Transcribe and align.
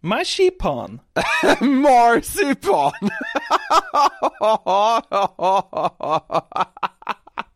Marsipan. 0.00 1.00
Marsipan! 1.60 2.92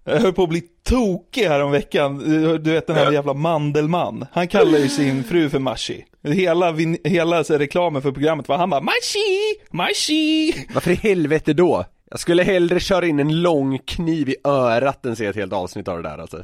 Jag 0.05 0.21
höll 0.21 0.33
på 0.33 0.43
att 0.43 0.49
bli 0.49 0.63
tokig 0.85 1.43
här 1.43 1.63
om 1.63 1.71
veckan. 1.71 2.19
Du 2.63 2.73
vet 2.73 2.87
den 2.87 2.97
här 2.97 3.13
jävla 3.13 3.35
Mandelmann. 3.35 4.27
Han 4.33 4.49
kallar 4.49 4.79
ju 4.79 4.89
sin 4.89 5.25
fru 5.29 5.51
för 5.51 5.59
Marsi. 5.59 6.05
Hela, 6.23 6.75
hela 7.05 7.45
så 7.45 7.59
reklamen 7.59 8.03
för 8.03 8.13
programmet 8.13 8.49
var 8.49 8.59
han 8.59 8.71
bara 8.71 8.81
Marsi, 8.81 9.55
Marsi. 9.71 10.55
Varför 10.75 10.91
i 10.91 10.95
helvete 10.95 11.53
då? 11.53 11.85
Jag 12.11 12.21
skulle 12.21 12.43
hellre 12.43 12.81
köra 12.81 13.07
in 13.07 13.21
en 13.21 13.43
lång 13.43 13.79
kniv 13.79 14.29
i 14.29 14.37
örat 14.45 15.07
än 15.07 15.17
se 15.17 15.27
ett 15.27 15.37
helt 15.37 15.53
avsnitt 15.53 15.89
av 15.89 16.03
det 16.03 16.09
där 16.09 16.19
alltså. 16.19 16.41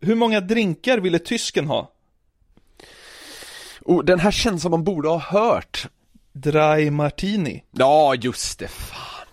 Hur 0.00 0.14
många 0.14 0.40
drinkar 0.40 0.98
ville 0.98 1.18
tysken 1.18 1.66
ha? 1.66 1.90
Oh, 3.90 4.04
den 4.04 4.20
här 4.20 4.30
känns 4.30 4.62
som 4.62 4.70
man 4.70 4.84
borde 4.84 5.08
ha 5.08 5.18
hört. 5.18 5.86
Dry 6.32 6.90
Martini. 6.90 7.62
Ja, 7.72 8.14
just 8.14 8.58
det, 8.58 8.68
fan. 8.68 9.26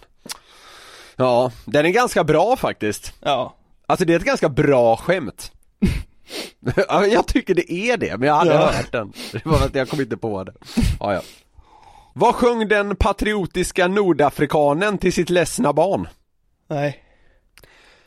Ja, 1.15 1.51
den 1.65 1.85
är 1.85 1.89
ganska 1.89 2.23
bra 2.23 2.55
faktiskt. 2.55 3.13
Ja. 3.21 3.55
Alltså 3.87 4.05
det 4.05 4.13
är 4.13 4.17
ett 4.19 4.25
ganska 4.25 4.49
bra 4.49 4.97
skämt. 4.97 5.51
Ja, 6.89 7.05
jag 7.05 7.27
tycker 7.27 7.53
det 7.55 7.71
är 7.71 7.97
det, 7.97 8.17
men 8.17 8.27
jag 8.27 8.35
hade 8.35 8.53
Ja. 8.53 8.71
hört 8.71 8.91
den. 8.91 9.13
Det 9.31 9.45
var 9.45 9.65
att 9.65 9.75
jag 9.75 9.89
kom 9.89 10.01
inte 10.01 10.17
på 10.17 10.43
det. 10.43 10.53
Ja, 10.99 11.13
ja. 11.13 11.21
Vad 12.13 12.35
sjöng 12.35 12.67
den 12.67 12.95
patriotiska 12.95 13.87
nordafrikanen 13.87 14.97
till 14.97 15.13
sitt 15.13 15.29
ledsna 15.29 15.73
barn? 15.73 16.07
Nej. 16.69 17.03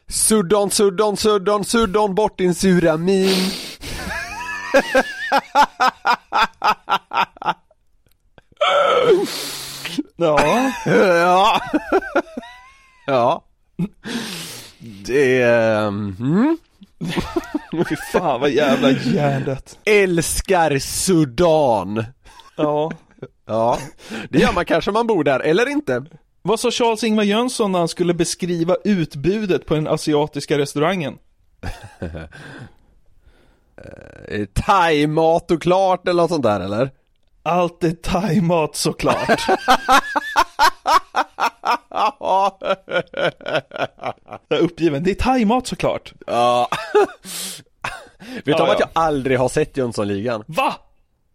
Suddon, 0.08 0.70
suddon, 0.70 1.16
suddon, 1.16 1.64
suddon 1.64 2.14
bort 2.14 2.38
din 2.38 2.54
sura 2.54 2.96
min. 2.96 3.28
Ja. 10.16 10.72
Ja. 10.86 11.60
ja. 13.06 13.44
Det 15.06 15.42
är... 15.42 15.88
Mm. 15.88 16.58
Fy 17.88 17.96
fan 18.12 18.40
vad 18.40 18.50
jävla 18.50 18.90
hjärndött. 18.90 19.78
Älskar 19.84 20.78
Sudan. 20.78 22.04
Ja. 22.56 22.90
Ja, 23.46 23.78
det 24.28 24.38
gör 24.38 24.52
man 24.52 24.64
kanske 24.64 24.90
om 24.90 24.94
man 24.94 25.06
bor 25.06 25.24
där, 25.24 25.40
eller 25.40 25.68
inte. 25.68 26.04
Vad 26.42 26.60
sa 26.60 26.70
Charles-Ingvar 26.70 27.22
Jönsson 27.22 27.72
när 27.72 27.78
han 27.78 27.88
skulle 27.88 28.14
beskriva 28.14 28.76
utbudet 28.84 29.66
på 29.66 29.74
den 29.74 29.88
asiatiska 29.88 30.58
restaurangen? 30.58 31.18
Eh, 34.28 34.46
Thai-mat 34.46 35.50
och 35.50 35.62
klart 35.62 36.08
eller 36.08 36.22
något 36.22 36.30
sånt 36.30 36.42
där 36.42 36.60
eller? 36.60 36.90
Allt 37.42 37.84
är 37.84 37.90
thaimat 37.90 38.76
såklart. 38.76 39.40
Jag 44.48 44.58
är 44.58 44.62
uppgiven. 44.62 45.02
Det 45.02 45.10
är 45.10 45.14
thaimat 45.14 45.66
såklart. 45.66 46.12
Ja. 46.26 46.68
Vet 48.34 48.44
du 48.44 48.50
Ja, 48.52 48.62
om 48.64 48.70
att 48.70 48.80
ja. 48.80 48.88
jag 48.94 49.02
aldrig 49.04 49.38
har 49.38 49.48
sett 49.48 49.76
Jönssonligan? 49.76 50.44
Va? 50.46 50.74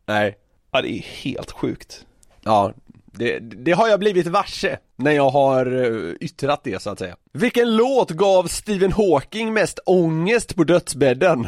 Nej. 0.06 0.38
Ja, 0.72 0.82
det 0.82 0.90
är 0.98 1.02
helt 1.02 1.52
sjukt. 1.52 2.06
Ja, 2.44 2.74
det, 3.06 3.40
det 3.40 3.72
har 3.72 3.88
jag 3.88 4.00
blivit 4.00 4.28
varse 4.28 4.78
när 4.96 5.12
jag 5.12 5.30
har 5.30 5.66
eh, 5.86 6.14
yttrat 6.22 6.62
det 6.64 6.82
så 6.82 6.90
att 6.90 7.00
säga. 7.00 7.16
Vilken 7.34 7.76
låt 7.76 8.10
gav 8.12 8.48
Stephen 8.48 8.92
Hawking 8.92 9.54
mest 9.54 9.80
ångest 9.86 10.56
på 10.56 10.64
dödsbädden? 10.64 11.48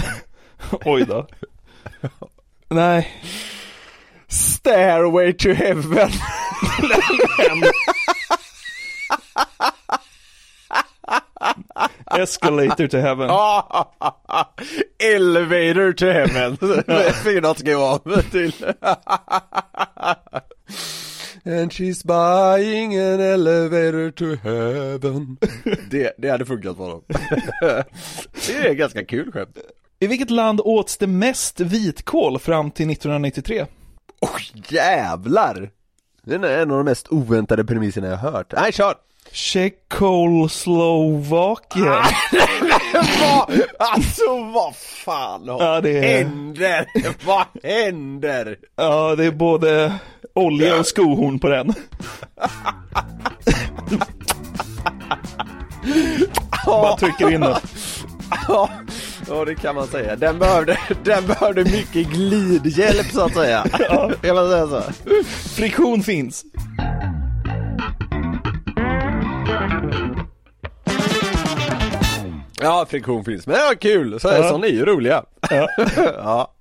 Oj 0.84 1.04
då. 1.04 1.26
Nej. 2.68 3.08
Stairway 4.28 5.32
to 5.32 5.52
heaven. 5.52 6.10
Escalator 12.18 12.86
to 12.88 12.98
heaven. 12.98 13.30
Elevator 15.00 15.92
to 15.92 16.06
heaven. 16.06 16.56
Fyra 17.24 17.54
ska 17.54 17.70
jag 17.70 18.00
vara 18.04 18.22
till. 18.22 18.52
And 21.44 21.72
she's 21.72 22.02
buying 22.02 22.94
an 22.96 23.20
elevator 23.20 24.10
to 24.10 24.34
heaven. 24.34 25.38
Det, 25.90 26.14
det 26.18 26.28
hade 26.30 26.46
funkat 26.46 26.76
för 26.76 26.88
dem. 26.88 27.02
Det 28.46 28.56
är 28.68 28.74
ganska 28.74 29.04
kul 29.04 29.32
skämt. 29.32 29.58
I 30.00 30.06
vilket 30.06 30.30
land 30.30 30.60
åts 30.64 30.96
det 30.96 31.06
mest 31.06 31.60
vitkål 31.60 32.38
fram 32.38 32.70
till 32.70 32.90
1993? 32.90 33.66
Oj 34.20 34.62
jävlar! 34.68 35.70
Det 36.24 36.34
är 36.34 36.62
en 36.62 36.70
av 36.70 36.76
de 36.76 36.84
mest 36.84 37.08
oväntade 37.08 37.64
premisserna 37.64 38.06
jag 38.08 38.16
har 38.16 38.30
hört. 38.30 38.52
Nej, 38.56 38.72
kör! 38.72 38.94
Tjeckoslovakien. 39.32 41.86
vad, 43.20 43.60
alltså 43.78 44.42
vad 44.54 44.76
fan 44.76 45.42
Ja, 45.46 45.80
det 45.80 45.98
är- 45.98 46.24
händer? 46.24 46.86
vad 47.26 47.44
händer? 47.62 48.56
Ja, 48.76 49.14
det 49.16 49.24
är 49.24 49.30
både 49.30 49.94
olja 50.34 50.78
och 50.80 50.86
skohorn 50.86 51.38
på 51.38 51.48
den. 51.48 51.74
Bara 56.66 56.96
trycker 56.96 57.30
in 57.32 57.40
den. 57.40 57.56
Ja, 59.28 59.34
ja 59.36 59.44
det 59.44 59.54
kan 59.54 59.74
man 59.74 59.86
säga. 59.86 60.16
Den 60.16 60.38
behövde, 60.38 60.78
den 61.04 61.26
behövde 61.26 61.64
mycket 61.64 62.08
glidhjälp 62.10 63.06
så 63.12 63.20
att 63.24 63.34
säga. 63.34 63.64
Kan 64.22 64.34
man 64.34 64.50
säga 64.50 64.66
så? 64.66 64.82
Friktion 65.56 66.02
finns. 66.02 66.44
Ja, 72.60 72.86
friktion 72.90 73.24
finns. 73.24 73.46
Men 73.46 73.56
det 73.56 73.62
var 73.62 73.74
kul. 73.74 74.20
Så, 74.20 74.28
Ja. 74.28 74.48
Sådana 74.48 74.66
är 74.66 74.70
ju 74.70 74.84
roliga. 74.84 75.24
Ja. 75.50 75.68
ja. 75.96 76.54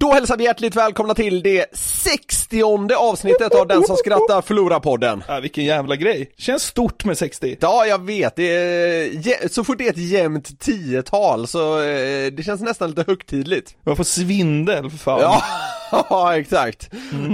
Då 0.00 0.12
hälsar 0.12 0.36
vi 0.36 0.44
hjärtligt 0.44 0.76
välkomna 0.76 1.14
till 1.14 1.42
det 1.42 1.66
60 1.76 2.62
avsnittet 2.96 3.54
av 3.54 3.66
Den 3.66 3.82
som 3.82 3.96
skrattar 3.96 4.42
förlorar-podden. 4.42 5.22
Ja, 5.28 5.40
vilken 5.40 5.64
jävla 5.64 5.96
grej. 5.96 6.30
Känns 6.38 6.62
stort 6.62 7.04
med 7.04 7.18
60. 7.18 7.56
Ja, 7.60 7.86
jag 7.86 8.04
vet. 8.04 8.36
Det 8.36 8.42
är, 8.56 9.48
så 9.48 9.64
fort 9.64 9.78
det 9.78 9.86
är 9.86 9.90
ett 9.90 9.96
jämnt 10.10 10.60
tiotal 10.60 11.48
så 11.48 11.80
eh, 11.82 12.26
det 12.32 12.44
känns 12.46 12.60
nästan 12.60 12.88
lite 12.88 13.04
högtidligt. 13.06 13.74
Jag 13.84 13.96
får 13.96 14.04
svindel 14.04 14.90
för 14.90 14.98
fan. 14.98 15.40
Ja, 16.10 16.36
exakt. 16.38 16.90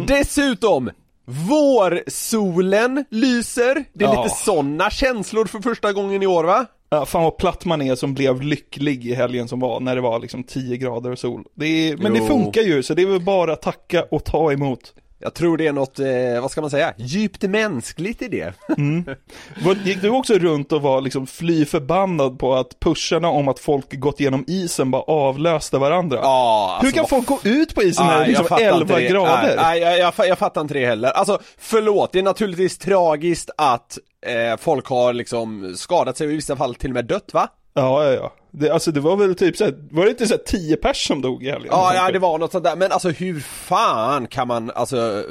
Dessutom, 0.07 0.91
vårsolen 1.27 3.05
lyser. 3.11 3.85
Det 3.93 4.05
är 4.05 4.09
Ja. 4.15 4.23
lite 4.25 4.37
sådana 4.37 4.91
känslor 4.91 5.45
för 5.47 5.61
första 5.61 5.93
gången 5.93 6.23
i 6.23 6.27
år 6.27 6.45
va? 6.45 6.67
Ja, 6.93 7.07
fan 7.07 7.23
vad 7.23 7.37
platt 7.37 7.65
man 7.65 7.83
är 7.83 7.95
som 7.95 8.15
blev 8.15 8.43
lycklig 8.43 9.07
i 9.07 9.15
helgen 9.15 9.49
som 9.49 9.61
var, 9.61 9.81
när 9.81 9.95
det 9.95 10.01
var 10.01 10.19
liksom 10.19 10.45
10 10.45 10.77
grader 10.77 11.11
och 11.11 11.19
sol. 11.19 11.45
Det 11.55 11.67
är, 11.67 11.97
men 11.97 12.15
Jo. 12.15 12.23
det 12.23 12.29
funkar 12.29 12.63
ju, 12.63 12.83
så 12.83 12.95
det 12.95 13.03
är 13.03 13.07
väl 13.07 13.21
bara 13.21 13.53
att 13.53 13.63
tacka 13.63 14.05
och 14.11 14.25
ta 14.25 14.53
emot. 14.53 14.95
Jag 15.23 15.35
tror 15.35 15.57
det 15.57 15.67
är 15.67 15.73
något, 15.73 15.99
eh, 15.99 16.41
vad 16.43 16.51
ska 16.51 16.61
man 16.61 16.71
säga, 16.71 16.95
djupt 16.97 17.43
mänskligt 17.43 18.23
i 18.23 18.29
det. 18.29 18.53
Vad- 19.65 19.77
Gick 19.87 20.03
du 20.03 20.09
också 20.09 20.35
runt 20.35 20.73
och 20.73 20.83
var 20.83 21.01
liksom 21.01 21.27
fly 21.27 21.65
förbannad 21.65 22.39
på 22.39 22.55
att 22.55 22.81
pusharna 22.81 23.29
om 23.29 23.49
att 23.49 23.59
folk 23.59 24.01
gått 24.01 24.21
igenom 24.21 24.45
isen 24.47 24.91
bara 24.91 25.03
avlöste 25.03 25.79
varandra? 25.79 26.19
Ja, 26.23 26.79
Hur 26.81 26.87
alltså, 26.89 27.01
kan 27.01 27.09
folk 27.09 27.27
gå 27.27 27.51
ut 27.51 27.75
på 27.75 27.83
isen 27.83 28.07
när 28.07 28.17
det 28.19 28.25
är 28.25 28.29
liksom 28.29 28.47
fattar 28.47 28.65
inte 28.81 28.95
11 28.95 28.99
det. 28.99 29.09
grader? 29.09 29.57
Nej, 29.57 29.81
jag, 29.81 29.99
jag, 29.99 30.15
fa- 30.15 30.25
jag 30.27 30.39
fattar 30.39 30.61
inte 30.61 30.75
det 30.75 30.87
heller. 30.87 31.11
Alltså 31.11 31.39
förlåt, 31.59 32.13
det 32.13 32.19
är 32.19 32.23
naturligtvis 32.23 32.79
tragiskt 32.79 33.51
att 33.59 33.99
eh, 34.27 34.57
folk 34.61 34.87
har 34.87 35.13
liksom 35.13 35.75
skadat 35.77 36.17
sig 36.17 36.27
och 36.27 36.33
i 36.33 36.37
vissa 36.37 36.57
fall 36.57 36.75
till 36.75 36.91
och 36.91 36.95
med 36.95 37.05
dött 37.05 37.31
va? 37.33 37.49
Ja, 37.75 38.05
ja, 38.05 38.13
ja. 38.13 38.33
Det, 38.51 38.71
alltså 38.71 38.93
det 38.93 39.01
var 39.01 39.17
väl 39.17 39.35
typ 39.35 39.57
såhär, 39.57 39.75
var 39.91 40.05
det 40.05 40.11
inte 40.11 40.27
såhär 40.27 40.43
10 40.47 40.77
pers 40.77 41.07
som 41.09 41.23
dog 41.23 41.45
i 41.45 41.51
helgen? 41.51 41.69
Ja, 41.71 41.95
ja 41.95 42.13
det 42.13 42.19
var 42.19 42.39
något 42.39 42.53
sånt 42.53 42.65
där, 42.65 42.77
men 42.77 42.93
alltså 42.93 43.09
hur 43.09 43.41
fan 43.41 44.27
kan 44.27 44.49
man, 44.49 44.71
alltså, 44.71 45.25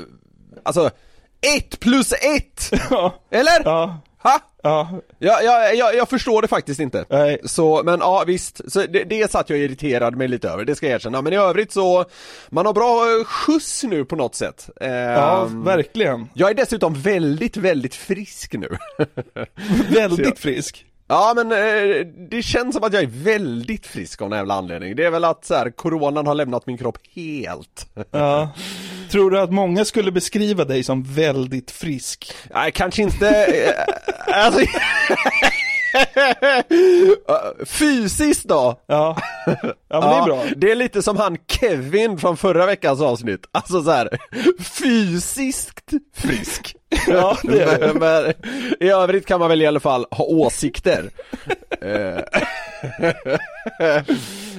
alltså, 0.63 0.89
ett 1.57 1.79
plus 1.79 2.11
ett! 2.13 2.71
Ja, 2.89 3.13
Eller? 3.31 3.61
ja, 3.65 3.97
Ha? 4.23 4.39
ja, 4.63 4.89
Ja, 5.19 5.39
ja, 5.43 5.71
jag, 5.71 5.95
jag 5.95 6.09
förstår 6.09 6.41
det 6.41 6.47
faktiskt 6.47 6.79
inte. 6.79 7.05
nej. 7.09 7.39
Så, 7.43 7.81
men 7.83 7.99
ja 7.99 8.23
visst, 8.27 8.71
så 8.71 8.79
det, 8.81 9.03
det 9.03 9.31
satt 9.31 9.49
jag 9.49 9.57
och 9.57 9.63
irriterade 9.63 10.17
mig 10.17 10.27
lite 10.27 10.49
över, 10.49 10.65
det 10.65 10.75
ska 10.75 10.85
jag 10.85 10.95
erkänna. 10.95 11.21
Men 11.21 11.33
i 11.33 11.35
övrigt 11.35 11.71
så, 11.71 12.05
man 12.49 12.65
har 12.65 12.73
bra 12.73 13.23
skjuts 13.25 13.83
nu 13.83 14.05
på 14.05 14.15
något 14.15 14.35
sätt. 14.35 14.69
Ja, 14.79 14.85
Ehm, 15.45 15.63
verkligen. 15.63 16.29
Jag 16.33 16.49
är 16.49 16.53
dessutom 16.53 16.93
väldigt, 16.93 17.57
väldigt 17.57 17.95
frisk 17.95 18.53
nu. 18.53 18.77
Väldigt 19.89 20.39
frisk. 20.39 20.85
Ja 21.11 21.33
men 21.35 21.51
eh, 21.51 22.05
det 22.29 22.43
känns 22.43 22.75
som 22.75 22.83
att 22.83 22.93
jag 22.93 23.03
är 23.03 23.07
väldigt 23.07 23.87
frisk 23.87 24.21
av 24.21 24.29
någon 24.29 24.37
jävla 24.37 24.53
anledning. 24.53 24.95
Det 24.95 25.05
är 25.05 25.11
väl 25.11 25.23
att 25.23 25.45
så 25.45 25.55
här, 25.55 25.71
coronan 25.71 26.27
har 26.27 26.35
lämnat 26.35 26.65
min 26.65 26.77
kropp 26.77 26.97
helt. 27.15 27.87
Ja. 28.11 28.49
Tror 29.11 29.31
du 29.31 29.39
att 29.39 29.51
många 29.51 29.85
skulle 29.85 30.11
beskriva 30.11 30.65
dig 30.65 30.83
som 30.83 31.03
väldigt 31.03 31.71
frisk? 31.71 32.33
Nej, 32.53 32.71
kanske 32.71 33.01
inte, 33.01 33.45
eh, 33.45 34.45
alltså, 34.45 34.61
Fysiskt 37.65 38.47
då? 38.47 38.81
Ja, 38.87 39.17
ja 39.89 39.99
men 39.99 40.01
det 40.01 40.15
är 40.15 40.25
bra. 40.25 40.43
Det 40.55 40.71
är 40.71 40.75
lite 40.75 41.01
som 41.01 41.17
han 41.17 41.37
Kevin 41.47 42.17
från 42.17 42.37
förra 42.37 42.65
veckans 42.65 43.01
avsnitt, 43.01 43.45
alltså 43.51 43.83
så 43.83 43.91
här 43.91 44.09
fysiskt 44.59 45.91
frisk. 46.15 46.75
Ja, 47.07 47.37
det 47.43 47.63
är 47.63 47.79
det. 47.79 47.93
men, 47.93 48.33
i 48.79 48.89
övrigt 48.91 49.25
kan 49.25 49.39
man 49.39 49.49
väl 49.49 49.61
i 49.61 49.67
alla 49.67 49.79
fall 49.79 50.05
ha 50.11 50.25
åsikter. 50.25 51.09
Eh. 53.79 54.03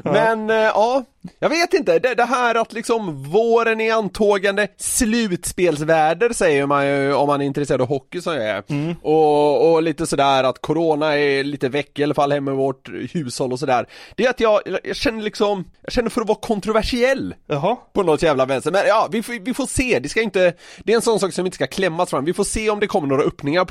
men 0.02 0.50
eh, 0.50 0.56
ja, 0.56 1.04
jag 1.38 1.48
vet 1.48 1.74
inte, 1.74 1.98
det, 1.98 2.14
det 2.14 2.24
här 2.24 2.54
att 2.54 2.72
liksom 2.72 3.22
våren 3.22 3.80
är 3.80 3.92
antågande, 3.92 4.68
slutspelsväder 4.76 6.32
säger 6.32 6.66
man 6.66 6.86
ju 6.86 7.14
om 7.14 7.26
man 7.26 7.40
är 7.40 7.44
intresserad 7.44 7.80
av 7.80 7.88
hockey 7.88 8.20
som 8.20 8.34
jag 8.34 8.44
är. 8.44 8.62
Mm. 8.68 8.94
Och, 9.02 9.72
och 9.72 9.82
lite 9.82 10.06
sådär 10.06 10.44
att 10.44 10.60
corona 10.60 11.18
är 11.18 11.44
lite 11.44 11.68
väck 11.68 11.98
i 11.98 12.02
alla 12.02 12.14
fall 12.14 12.32
hemma 12.32 12.50
i 12.50 12.54
vårt 12.54 12.88
hushåll 13.12 13.52
och 13.52 13.58
sådär. 13.58 13.86
Det 14.14 14.24
är 14.24 14.30
att 14.30 14.40
jag, 14.40 14.60
jag 14.84 14.96
känner 14.96 15.22
liksom, 15.22 15.64
jag 15.82 15.92
känner 15.92 16.10
för 16.10 16.20
att 16.20 16.28
vara 16.28 16.38
kontroversiell 16.38 17.34
Jaha. 17.46 17.76
på 17.92 18.02
något 18.02 18.22
jävla 18.22 18.46
vänster, 18.46 18.72
men 18.72 18.82
ja, 18.86 19.08
vi 19.10 19.22
vi 19.40 19.54
får 19.54 19.66
se, 19.66 19.98
det 19.98 20.08
ska 20.08 20.22
inte, 20.22 20.54
det 20.84 20.92
är 20.92 20.96
en 20.96 21.02
sån 21.02 21.20
sak 21.20 21.32
som 21.32 21.46
inte 21.46 21.54
ska 21.54 21.66
klämmas 21.66 22.10
fram, 22.10 22.21
vi 22.24 22.32
får 22.32 22.44
se 22.44 22.70
om 22.70 22.80
det 22.80 22.86
kommer 22.86 23.08
några 23.08 23.22
öppningar 23.22 23.66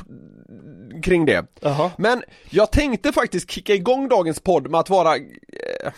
kring 1.02 1.26
det. 1.26 1.44
Jaha. 1.60 1.90
Men 1.98 2.22
jag 2.50 2.72
tänkte 2.72 3.12
faktiskt 3.12 3.50
kicka 3.50 3.74
igång 3.74 4.08
dagens 4.08 4.40
podd 4.40 4.70
med 4.70 4.80
att 4.80 4.90
vara 4.90 5.16
eh, 5.16 5.92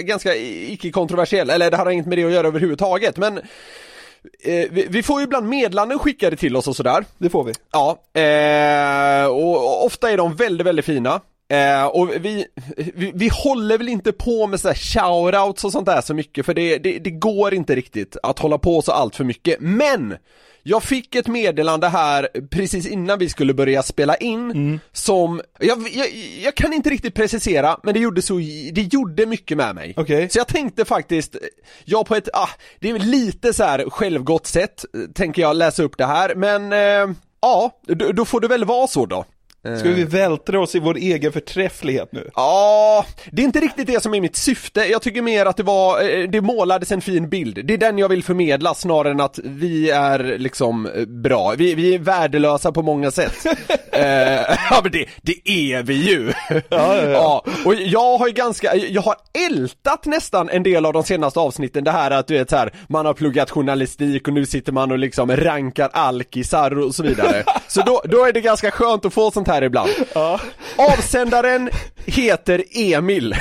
ganska 0.00 0.36
icke-kontroversiell, 0.36 1.50
eller 1.50 1.70
det 1.70 1.76
har 1.76 1.90
inget 1.90 2.06
med 2.06 2.18
det 2.18 2.24
att 2.24 2.32
göra 2.32 2.46
överhuvudtaget, 2.46 3.16
men 3.16 3.38
eh, 3.38 4.64
vi, 4.70 4.86
vi 4.88 5.02
får 5.02 5.20
ju 5.20 5.24
ibland 5.24 5.48
meddelanden 5.48 5.98
skickade 5.98 6.36
till 6.36 6.56
oss 6.56 6.68
och 6.68 6.76
sådär. 6.76 7.04
Det 7.18 7.30
får 7.30 7.44
vi. 7.44 7.52
Ja, 7.72 7.98
eh, 8.20 9.26
och, 9.26 9.56
och 9.56 9.86
ofta 9.86 10.10
är 10.10 10.16
de 10.16 10.36
väldigt, 10.36 10.66
väldigt 10.66 10.84
fina. 10.84 11.20
Eh, 11.48 11.86
och 11.86 12.10
vi, 12.20 12.46
vi, 12.94 13.12
vi 13.14 13.30
håller 13.32 13.78
väl 13.78 13.88
inte 13.88 14.12
på 14.12 14.46
med 14.46 14.60
så 14.60 14.68
här 14.68 14.74
shoutouts 14.74 15.64
och 15.64 15.72
sånt 15.72 15.86
där 15.86 16.00
så 16.00 16.14
mycket 16.14 16.46
för 16.46 16.54
det, 16.54 16.78
det, 16.78 16.98
det 16.98 17.10
går 17.10 17.54
inte 17.54 17.74
riktigt 17.74 18.16
att 18.22 18.38
hålla 18.38 18.58
på 18.58 18.82
så 18.82 18.92
allt 18.92 19.16
för 19.16 19.24
mycket. 19.24 19.60
Men! 19.60 20.16
Jag 20.66 20.82
fick 20.82 21.14
ett 21.14 21.26
meddelande 21.26 21.88
här 21.88 22.28
precis 22.50 22.86
innan 22.86 23.18
vi 23.18 23.28
skulle 23.28 23.54
börja 23.54 23.82
spela 23.82 24.16
in 24.16 24.80
som, 24.92 25.40
jag, 25.58 25.88
jag, 25.92 26.06
jag 26.42 26.54
kan 26.54 26.72
inte 26.72 26.90
riktigt 26.90 27.14
precisera 27.14 27.78
men 27.82 27.94
det 27.94 28.00
gjorde 28.00 28.22
så, 28.22 28.36
det 28.72 28.94
gjorde 28.94 29.26
mycket 29.26 29.56
med 29.56 29.74
mig. 29.74 29.94
Okej. 29.96 30.28
Så 30.28 30.38
jag 30.38 30.48
tänkte 30.48 30.84
faktiskt, 30.84 31.36
jag 31.84 32.06
på 32.06 32.14
ett, 32.14 32.28
ah, 32.32 32.48
det 32.80 32.90
är 32.90 32.98
lite 32.98 33.52
så 33.52 33.64
här 33.64 33.90
självgott 33.90 34.46
sätt, 34.46 34.84
tänker 35.14 35.42
jag 35.42 35.56
läsa 35.56 35.82
upp 35.82 35.98
det 35.98 36.06
här, 36.06 36.34
men 36.34 36.72
eh, 36.72 37.16
ja, 37.40 37.78
då, 37.86 38.12
då 38.12 38.24
får 38.24 38.40
det 38.40 38.48
väl 38.48 38.64
vara 38.64 38.86
så 38.86 39.06
då. 39.06 39.24
Ska 39.64 39.88
vi 39.88 40.04
vältra 40.04 40.60
oss 40.60 40.74
i 40.74 40.78
vår 40.78 40.96
egen 40.96 41.32
förträfflighet 41.32 42.08
nu? 42.12 42.30
Ja, 42.34 43.06
det 43.30 43.42
är 43.42 43.44
inte 43.46 43.60
riktigt 43.60 43.86
det 43.86 44.02
som 44.02 44.14
är 44.14 44.20
mitt 44.20 44.36
syfte. 44.36 44.84
Jag 44.84 45.02
tycker 45.02 45.22
mer 45.22 45.46
att 45.46 45.56
det 45.56 45.62
var, 45.62 46.02
eh, 46.02 46.28
det 46.28 46.40
målades 46.40 46.92
en 46.92 47.00
fin 47.00 47.28
bild. 47.28 47.66
Det 47.66 47.74
är 47.74 47.78
den 47.78 47.98
jag 47.98 48.08
vill 48.08 48.24
förmedla 48.24 48.74
snarare 48.74 49.12
än 49.12 49.20
att 49.20 49.38
vi 49.44 49.90
är 49.90 50.38
liksom 50.38 50.86
eh, 50.86 51.04
bra. 51.04 51.54
Vi, 51.58 51.74
vi 51.74 51.94
är 51.94 51.98
värdelösa 51.98 52.72
på 52.72 52.82
många 52.82 53.10
sätt. 53.10 53.46
eh, 53.92 54.02
ja 54.70 54.80
men 54.82 54.92
det, 54.92 55.06
det 55.22 55.50
är 55.50 55.82
vi 55.82 55.94
ju. 55.94 56.32
Ja, 56.50 56.96
ja, 56.96 57.10
ja. 57.10 57.44
och 57.64 57.74
jag 57.74 58.18
har 58.18 58.26
ju 58.26 58.32
ganska, 58.32 58.76
jag 58.76 59.02
har 59.02 59.16
ältat 59.50 60.06
nästan 60.06 60.48
en 60.48 60.62
del 60.62 60.86
av 60.86 60.92
de 60.92 61.04
senaste 61.04 61.40
avsnitten 61.40 61.84
det 61.84 61.90
här 61.90 62.10
att 62.10 62.26
du 62.26 62.34
vet 62.34 62.50
så 62.50 62.56
här, 62.56 62.72
man 62.88 63.06
har 63.06 63.14
pluggat 63.14 63.50
journalistik 63.50 64.28
och 64.28 64.34
nu 64.34 64.46
sitter 64.46 64.72
man 64.72 64.92
och 64.92 64.98
liksom 64.98 65.36
rankar 65.36 65.90
alkisar 65.92 66.78
och 66.78 66.94
så 66.94 67.02
vidare. 67.02 67.44
så 67.68 67.80
då, 67.80 68.02
då 68.04 68.24
är 68.24 68.32
det 68.32 68.40
ganska 68.40 68.70
skönt 68.70 69.04
att 69.04 69.14
få 69.14 69.30
sånt 69.30 69.48
här 69.48 69.53
ibland. 69.62 69.90
Ja. 70.14 70.40
Avsändaren 70.76 71.70
heter 72.06 72.64
Emil. 72.70 73.34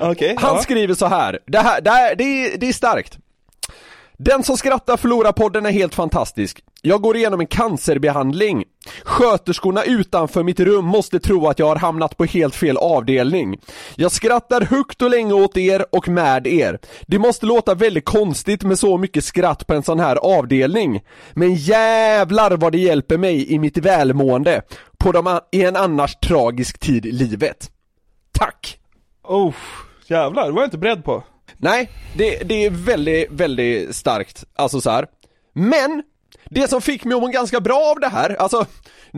Okej. 0.00 0.36
Han 0.38 0.56
ja. 0.56 0.62
skriver 0.62 0.94
så 0.94 1.06
här. 1.06 1.38
Det, 1.46 1.58
här, 1.58 1.80
det, 1.80 1.90
här 1.90 2.14
det, 2.14 2.24
är, 2.24 2.58
det 2.58 2.68
är 2.68 2.72
starkt. 2.72 3.18
Den 4.22 4.42
som 4.42 4.56
skrattar 4.56 4.96
förlorar 4.96 5.32
podden 5.32 5.66
är 5.66 5.70
helt 5.70 5.94
fantastisk. 5.94 6.64
Jag 6.82 7.02
går 7.02 7.16
igenom 7.16 7.40
en 7.40 7.46
cancerbehandling. 7.46 8.64
Sköterskorna 9.02 9.84
utanför 9.84 10.42
mitt 10.42 10.60
rum 10.60 10.84
måste 10.84 11.20
tro 11.20 11.48
att 11.48 11.58
jag 11.58 11.66
har 11.66 11.76
hamnat 11.76 12.16
på 12.16 12.24
helt 12.24 12.54
fel 12.54 12.76
avdelning. 12.76 13.60
Jag 13.96 14.12
skrattar 14.12 14.60
högt 14.60 15.02
och 15.02 15.10
länge 15.10 15.32
åt 15.32 15.56
er 15.56 15.84
och 15.92 16.08
med 16.08 16.46
er. 16.46 16.78
Det 17.06 17.18
måste 17.18 17.46
låta 17.46 17.74
väldigt 17.74 18.04
konstigt 18.04 18.62
med 18.62 18.78
så 18.78 18.98
mycket 18.98 19.24
skratt 19.24 19.66
på 19.66 19.74
en 19.74 19.82
sån 19.82 20.00
här 20.00 20.16
avdelning. 20.16 21.00
Men 21.34 21.54
jävlar 21.54 22.56
vad 22.56 22.72
det 22.72 22.78
hjälper 22.78 23.18
mig 23.18 23.52
i 23.52 23.58
mitt 23.58 23.78
välmående 23.78 24.62
på 24.98 25.12
de, 25.12 25.40
i 25.52 25.64
en 25.64 25.76
annars 25.76 26.16
tragisk 26.16 26.78
tid 26.78 27.06
i 27.06 27.12
livet. 27.12 27.70
Tack! 28.32 28.78
Oh, 29.22 29.54
jävlar, 30.06 30.46
det 30.46 30.52
var 30.52 30.60
jag 30.60 30.66
inte 30.66 30.78
beredd 30.78 31.04
på. 31.04 31.22
Nej, 31.56 31.90
det, 32.14 32.48
det 32.48 32.64
är 32.64 32.70
väldigt, 32.70 33.30
väldigt 33.30 33.96
starkt, 33.96 34.44
alltså 34.56 34.80
så 34.80 34.90
här. 34.90 35.06
Men, 35.52 36.02
det 36.50 36.68
som 36.68 36.82
fick 36.82 37.04
mig 37.04 37.14
att 37.14 37.22
må 37.22 37.28
ganska 37.28 37.60
bra 37.60 37.92
av 37.96 38.00
det 38.00 38.08
här, 38.08 38.34
alltså, 38.34 38.66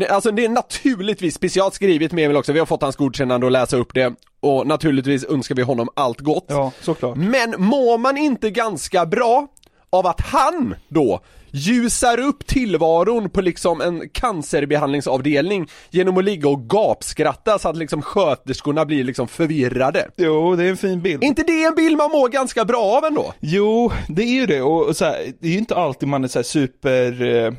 alltså 0.08 0.30
det 0.30 0.44
är 0.44 0.48
naturligtvis 0.48 1.34
specialskrivet 1.34 2.12
med 2.12 2.24
Emil 2.24 2.36
också, 2.36 2.52
vi 2.52 2.58
har 2.58 2.66
fått 2.66 2.82
hans 2.82 2.96
godkännande 2.96 3.46
att 3.46 3.52
läsa 3.52 3.76
upp 3.76 3.94
det 3.94 4.14
och 4.40 4.66
naturligtvis 4.66 5.24
önskar 5.24 5.54
vi 5.54 5.62
honom 5.62 5.88
allt 5.96 6.20
gott. 6.20 6.46
Ja, 6.48 6.72
såklart. 6.80 7.16
Men 7.16 7.54
mår 7.58 7.98
man 7.98 8.16
inte 8.16 8.50
ganska 8.50 9.06
bra 9.06 9.48
av 9.90 10.06
att 10.06 10.20
han 10.20 10.74
då 10.88 11.20
ljusar 11.52 12.20
upp 12.20 12.46
tillvaron 12.46 13.30
på 13.30 13.40
liksom 13.40 13.80
en 13.80 14.08
cancerbehandlingsavdelning 14.08 15.66
genom 15.90 16.18
att 16.18 16.24
ligga 16.24 16.48
och 16.48 16.68
gapskratta 16.70 17.58
så 17.58 17.68
att 17.68 17.76
liksom 17.76 18.02
sköterskorna 18.02 18.84
blir 18.84 19.04
liksom 19.04 19.28
förvirrade. 19.28 20.08
Jo, 20.16 20.56
det 20.56 20.64
är 20.64 20.70
en 20.70 20.76
fin 20.76 21.00
bild. 21.00 21.24
Inte 21.24 21.42
det 21.42 21.64
en 21.64 21.74
bild 21.74 21.96
man 21.96 22.10
mår 22.10 22.28
ganska 22.28 22.64
bra 22.64 22.82
av 22.82 23.04
ändå? 23.04 23.32
Jo, 23.40 23.92
det 24.08 24.22
är 24.22 24.34
ju 24.34 24.46
det 24.46 24.62
och, 24.62 24.96
så 24.96 25.04
här, 25.04 25.32
det 25.40 25.48
är 25.48 25.52
ju 25.52 25.58
inte 25.58 25.76
alltid 25.76 26.08
man 26.08 26.24
är 26.24 26.28
så 26.28 26.38
här 26.38 26.44
super, 26.44 27.22
eh, 27.22 27.52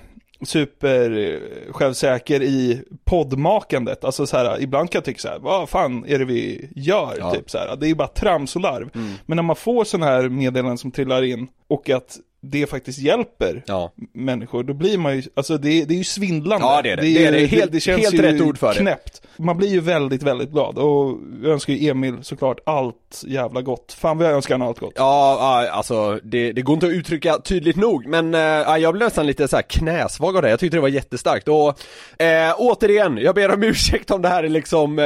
super 0.45 1.17
eh, 1.17 1.73
självsäker 1.73 2.43
i 2.43 2.81
poddmakandet. 3.05 4.03
Alltså 4.03 4.25
så 4.25 4.37
här, 4.37 4.61
ibland 4.61 4.91
kan 4.91 4.99
jag 4.99 5.05
tycka 5.05 5.19
så 5.19 5.27
här, 5.27 5.39
vad 5.39 5.69
fan 5.69 6.05
är 6.07 6.19
det 6.19 6.25
vi 6.25 6.69
gör? 6.75 7.15
Ja. 7.19 7.31
Typ 7.31 7.49
så 7.49 7.57
här, 7.57 7.75
det 7.75 7.85
är 7.85 7.87
ju 7.87 7.95
bara 7.95 8.07
trams 8.07 8.55
och 8.55 8.61
larv. 8.61 8.89
Men 9.25 9.35
när 9.35 9.43
man 9.43 9.55
får 9.55 9.83
sådana 9.83 10.05
här 10.11 10.29
meddelanden 10.29 10.77
som 10.77 10.91
trillar 10.91 11.23
in 11.23 11.47
och 11.67 11.89
att 11.89 12.17
det 12.45 12.65
faktiskt 12.69 12.99
hjälper 12.99 13.63
Ja. 13.67 13.91
människor, 14.13 14.63
då 14.63 14.73
blir 14.73 14.97
man 14.97 15.15
ju, 15.15 15.23
alltså 15.35 15.57
det, 15.57 15.85
det 15.85 15.93
är 15.93 15.97
ju 15.97 16.03
svindlande. 16.03 16.65
Ja, 16.67 16.81
det 16.81 16.89
är 16.91 16.97
det. 16.97 17.07
ju- 17.07 17.17
Det 17.19 17.25
är 17.25 17.31
det. 17.31 17.45
Helt- 17.45 17.85
helt 17.87 18.19
rätt 18.19 18.41
ord 18.41 18.57
för 18.57 18.73
det. 18.73 18.79
knäppt. 18.79 19.21
Man 19.37 19.57
blir 19.57 19.67
ju 19.69 19.79
väldigt, 19.79 20.23
väldigt 20.23 20.49
glad 20.51 20.77
och 20.77 21.17
jag 21.43 21.51
önskar 21.51 21.73
ju 21.73 21.89
Emil 21.89 22.15
såklart 22.21 22.59
allt 22.65 23.23
jävla 23.27 23.61
gott. 23.61 23.95
Fan 23.99 24.17
vad 24.17 24.27
jag 24.27 24.33
önskar 24.33 24.57
han 24.57 24.67
allt 24.67 24.79
gott. 24.79 24.93
Ja, 24.95 25.67
alltså 25.71 26.19
det, 26.23 26.51
det 26.51 26.61
går 26.61 26.73
inte 26.73 26.85
att 26.85 26.93
uttrycka 26.93 27.37
tydligt 27.37 27.75
nog 27.75 28.05
men 28.07 28.33
ja, 28.33 28.77
jag 28.77 28.93
blev 28.93 29.05
nästan 29.05 29.27
lite 29.27 29.47
så 29.47 29.55
här 29.55 29.63
knäsvag 29.63 30.35
av 30.35 30.41
det, 30.41 30.49
jag 30.49 30.59
tyckte 30.59 30.77
det 30.77 30.81
var 30.81 30.87
jättestarkt 30.87 31.47
och 31.47 31.67
eh, 32.23 32.53
återigen, 32.57 33.17
jag 33.17 33.35
ber 33.35 33.53
om 33.53 33.63
ursäkt 33.63 34.11
om 34.11 34.21
det 34.21 34.29
här 34.29 34.43
är 34.43 34.49
liksom 34.49 34.99
eh, 34.99 35.05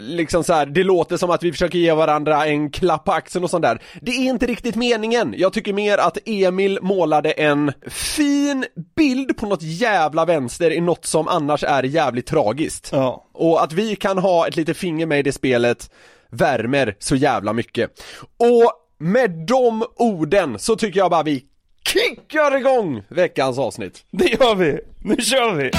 Liksom 0.00 0.44
så 0.44 0.52
här, 0.52 0.66
det 0.66 0.82
låter 0.84 1.16
som 1.16 1.30
att 1.30 1.42
vi 1.42 1.52
försöker 1.52 1.78
ge 1.78 1.92
varandra 1.92 2.46
en 2.46 2.70
klapp 2.70 3.04
på 3.04 3.12
axeln 3.12 3.44
och 3.44 3.50
sånt 3.50 3.62
där 3.62 3.82
Det 4.00 4.10
är 4.10 4.24
inte 4.30 4.46
riktigt 4.46 4.76
meningen, 4.76 5.34
jag 5.36 5.52
tycker 5.52 5.72
mer 5.72 5.98
att 6.04 6.18
Emil 6.24 6.78
målade 6.82 7.30
en 7.30 7.72
fin 7.88 8.64
bild 8.96 9.36
på 9.36 9.46
något 9.46 9.62
jävla 9.62 10.24
vänster 10.24 10.70
i 10.70 10.80
något 10.80 11.06
som 11.06 11.28
annars 11.28 11.64
är 11.64 11.82
jävligt 11.82 12.26
tragiskt. 12.26 12.88
Ja. 12.92 13.26
Och 13.32 13.62
att 13.62 13.72
vi 13.72 13.96
kan 13.96 14.18
ha 14.18 14.48
ett 14.48 14.56
litet 14.56 14.76
finger 14.76 15.06
med 15.06 15.18
i 15.18 15.22
det 15.22 15.32
spelet 15.32 15.90
värmer 16.30 16.96
så 16.98 17.16
jävla 17.16 17.52
mycket. 17.52 17.90
Och 18.36 18.72
med 18.98 19.30
de 19.30 19.84
orden 19.96 20.58
så 20.58 20.76
tycker 20.76 21.00
jag 21.00 21.10
bara 21.10 21.22
vi 21.22 21.44
kickar 21.86 22.56
igång 22.56 23.02
veckans 23.08 23.58
avsnitt. 23.58 24.04
Det 24.10 24.32
gör 24.40 24.54
vi! 24.54 24.80
Nu 25.04 25.16
kör 25.16 25.54
vi! 25.54 25.70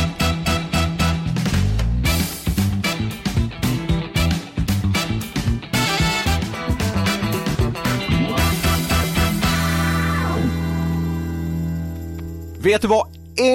Vet 12.66 12.82
du 12.82 12.88
vad 12.88 13.08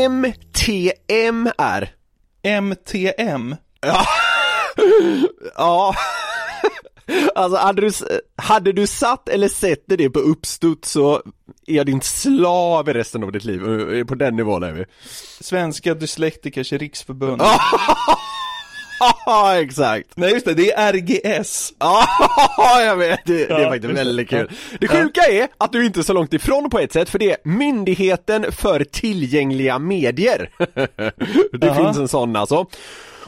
MTM 0.08 1.50
är? 1.58 1.94
MTM. 2.42 3.56
Ja, 5.54 5.94
alltså 7.34 7.58
hade 7.58 7.82
du, 7.82 7.90
hade 8.36 8.72
du 8.72 8.86
satt 8.86 9.28
eller 9.28 9.48
sett 9.48 9.84
det 9.86 10.10
på 10.10 10.18
uppstuds 10.18 10.90
så 10.90 11.22
är 11.66 11.74
jag 11.74 11.86
din 11.86 12.00
slav 12.00 12.88
i 12.88 12.92
resten 12.92 13.24
av 13.24 13.32
ditt 13.32 13.44
liv, 13.44 13.92
Eh, 13.92 14.04
på 14.04 14.14
den 14.14 14.36
nivån 14.36 14.62
är 14.62 14.72
vi. 14.72 14.84
Svenska 15.40 15.94
Dyslektikers 15.94 16.72
Riksförbund. 16.72 17.42
Ja, 19.26 19.60
exakt. 19.60 20.08
Nej 20.14 20.32
just 20.32 20.46
det, 20.46 20.54
det 20.54 20.72
är 20.72 20.92
RGS. 20.92 21.72
Ja, 21.78 22.04
jag 22.84 22.96
vet, 22.96 23.20
det, 23.26 23.46
det 23.46 23.54
är 23.54 23.70
faktiskt 23.70 23.94
väldigt 23.94 24.28
kul. 24.28 24.50
Det 24.80 24.88
sjuka 24.88 25.20
är 25.20 25.48
att 25.58 25.72
du 25.72 25.86
inte 25.86 26.00
är 26.00 26.02
så 26.02 26.12
långt 26.12 26.32
ifrån 26.32 26.70
på 26.70 26.78
ett 26.78 26.92
sätt, 26.92 27.08
för 27.08 27.18
det 27.18 27.30
är 27.30 27.36
Myndigheten 27.44 28.52
för 28.52 28.84
tillgängliga 28.84 29.78
medier. 29.78 30.50
det 31.58 31.66
Jaha. 31.66 31.74
finns 31.74 31.96
en 31.96 32.08
sån 32.08 32.36
alltså. 32.36 32.66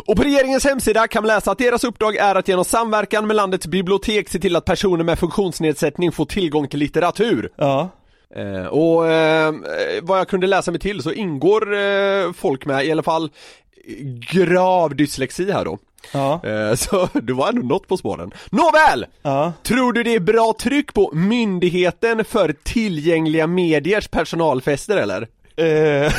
Och 0.06 0.16
på 0.16 0.22
regeringens 0.22 0.64
hemsida 0.64 1.08
kan 1.08 1.22
man 1.22 1.28
läsa 1.28 1.50
att 1.50 1.58
deras 1.58 1.84
uppdrag 1.84 2.16
är 2.16 2.34
att 2.34 2.48
genom 2.48 2.64
samverkan 2.64 3.26
med 3.26 3.36
landets 3.36 3.66
bibliotek 3.66 4.28
se 4.28 4.38
till 4.38 4.56
att 4.56 4.64
personer 4.64 5.04
med 5.04 5.18
funktionsnedsättning 5.18 6.12
får 6.12 6.24
tillgång 6.24 6.68
till 6.68 6.78
litteratur. 6.78 7.50
Ja. 7.56 7.90
Eh, 8.36 8.66
och 8.66 9.08
eh, 9.10 9.54
vad 10.02 10.18
jag 10.18 10.28
kunde 10.28 10.46
läsa 10.46 10.70
mig 10.70 10.80
till 10.80 11.02
så 11.02 11.12
ingår 11.12 11.76
eh, 11.76 12.32
folk 12.32 12.66
med 12.66 12.86
i 12.86 12.92
alla 12.92 13.02
fall 13.02 13.30
grav 14.30 14.96
dyslexi 14.96 15.52
här 15.52 15.64
då. 15.64 15.78
Ja. 16.12 16.40
Eh, 16.44 16.74
så 16.74 17.08
du 17.12 17.32
var 17.32 17.48
ändå 17.48 17.62
något 17.62 17.88
på 17.88 17.96
spåren. 17.96 18.32
Nåväl! 18.50 19.06
Ja. 19.22 19.52
Tror 19.62 19.92
du 19.92 20.02
det 20.02 20.14
är 20.14 20.20
bra 20.20 20.54
tryck 20.60 20.94
på 20.94 21.10
Myndigheten 21.14 22.24
för 22.24 22.54
tillgängliga 22.62 23.46
mediers 23.46 24.08
personalfester 24.08 24.96
eller? 24.96 25.28
Eh, 25.56 26.12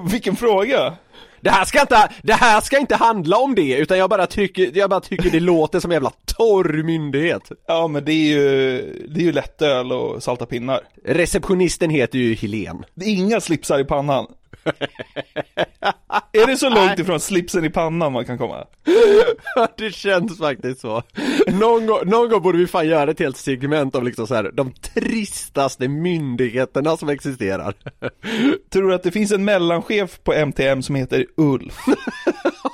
vilken 0.10 0.36
fråga? 0.36 0.96
Det 1.40 1.50
här, 1.50 1.64
ska 1.64 1.80
inte, 1.80 2.08
det 2.22 2.32
här 2.32 2.60
ska 2.60 2.78
inte 2.78 2.96
handla 2.96 3.36
om 3.36 3.54
det, 3.54 3.76
utan 3.76 3.98
jag 3.98 4.10
bara 4.10 4.26
tycker, 4.26 4.70
jag 4.74 4.90
bara 4.90 5.00
tycker 5.00 5.30
det 5.30 5.40
låter 5.40 5.80
som 5.80 5.90
en 5.90 5.94
jävla 5.94 6.12
torr 6.36 6.82
myndighet. 6.82 7.42
Ja 7.66 7.88
men 7.88 8.04
det 8.04 8.12
är 8.12 8.28
ju, 8.28 8.78
det 9.08 9.20
är 9.20 9.24
ju 9.24 9.32
lättöl 9.32 9.92
och 9.92 10.22
salta 10.22 10.46
pinnar. 10.46 10.80
Receptionisten 11.04 11.90
heter 11.90 12.18
ju 12.18 12.34
Helen. 12.34 12.84
Det 12.94 13.04
är 13.04 13.14
inga 13.14 13.40
slipsar 13.40 13.78
i 13.78 13.84
pannan. 13.84 14.26
Är 16.32 16.46
det 16.46 16.56
så 16.56 16.70
långt 16.70 16.98
ifrån 16.98 17.20
slipsen 17.20 17.64
i 17.64 17.70
pannan 17.70 18.12
man 18.12 18.24
kan 18.24 18.38
komma? 18.38 18.66
det 19.78 19.90
känns 19.90 20.38
faktiskt 20.38 20.80
så. 20.80 21.02
Någon 21.46 21.86
gång, 21.86 21.98
någon 22.04 22.30
gång 22.30 22.42
borde 22.42 22.58
vi 22.58 22.66
fan 22.66 22.88
göra 22.88 23.10
ett 23.10 23.18
helt 23.18 23.36
segment 23.36 23.94
av 23.94 24.04
liksom 24.04 24.26
så 24.26 24.34
här, 24.34 24.50
de 24.54 24.72
tristaste 24.72 25.88
myndigheterna 25.88 26.96
som 26.96 27.08
existerar. 27.08 27.74
Tror 28.72 28.88
du 28.88 28.94
att 28.94 29.02
det 29.02 29.10
finns 29.10 29.32
en 29.32 29.44
mellanchef 29.44 30.18
på 30.24 30.32
MTM 30.32 30.82
som 30.82 30.94
heter 30.94 31.26
Ulf? 31.36 31.78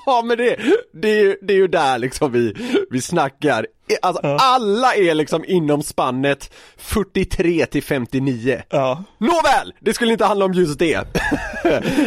Ja 0.07 0.23
men 0.23 0.39
det, 0.39 0.57
det, 0.93 1.09
är, 1.09 1.23
ju, 1.23 1.37
det 1.43 1.53
är 1.53 1.57
ju 1.57 1.69
där 1.69 1.99
liksom 1.99 2.33
vi, 2.33 2.55
vi 2.91 3.01
snackar. 3.01 3.67
Alltså 4.03 4.27
alla 4.27 4.95
är 4.95 5.15
liksom 5.15 5.45
inom 5.45 5.83
spannet 5.83 6.53
43 6.77 7.67
till 7.67 7.83
59. 7.83 8.63
Ja. 8.69 9.05
Nåväl, 9.19 9.75
det 9.81 9.95
skulle 9.95 10.13
inte 10.13 10.25
handla 10.25 10.45
om 10.45 10.53
just 10.53 10.79
det. 10.79 11.05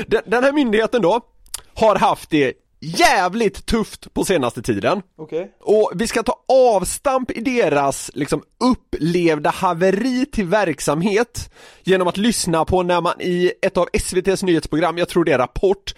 Den, 0.26 0.44
här 0.44 0.52
myndigheten 0.52 1.02
då, 1.02 1.22
har 1.74 1.96
haft 1.96 2.30
det 2.30 2.54
jävligt 2.80 3.66
tufft 3.66 4.14
på 4.14 4.26
senaste 4.26 4.62
tiden. 4.62 5.02
Okej. 5.18 5.52
Och 5.62 5.92
vi 5.96 6.08
ska 6.08 6.24
ta 6.24 6.44
avstamp 6.76 7.32
i 7.32 7.42
deras 7.42 8.12
liksom 8.14 8.44
upplevda 8.60 9.50
haveri 9.50 10.26
till 10.26 10.46
verksamhet 10.46 11.54
genom 11.84 12.08
att 12.08 12.18
lyssna 12.18 12.66
på 12.66 12.84
när 12.84 13.02
man 13.02 13.22
i 13.22 13.52
ett 13.62 13.78
av 13.78 13.88
SVTs 13.94 14.44
nyhetsprogram, 14.44 14.98
jag 14.98 15.10
tror 15.10 15.24
det 15.24 15.32
är 15.32 15.38
Rapport, 15.38 15.96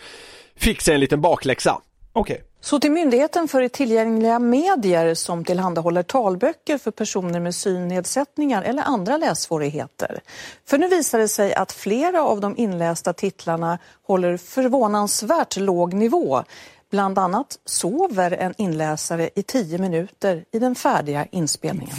fick 0.56 0.82
sig 0.82 0.94
en 0.94 1.00
liten 1.00 1.22
bakläxa. 1.22 1.82
Okej. 2.14 2.44
Så 2.62 2.80
till 2.80 2.92
Myndigheten 2.92 3.48
för 3.48 3.68
tillgängliga 3.68 4.40
medier 4.40 5.14
som 5.14 5.46
tillhandahåller 5.46 6.04
talböcker 6.04 6.78
för 6.78 6.92
personer 6.92 7.40
med 7.40 7.56
synnedsättningar 7.56 8.64
eller 8.64 8.84
andra 8.84 9.18
lässvårigheter. 9.18 10.20
För 10.66 10.78
nu 10.78 10.88
visar 10.88 11.20
det 11.20 11.28
sig 11.28 11.54
att 11.54 11.72
flera 11.72 12.24
av 12.24 12.42
de 12.42 12.58
inlästa 12.58 13.14
titlarna 13.14 13.80
håller 14.04 14.38
förvånansvärt 14.38 15.58
låg 15.58 15.94
nivå. 15.94 16.44
Bland 16.92 17.20
annat 17.20 17.60
sover 17.66 18.32
en 18.32 18.54
inläsare 18.58 19.30
i 19.36 19.44
tio 19.44 19.78
minuter 19.78 20.46
i 20.52 20.60
den 20.60 20.76
färdiga 20.76 21.26
inspelningen. 21.32 21.96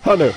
Hallå. 0.00 0.30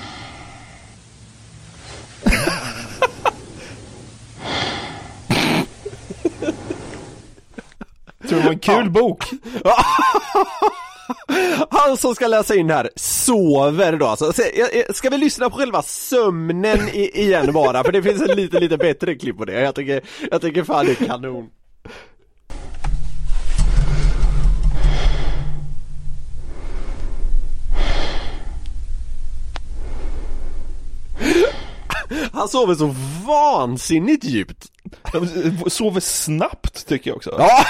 Tror 8.30 8.40
det 8.40 8.46
var 8.46 8.54
en 8.54 8.60
kul 8.60 8.90
bok? 8.90 9.24
Han 11.70 11.98
som 11.98 12.16
ska 12.16 12.28
läsa 12.28 12.56
in 12.56 12.70
här 12.70 12.90
sover 12.96 13.98
då 13.98 14.06
alltså. 14.06 14.34
Ska 14.94 15.10
vi 15.10 15.18
lyssna 15.18 15.50
på 15.50 15.58
själva 15.58 15.82
sömnen 15.82 16.90
igen 16.94 17.54
bara? 17.54 17.84
För 17.84 17.92
det 17.92 18.04
finns 18.04 18.22
en 18.22 18.38
lite, 18.38 18.60
lite 18.60 18.78
bättre 18.78 19.16
klipp 19.16 19.38
på 19.38 19.46
det. 19.46 19.62
Jag 19.62 19.76
tycker, 19.76 20.02
jag 20.32 20.42
tycker 20.42 20.64
fan 20.64 20.86
det 20.86 21.02
är 21.02 21.06
kanon. 21.06 21.50
Han 32.34 32.50
sover 32.50 32.76
så 32.76 32.96
vansinnigt 33.28 34.24
djupt. 34.24 34.66
Sover 35.68 36.00
snabbt 36.00 36.88
tycker 36.88 37.10
jag 37.10 37.18
också. 37.18 37.36
Ja! 37.38 37.66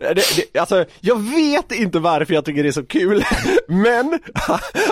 Det, 0.00 0.14
det, 0.52 0.58
alltså, 0.60 0.84
jag 1.00 1.20
vet 1.20 1.72
inte 1.72 1.98
varför 1.98 2.34
jag 2.34 2.44
tycker 2.44 2.62
det 2.62 2.68
är 2.68 2.72
så 2.72 2.86
kul, 2.86 3.24
men 3.66 4.18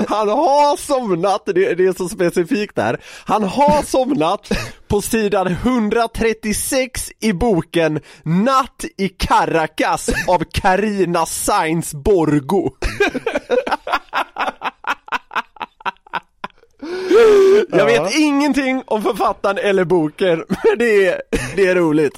han 0.08 0.28
har 0.28 0.76
somnat, 0.76 1.42
det, 1.46 1.74
det 1.74 1.86
är 1.86 1.96
så 1.96 2.08
specifikt 2.08 2.76
där, 2.76 3.00
han 3.24 3.42
har 3.42 3.82
somnat 3.82 4.52
på 4.88 5.02
sidan 5.02 5.46
136 5.46 7.12
i 7.20 7.32
boken 7.32 8.00
Natt 8.22 8.84
i 8.96 9.08
Caracas 9.08 10.10
av 10.28 10.44
Carina 10.52 11.26
Sainz 11.26 11.94
Borgo. 11.94 12.70
Jag 17.70 17.86
vet 17.86 18.18
ingenting 18.18 18.82
om 18.86 19.02
författaren 19.02 19.58
eller 19.58 19.84
boken, 19.84 20.36
men 20.48 20.78
det 20.78 21.06
är, 21.06 21.22
det 21.56 21.66
är 21.66 21.74
roligt. 21.74 22.16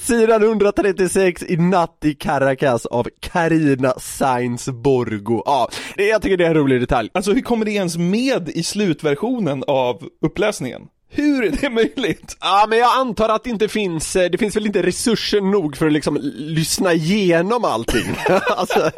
Sidan 0.00 0.42
136 0.42 1.42
i 1.48 1.56
Natt 1.56 1.98
i 2.04 2.14
Caracas 2.14 2.86
av 2.86 3.08
Karina 3.20 3.94
Sainz 3.98 4.68
Borgo. 4.68 5.42
Ja, 5.44 5.68
det, 5.96 6.06
jag 6.06 6.22
tycker 6.22 6.36
det 6.36 6.44
är 6.44 6.48
en 6.48 6.54
rolig 6.54 6.80
detalj. 6.80 7.10
Alltså 7.14 7.32
hur 7.32 7.40
kommer 7.40 7.64
det 7.64 7.70
ens 7.70 7.96
med 7.96 8.48
i 8.48 8.62
slutversionen 8.62 9.64
av 9.66 10.02
uppläsningen? 10.24 10.82
Hur 11.14 11.44
är 11.44 11.50
det 11.60 11.70
möjligt? 11.70 12.36
Ja, 12.40 12.66
men 12.68 12.78
jag 12.78 12.98
antar 12.98 13.28
att 13.28 13.44
det 13.44 13.50
inte 13.50 13.68
finns, 13.68 14.16
eh, 14.16 14.30
det 14.30 14.38
finns 14.38 14.56
väl 14.56 14.66
inte 14.66 14.82
resurser 14.82 15.40
nog 15.40 15.76
för 15.76 15.86
att 15.86 15.92
liksom 15.92 16.18
lyssna 16.34 16.92
igenom 16.92 17.64
allting. 17.64 18.16
alltså, 18.56 18.90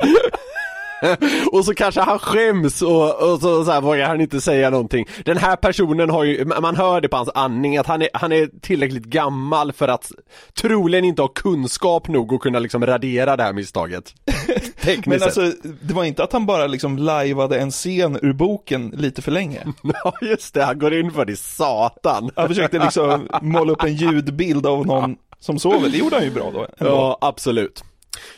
och 1.52 1.64
så 1.64 1.74
kanske 1.74 2.00
han 2.00 2.18
skäms 2.18 2.82
och, 2.82 3.32
och 3.32 3.40
så, 3.40 3.64
så 3.64 3.70
här, 3.70 3.80
vågar 3.80 4.08
han 4.08 4.20
inte 4.20 4.40
säga 4.40 4.70
någonting. 4.70 5.06
Den 5.24 5.36
här 5.36 5.56
personen 5.56 6.10
har 6.10 6.24
ju, 6.24 6.44
man 6.44 6.76
hör 6.76 7.00
det 7.00 7.08
på 7.08 7.16
hans 7.16 7.30
andning 7.34 7.76
att 7.76 7.86
han 7.86 8.02
är, 8.02 8.08
han 8.12 8.32
är 8.32 8.48
tillräckligt 8.60 9.04
gammal 9.04 9.72
för 9.72 9.88
att 9.88 10.12
troligen 10.54 11.04
inte 11.04 11.22
ha 11.22 11.28
kunskap 11.28 12.08
nog 12.08 12.34
att 12.34 12.40
kunna 12.40 12.58
liksom 12.58 12.86
radera 12.86 13.36
det 13.36 13.42
här 13.42 13.52
misstaget. 13.52 14.14
Tekniskt 14.80 15.06
Men 15.06 15.22
alltså, 15.22 15.52
det 15.80 15.94
var 15.94 16.04
inte 16.04 16.24
att 16.24 16.32
han 16.32 16.46
bara 16.46 16.66
liksom 16.66 16.98
lajvade 16.98 17.58
en 17.58 17.70
scen 17.70 18.18
ur 18.22 18.32
boken 18.32 18.88
lite 18.96 19.22
för 19.22 19.30
länge. 19.30 19.60
Ja 20.04 20.14
just 20.22 20.54
det, 20.54 20.64
han 20.64 20.78
går 20.78 20.94
in 20.94 21.10
för 21.10 21.24
det, 21.24 21.38
satan. 21.38 22.30
Han 22.36 22.48
försökte 22.48 22.78
liksom 22.78 23.28
måla 23.42 23.72
upp 23.72 23.82
en 23.82 23.94
ljudbild 23.94 24.66
av 24.66 24.86
någon 24.86 25.16
som 25.40 25.58
sover, 25.58 25.88
det 25.88 25.98
gjorde 25.98 26.16
han 26.16 26.24
ju 26.24 26.30
bra 26.30 26.50
då. 26.54 26.58
ändå. 26.58 26.94
Ja, 26.94 27.18
absolut. 27.20 27.84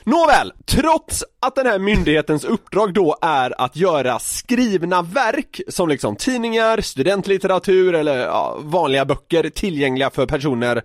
Nåväl, 0.05 0.53
trots 0.67 1.25
att 1.41 1.55
den 1.55 1.67
här 1.67 1.79
myndighetens 1.79 2.45
uppdrag 2.45 2.95
då 2.95 3.17
är 3.23 3.61
att 3.61 3.77
göra 3.77 4.19
skrivna 4.19 5.03
verk 5.03 5.61
som 5.69 5.89
liksom 5.89 6.17
tidningar, 6.17 6.81
studentlitteratur 6.81 7.95
eller 7.95 8.19
ja, 8.19 8.57
vanliga 8.61 9.05
böcker 9.05 9.51
tillgängliga 9.51 10.11
för 10.11 10.27
personer 10.27 10.83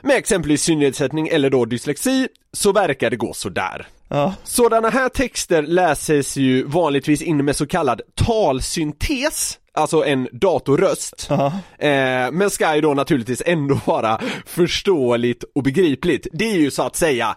med 0.00 0.16
exempelvis 0.16 0.62
synnedsättning 0.62 1.28
eller 1.28 1.50
då 1.50 1.64
dyslexi, 1.64 2.28
så 2.52 2.72
verkar 2.72 3.10
det 3.10 3.16
gå 3.16 3.32
sådär. 3.32 3.86
Ja. 4.08 4.34
Sådana 4.44 4.90
här 4.90 5.08
texter 5.08 5.62
läses 5.62 6.36
ju 6.36 6.64
vanligtvis 6.64 7.22
in 7.22 7.44
med 7.44 7.56
så 7.56 7.66
kallad 7.66 8.00
talsyntes, 8.14 9.58
alltså 9.74 10.04
en 10.04 10.28
datorröst. 10.32 11.26
Ja. 11.30 11.46
Eh, 11.78 12.30
men 12.32 12.50
ska 12.50 12.74
ju 12.74 12.80
då 12.80 12.94
naturligtvis 12.94 13.42
ändå 13.46 13.80
vara 13.84 14.20
förståeligt 14.46 15.44
och 15.54 15.62
begripligt. 15.62 16.26
Det 16.32 16.44
är 16.50 16.56
ju 16.56 16.70
så 16.70 16.82
att 16.82 16.96
säga 16.96 17.36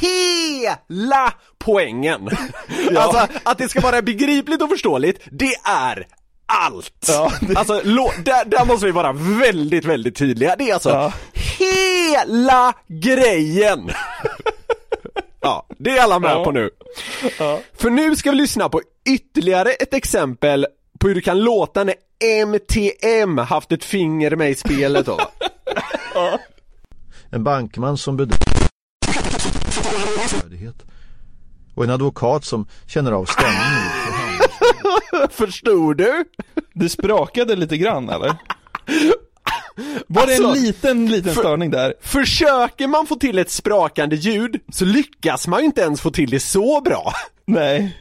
hela 0.00 1.32
poängen. 1.58 2.28
Alltså 2.96 3.26
att 3.42 3.58
det 3.58 3.68
ska 3.68 3.80
vara 3.80 4.02
begripligt 4.02 4.62
och 4.62 4.68
förståeligt, 4.68 5.20
det 5.30 5.54
är 5.64 6.06
allt! 6.46 7.06
Ja, 7.08 7.32
det- 7.40 7.56
Alltså, 7.56 7.80
lo- 7.84 8.10
där, 8.24 8.44
där 8.44 8.64
måste 8.64 8.86
vi 8.86 8.92
vara 8.92 9.12
väldigt, 9.12 9.84
väldigt 9.84 10.16
tydliga. 10.16 10.56
Det 10.58 10.70
är 10.70 10.74
alltså 10.74 10.88
Ja. 10.90 11.12
hela 11.58 12.72
grejen! 12.88 13.90
ja, 15.48 15.66
det 15.78 15.90
är 15.98 16.02
alla 16.02 16.18
med 16.18 16.30
Ja. 16.30 16.44
på 16.44 16.52
nu. 16.52 16.70
Ja. 17.38 17.60
För 17.74 17.90
nu 17.90 18.16
ska 18.16 18.30
vi 18.30 18.36
lyssna 18.36 18.68
på 18.68 18.80
ytterligare 19.08 19.70
ett 19.70 19.94
exempel 19.94 20.66
på 21.00 21.08
hur 21.08 21.14
det 21.14 21.20
kan 21.20 21.38
låta 21.40 21.84
när 21.84 21.94
MTM 22.46 23.38
haft 23.38 23.72
ett 23.72 23.84
finger 23.84 24.36
med 24.36 24.50
i 24.50 24.54
spelet 24.54 25.06
då. 25.06 25.18
En 27.30 27.44
bankman 27.44 27.98
som 27.98 28.16
bedömer 28.16 28.38
värdighet. 30.42 30.74
Och 31.74 31.84
en 31.84 31.90
advokat 31.90 32.44
som 32.44 32.66
känner 32.86 33.12
av 33.12 33.24
stämningen. 33.24 33.88
Förstod 35.30 35.96
du? 35.96 36.24
Det 36.74 36.88
sprakade 36.88 37.56
lite 37.56 37.76
grann 37.76 38.08
eller? 38.08 38.36
Var 40.06 40.26
det 40.26 40.34
en 40.34 40.44
Alltså, 40.46 40.62
liten, 40.64 41.06
liten 41.10 41.34
för- 41.34 41.40
störning 41.40 41.70
där? 41.70 41.94
Försöker 42.02 42.86
man 42.86 43.06
få 43.06 43.14
till 43.14 43.38
ett 43.38 43.50
sprakande 43.50 44.16
ljud 44.16 44.60
så 44.72 44.84
lyckas 44.84 45.46
man 45.48 45.60
ju 45.60 45.66
inte 45.66 45.80
ens 45.80 46.00
få 46.00 46.10
till 46.10 46.30
det 46.30 46.40
så 46.40 46.80
bra. 46.80 47.12
Nej. 47.46 47.96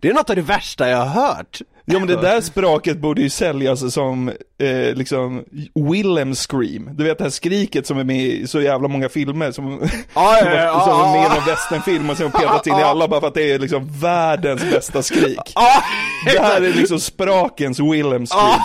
Det 0.00 0.08
är 0.08 0.14
något 0.14 0.30
av 0.30 0.36
det 0.36 0.42
värsta 0.42 0.88
jag 0.88 0.98
har 1.04 1.26
hört. 1.26 1.60
Ja 1.84 1.98
men 1.98 2.08
det 2.08 2.16
där 2.20 2.40
spraket 2.40 2.98
borde 2.98 3.22
ju 3.22 3.30
säljas 3.30 3.92
som, 3.94 4.28
eh, 4.62 4.94
liksom, 4.94 5.44
Willem 5.90 6.34
Scream. 6.34 6.88
Du 6.96 7.04
vet 7.04 7.18
det 7.18 7.24
här 7.24 7.30
skriket 7.30 7.86
som 7.86 7.98
är 7.98 8.04
med 8.04 8.24
i 8.26 8.46
så 8.46 8.60
jävla 8.60 8.88
många 8.88 9.08
filmer 9.08 9.52
som, 9.52 9.80
Ja, 10.14 10.36
som, 10.42 10.48
ja, 10.52 10.84
som 10.84 11.00
är 11.00 11.12
med 11.18 11.26
i 11.26 11.34
någon 11.34 11.46
westernfilm 11.46 12.10
och 12.10 12.16
sen 12.16 12.30
petat 12.30 12.66
in 12.66 12.72
i 12.78 12.82
alla 12.82 13.08
bara 13.08 13.20
för 13.20 13.26
att 13.28 13.34
det 13.34 13.52
är 13.52 13.58
liksom 13.58 13.88
världens 14.00 14.62
bästa 14.70 15.02
skrik. 15.02 15.52
Ja, 15.54 15.82
Det 16.32 16.40
här 16.42 16.60
är 16.62 16.72
liksom 16.72 17.00
sprakens 17.00 17.80
Willem 17.80 18.26
Scream. 18.26 18.60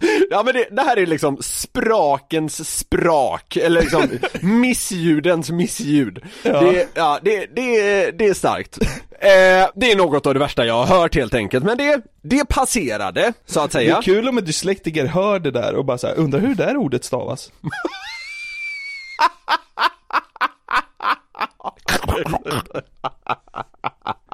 Ja, 0.30 0.36
ja 0.36 0.42
men 0.42 0.54
det, 0.54 0.68
det 0.70 0.82
här 0.82 0.96
är 0.96 1.06
liksom 1.06 1.36
sprakens 1.42 2.78
sprak, 2.78 3.56
eller 3.56 3.80
liksom 3.80 4.08
missljudens 4.60 5.50
missljud. 5.50 6.22
Det, 6.42 6.88
ja, 6.94 7.18
det, 7.22 7.46
det, 7.56 8.10
det 8.10 8.26
är 8.26 8.34
starkt. 8.34 8.78
Eh, 9.22 9.68
det 9.74 9.92
är 9.92 9.96
något 9.96 10.26
av 10.26 10.34
det 10.34 10.40
värsta 10.40 10.66
jag 10.66 10.84
har 10.84 10.98
hört 11.00 11.14
helt 11.14 11.34
enkelt, 11.34 11.64
men 11.64 11.78
det, 11.78 12.00
det 12.22 12.48
passerade, 12.48 13.32
så 13.46 13.60
att 13.60 13.70
Det 13.70 13.78
säga. 13.78 13.96
är 13.96 14.02
kul 14.02 14.28
om 14.28 14.38
en 14.38 14.44
dyslektiker 14.44 15.06
hör 15.06 15.38
det 15.38 15.50
där 15.50 15.74
och 15.74 15.84
bara 15.84 15.98
så 15.98 16.06
här, 16.06 16.14
undrar 16.14 16.40
hur 16.40 16.54
det 16.54 16.64
där 16.64 16.76
ordet 16.76 17.04
stavas. 17.04 17.52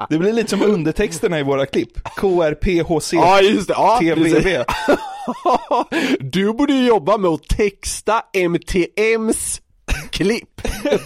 Det 0.09 0.17
blir 0.17 0.33
lite 0.33 0.49
som 0.49 0.61
undertexterna 0.61 1.39
i 1.39 1.43
våra 1.43 1.65
klipp. 1.65 2.03
KRPHC 2.15 3.13
Ja 3.13 3.41
just 3.41 3.67
det, 3.67 3.73
ja, 3.73 3.99
TVV. 3.99 4.63
Du 6.19 6.53
borde 6.53 6.73
ju 6.73 6.87
jobba 6.87 7.17
med 7.17 7.31
att 7.31 7.47
texta 7.47 8.21
MTMs 8.33 9.61
klipp. 10.09 10.61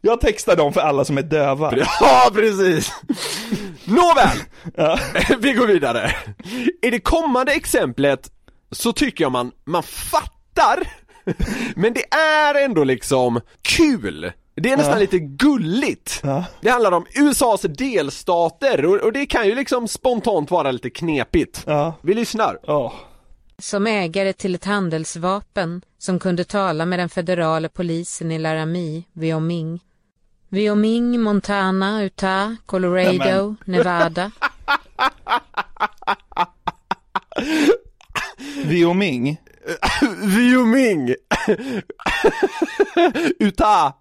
Jag 0.00 0.20
textar 0.20 0.56
dem 0.56 0.72
för 0.72 0.80
alla 0.80 1.04
som 1.04 1.18
är 1.18 1.22
döva. 1.22 1.72
Ja, 2.00 2.30
precis! 2.34 2.92
Nåväl! 3.84 4.38
Ja. 4.76 4.98
Vi 5.38 5.52
går 5.52 5.66
vidare. 5.66 6.16
I 6.82 6.90
det 6.90 7.00
kommande 7.00 7.52
exemplet 7.52 8.30
så 8.70 8.92
tycker 8.92 9.24
jag 9.24 9.32
man, 9.32 9.52
man 9.64 9.82
fattar, 9.82 10.78
men 11.74 11.92
det 11.92 12.14
är 12.14 12.64
ändå 12.64 12.84
liksom 12.84 13.40
kul. 13.62 14.32
Det 14.54 14.72
är 14.72 14.76
nästan 14.76 14.94
Ja. 14.94 15.00
lite 15.00 15.18
gulligt. 15.18 16.20
Ja. 16.22 16.44
Det 16.60 16.70
handlar 16.70 16.92
om 16.92 17.06
USAs 17.14 17.62
delstater 17.62 18.84
och, 18.84 18.96
och 18.96 19.12
det 19.12 19.26
kan 19.26 19.46
ju 19.46 19.54
liksom 19.54 19.88
spontant 19.88 20.50
vara 20.50 20.70
lite 20.72 20.90
knepigt. 20.90 21.62
Ja. 21.66 21.94
Vi 22.02 22.14
lyssnar. 22.14 22.58
Ja. 22.66 22.92
som 23.58 23.86
ägare 23.86 24.32
till 24.32 24.54
ett 24.54 24.64
handelsvapen 24.64 25.82
som 25.98 26.18
kunde 26.18 26.44
tala 26.44 26.86
med 26.86 26.98
den 26.98 27.08
federala 27.08 27.68
polisen 27.68 28.30
i 28.32 28.38
Laramie, 28.38 29.02
Wyoming. 29.12 29.80
Wyoming, 30.48 31.20
Montana, 31.20 32.02
Utah, 32.02 32.52
Colorado, 32.66 33.56
Nevada. 33.64 34.30
Wyoming. 38.64 39.36
Wyoming! 40.22 41.14
Utah! 43.38 43.92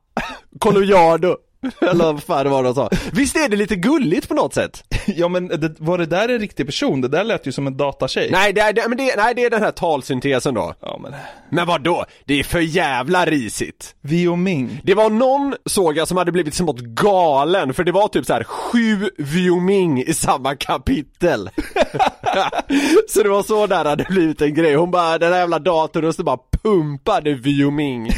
Colorado! 0.60 1.42
Eller 1.82 2.06
vad 2.06 2.24
fan 2.24 2.44
det 2.44 2.50
var 2.50 2.64
de 2.64 2.76
sa. 2.76 2.90
Visst 3.12 3.36
är 3.36 3.50
det 3.50 3.58
lite 3.58 3.76
gulligt 3.76 4.28
på 4.28 4.34
något 4.34 4.54
sätt? 4.54 4.84
Ja 5.06 5.28
men 5.28 5.48
det, 5.48 5.80
var 5.80 5.98
det 5.98 6.06
där 6.06 6.30
en 6.30 6.40
riktig 6.40 6.66
person? 6.66 7.02
Det 7.02 7.08
där 7.08 7.24
lät 7.24 7.48
ju 7.48 7.52
som 7.52 7.68
en 7.68 7.78
datatjej. 7.78 8.30
Nej, 8.32 8.54
det 8.54 8.62
är, 8.62 8.74
det, 8.74 8.86
men 8.88 8.98
det, 8.98 9.16
nej, 9.18 9.36
det 9.36 9.46
är 9.46 9.50
den 9.50 9.62
här 9.62 9.72
talsyntesen 9.72 10.54
då. 10.54 10.74
Ja 10.80 11.00
men, 11.04 11.14
Men 11.50 11.68
vad 11.68 11.84
då? 11.84 12.06
Det 12.26 12.40
är 12.40 12.44
för 12.44 12.60
jävla 12.60 13.26
risigt. 13.26 13.96
Wyoming. 14.02 14.82
Det 14.84 14.94
var 14.94 15.10
någon, 15.10 15.56
såg 15.66 15.98
jag, 15.98 16.08
som 16.08 16.18
hade 16.18 16.32
blivit 16.32 16.54
smått 16.54 16.80
galen, 16.80 17.74
för 17.74 17.84
det 17.84 17.92
var 17.92 18.08
typ 18.08 18.26
så 18.26 18.34
här 18.34 18.44
sju 18.44 19.10
Wyoming 19.18 20.02
i 20.04 20.14
samma 20.14 20.56
kapitel. 20.56 21.50
så 23.10 23.24
det 23.24 23.30
var 23.30 23.44
så 23.44 23.68
där 23.68 23.86
hade 23.86 24.04
blivit 24.04 24.42
en 24.42 24.54
grej. 24.54 24.76
Hon 24.76 24.92
bara, 24.92 25.18
den 25.18 25.32
här 25.34 25.40
jävla 25.40 25.60
datorrösten 25.60 26.26
bara 26.26 26.38
pumpade 26.64 27.34
Wyoming. 27.34 28.10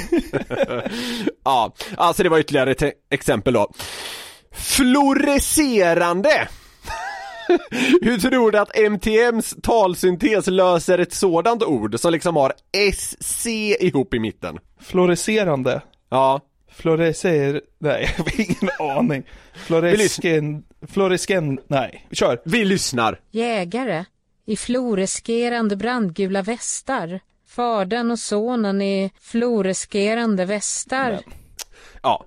ja, 1.45 1.73
alltså 1.97 2.23
det 2.23 2.29
var 2.29 2.39
ytterligare 2.39 2.71
ett 2.71 2.81
e- 2.81 2.91
exempel 3.33 3.53
då. 3.53 3.71
Fluorescerande! 4.51 6.47
Hur 8.01 8.17
tror 8.17 8.51
du 8.51 8.59
att 8.59 8.77
MTMs 8.77 9.55
talsyntes 9.63 10.47
löser 10.47 10.99
ett 10.99 11.13
sådant 11.13 11.63
ord 11.63 11.99
som 11.99 12.11
liksom 12.11 12.35
har 12.35 12.53
SC 12.93 13.45
ihop 13.79 14.13
i 14.13 14.19
mitten? 14.19 14.59
Fluorescerande. 14.81 15.81
Ja, 16.09 16.41
Fluorescer... 16.71 17.61
Nej, 17.79 18.09
jag 18.17 18.23
har 18.23 18.41
ingen 18.41 18.69
aning. 18.97 19.23
Fluoresken... 19.53 20.63
Fluoresken... 20.87 21.59
Nej, 21.67 22.07
kör. 22.11 22.41
vi 22.45 22.65
lyssnar. 22.65 23.19
Jägare 23.31 24.05
i 24.45 24.55
fluorescerande 24.55 25.75
brandgula 25.75 26.41
västar. 26.41 27.19
Fadern 27.47 28.11
och 28.11 28.19
sonen 28.19 28.81
i 28.81 29.11
fluorescerande 29.21 30.45
västar. 30.45 31.19
Ja. 32.03 32.25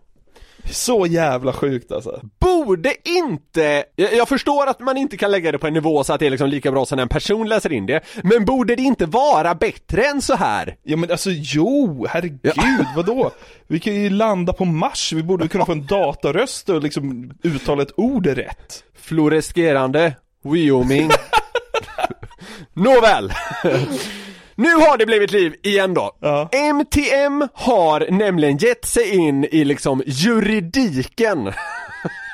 Så 0.70 1.06
jävla 1.06 1.52
sjukt 1.52 1.92
alltså. 1.92 2.20
Borde 2.38 2.94
inte, 3.04 3.84
jag, 3.96 4.14
jag 4.14 4.28
förstår 4.28 4.66
att 4.66 4.80
man 4.80 4.96
inte 4.96 5.16
kan 5.16 5.30
lägga 5.30 5.52
det 5.52 5.58
på 5.58 5.66
en 5.66 5.74
nivå 5.74 6.04
så 6.04 6.12
att 6.12 6.20
det 6.20 6.26
är 6.26 6.30
liksom 6.30 6.48
lika 6.48 6.70
bra 6.70 6.86
som 6.86 6.96
när 6.96 7.02
en 7.02 7.08
person 7.08 7.48
läser 7.48 7.72
in 7.72 7.86
det, 7.86 8.00
men 8.22 8.44
borde 8.44 8.76
det 8.76 8.82
inte 8.82 9.06
vara 9.06 9.54
bättre 9.54 10.04
än 10.04 10.22
så 10.22 10.34
här? 10.34 10.76
Ja 10.82 10.96
men 10.96 11.10
alltså 11.10 11.30
jo, 11.32 12.06
herregud, 12.08 12.86
vadå? 12.96 13.30
Vi 13.66 13.80
kan 13.80 13.94
ju 13.94 14.10
landa 14.10 14.52
på 14.52 14.64
Mars, 14.64 15.12
vi 15.12 15.22
borde 15.22 15.48
kunna 15.48 15.66
få 15.66 15.72
en 15.72 15.86
dataröst 15.86 16.68
och 16.68 16.82
liksom 16.82 17.32
uttala 17.42 17.82
ett 17.82 17.92
ord 17.96 18.26
rätt. 18.26 18.84
Fluorescerande, 18.94 20.14
Wyoming. 20.42 21.10
Nåväl! 22.72 23.32
Nu 24.58 24.74
har 24.74 24.98
det 24.98 25.06
blivit 25.06 25.30
liv 25.30 25.54
igen 25.62 25.94
då. 25.94 26.16
Ja. 26.20 26.48
MTM 26.52 27.48
har 27.54 28.10
nämligen 28.10 28.56
gett 28.56 28.84
sig 28.84 29.10
in 29.14 29.44
i 29.44 29.64
liksom 29.64 30.02
juridiken. 30.06 31.52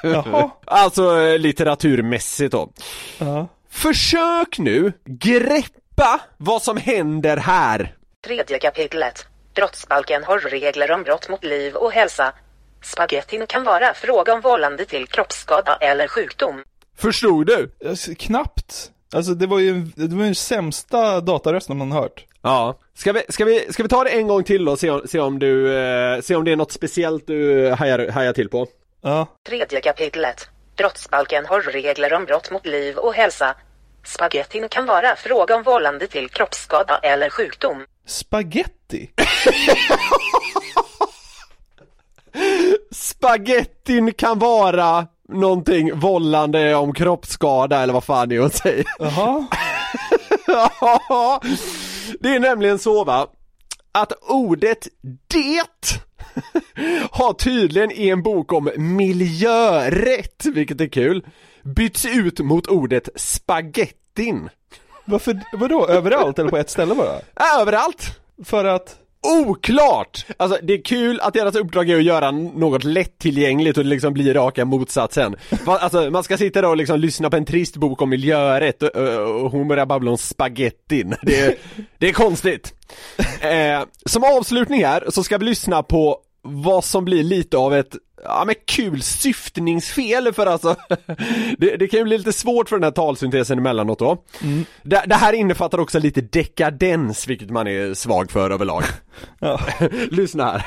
Jaha. 0.03 0.51
Alltså 0.65 1.21
eh, 1.21 1.39
litteraturmässigt 1.39 2.53
då. 2.53 2.73
Ja. 3.19 3.49
Försök 3.71 4.59
nu 4.59 4.93
greppa 5.05 6.21
vad 6.37 6.63
som 6.63 6.77
händer 6.77 7.37
här. 7.37 7.95
Tredje 8.25 8.59
kapitlet. 8.59 9.27
Brottsbalken 9.55 10.25
har 10.25 10.39
regler 10.39 10.91
om 10.93 11.03
brott 11.03 11.29
mot 11.29 11.45
liv 11.45 11.75
och 11.75 11.93
hälsa. 11.93 12.33
Spagettin 12.83 13.47
kan 13.47 13.65
vara 13.65 13.95
fråga 13.95 14.33
om 14.33 14.41
vållande 14.41 14.85
till 14.85 15.07
kroppsskada 15.07 15.77
eller 15.81 16.09
sjukdom. 16.09 16.63
Förstod 16.99 17.47
du? 17.47 17.71
Alltså, 17.89 18.11
knappt. 18.19 18.91
Alltså 19.13 19.35
det 19.35 19.47
var 19.47 19.59
ju, 19.59 19.73
det 19.97 20.15
var 20.15 20.23
ju 20.23 20.25
den 20.25 20.35
sämsta 20.35 21.21
datarösten 21.21 21.77
man 21.79 21.93
hört. 21.93 22.25
Ja. 22.43 22.79
Ska 22.95 23.13
vi, 23.13 23.23
ska 23.29 23.45
vi, 23.45 23.73
ska 23.73 23.83
vi 23.83 23.89
ta 23.89 24.05
det 24.05 24.11
en 24.11 24.29
gång 24.29 24.45
till 24.45 24.69
och 24.69 24.79
se 24.79 24.91
om, 24.91 25.03
se 25.09 25.21
om 25.21 25.39
du, 25.39 25.77
eh, 25.79 26.21
se 26.21 26.37
om 26.37 26.45
det 26.45 26.53
är 26.53 26.57
något 26.57 26.73
speciellt 26.73 27.27
du 27.27 27.71
hajar, 27.71 28.09
hajar 28.09 28.33
till 28.33 28.49
på? 28.49 28.67
Ja. 29.03 29.27
Tredje 29.47 29.81
kapitlet. 29.81 30.49
Brottsbalken 30.77 31.47
har 31.47 31.61
regler 31.61 32.13
om 32.13 32.25
brott 32.25 32.51
mot 32.51 32.67
liv 32.67 32.97
och 32.97 33.15
hälsa. 33.15 33.55
Spagettin 34.05 34.69
kan 34.69 34.87
vara 34.87 35.17
fråga 35.17 35.57
om 35.57 35.63
vållande 35.63 36.07
till 36.07 36.29
kroppsskada 36.29 36.99
eller 37.03 37.31
sjukdom. 37.31 37.85
Spaghetti? 38.07 39.11
Spagettin 42.91 44.13
kan 44.13 44.39
vara 44.39 45.07
någonting 45.41 45.99
vållande 45.99 46.75
om 46.75 46.95
kroppsskada 46.95 47.83
eller 47.83 47.93
vad 47.93 48.05
fan 48.05 48.29
det 48.29 48.37
är 48.37 48.41
att 48.41 48.55
säga. 48.55 48.85
Jaha. 48.99 49.47
Ja, 50.47 51.41
det 52.21 52.29
är 52.29 52.41
nämligen 52.41 52.79
så 52.79 53.05
va, 53.05 53.27
att 53.93 54.13
ordet 54.29 54.89
det 55.27 56.01
har 57.11 57.33
tydligen 57.33 57.91
i 57.91 58.09
en 58.09 58.23
bok 58.23 58.53
om 58.53 58.71
miljörätt, 58.77 60.45
vilket 60.55 60.81
är 60.81 60.87
kul, 60.89 61.27
bytts 61.63 62.07
ut 62.07 62.41
mot 62.41 62.67
ordet 62.67 63.09
spagettin. 63.17 64.49
Varför, 65.05 65.41
vadå, 65.53 65.87
överallt 65.87 66.39
eller 66.39 66.51
på 66.51 66.57
ett 66.57 66.71
ställe 66.71 66.95
bara? 66.95 67.21
Ja, 67.35 67.61
Överallt! 67.61 68.21
För 68.45 68.65
att? 68.65 68.97
Oklart! 69.23 70.27
Alltså 70.37 70.59
det 70.63 70.73
är 70.73 70.85
kul 70.85 71.21
att 71.21 71.35
deras 71.35 71.55
uppdrag 71.55 71.91
är 71.91 71.97
att 71.97 72.03
göra 72.03 72.31
något 72.31 72.85
lättillgängligt 72.85 73.79
och 73.79 73.85
det 73.85 73.91
liksom 73.91 74.13
blir 74.13 74.35
raka 74.35 74.65
motsatsen. 74.65 75.37
Alltså 75.67 76.11
man 76.11 76.25
ska 76.25 76.37
sitta 76.37 76.61
där 76.61 76.69
och 76.69 76.77
liksom 76.77 77.01
lyssna 77.01 77.31
på 77.31 77.37
en 77.37 77.45
trist 77.45 77.77
bok 77.77 78.03
om 78.03 78.11
miljörätt 78.11 78.83
och, 78.83 78.97
och, 78.97 79.43
och 79.45 79.51
hon 79.51 79.69
börjar 79.69 79.87
babbla 79.87 80.11
om 80.11 80.19
spagettin. 80.19 81.15
Det 81.23 81.41
är, 81.41 81.55
det 81.99 82.09
är 82.09 82.13
konstigt. 82.13 82.75
Eh, 83.41 83.83
som 84.07 84.25
avslutning 84.25 84.85
här 84.85 85.05
så 85.09 85.25
ska 85.25 85.39
vi 85.39 85.45
lyssna 85.45 85.83
på 85.83 86.19
vad 86.43 86.85
som 86.85 87.05
blir 87.05 87.25
lite 87.25 87.57
av 87.57 87.75
ett, 87.75 87.97
ja 88.25 88.45
men 88.47 88.55
kul 88.67 89.03
syftningsfel 89.03 90.33
för 90.33 90.47
alltså 90.47 90.77
det, 91.59 91.77
det 91.77 91.89
kan 91.89 91.99
ju 91.99 92.05
bli 92.05 92.19
lite 92.19 92.33
svårt 92.33 92.69
för 92.69 92.77
den 92.77 92.85
här 92.85 92.91
talsyntesen 92.91 93.59
emellanåt 93.59 93.99
då. 93.99 94.25
Det, 94.83 95.05
det 95.07 95.15
här 95.15 95.33
innefattar 95.33 95.81
också 95.81 95.99
lite 95.99 96.21
dekadens, 96.21 97.27
vilket 97.27 97.51
man 97.51 97.67
är 97.67 97.95
svag 97.95 98.31
för 98.31 98.51
överlag. 98.51 98.85
Lyssna 100.11 100.45
här. 100.45 100.67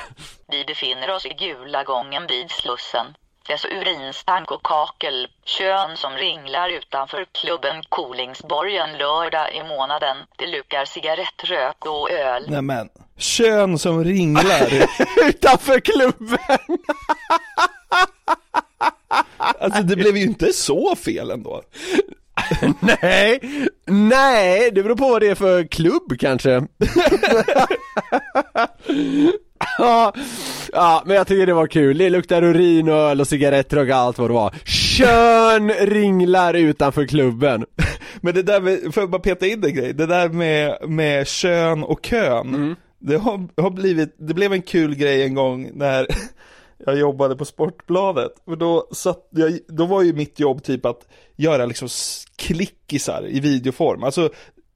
Vi 0.52 0.66
befinner 0.66 1.16
oss 1.16 1.26
i 1.26 1.30
gula 1.30 1.84
gången 1.84 2.24
vid 2.28 2.52
Slussen. 2.52 3.06
Dess 3.48 3.66
urinstank 3.66 4.52
och 4.52 4.64
kakel, 4.64 5.28
kön 5.46 5.98
som 5.98 6.14
ringlar 6.14 6.70
utanför 6.70 7.26
klubben 7.32 7.84
Kolingsborgen 7.90 8.98
lördag 8.98 9.56
i 9.56 9.64
månaden. 9.64 10.18
Det 10.38 10.48
lukar 10.48 10.86
cigarettrök 10.86 11.86
och 11.86 12.12
öl. 12.12 12.50
Nämen. 12.50 12.90
Kön 13.18 13.80
som 13.80 14.04
ringlar. 14.04 14.70
Utanför 15.30 15.80
klubben! 15.80 16.78
Alltså 19.38 19.82
det 19.82 19.96
blev 19.96 20.18
ju 20.18 20.24
inte 20.24 20.54
så 20.54 20.96
fel 20.96 21.32
ändå. 21.32 21.62
nej, 23.02 23.40
nej, 23.86 24.72
det 24.72 24.84
beror 24.84 24.96
på 24.96 25.10
vad 25.10 25.22
det 25.22 25.28
är 25.28 25.36
för 25.36 25.64
klubb 25.64 26.20
kanske. 26.20 26.50
ja, 29.78 30.14
ja, 30.72 31.04
men 31.06 31.16
jag 31.16 31.28
tycker 31.28 31.46
det 31.46 31.54
var 31.54 31.68
kul. 31.68 31.98
Det 31.98 32.10
luktar 32.10 32.44
urin 32.44 32.90
och 32.90 32.96
öl 32.96 33.22
och 33.22 33.28
cigarettrök 33.28 33.90
och 33.90 33.96
allt 33.96 34.18
vad 34.18 34.30
det 34.30 34.34
var. 34.34 34.56
Kön 34.66 35.70
ringlar 35.70 36.54
utanför 36.54 37.06
klubben. 37.06 37.66
Men 38.22 38.34
det 38.34 38.44
där 38.44 38.62
med, 38.62 38.94
får 38.94 39.04
jag 39.04 39.10
bara 39.10 39.22
peta 39.22 39.48
in 39.48 39.64
en 39.64 39.74
grej? 39.74 39.94
Det 39.94 40.06
där 40.06 40.30
med, 40.30 40.90
med 40.90 41.28
kön 41.28 41.84
och 41.84 42.06
kön. 42.06 42.76
Det 43.00 43.18
har, 43.18 43.62
har 43.62 43.70
blivit, 43.70 44.16
det 44.20 44.34
blev 44.34 44.54
en 44.54 44.62
kul 44.62 44.96
grej 44.96 45.24
en 45.24 45.34
gång 45.34 45.72
när 45.74 46.08
jag 46.78 46.98
jobbade 46.98 47.36
på 47.36 47.46
Sportbladet. 47.46 48.32
och 48.46 48.58
då 48.58 48.88
satt 48.92 49.28
jag, 49.30 49.60
då 49.68 49.86
var 49.86 50.02
ju 50.02 50.14
mitt 50.14 50.40
jobb 50.40 50.64
typ 50.64 50.86
att 50.86 51.08
göra 51.36 51.66
liksom 51.66 51.88
klickisar 52.36 53.28
i 53.28 53.40
videoform. 53.40 54.04
Alltså, 54.04 54.30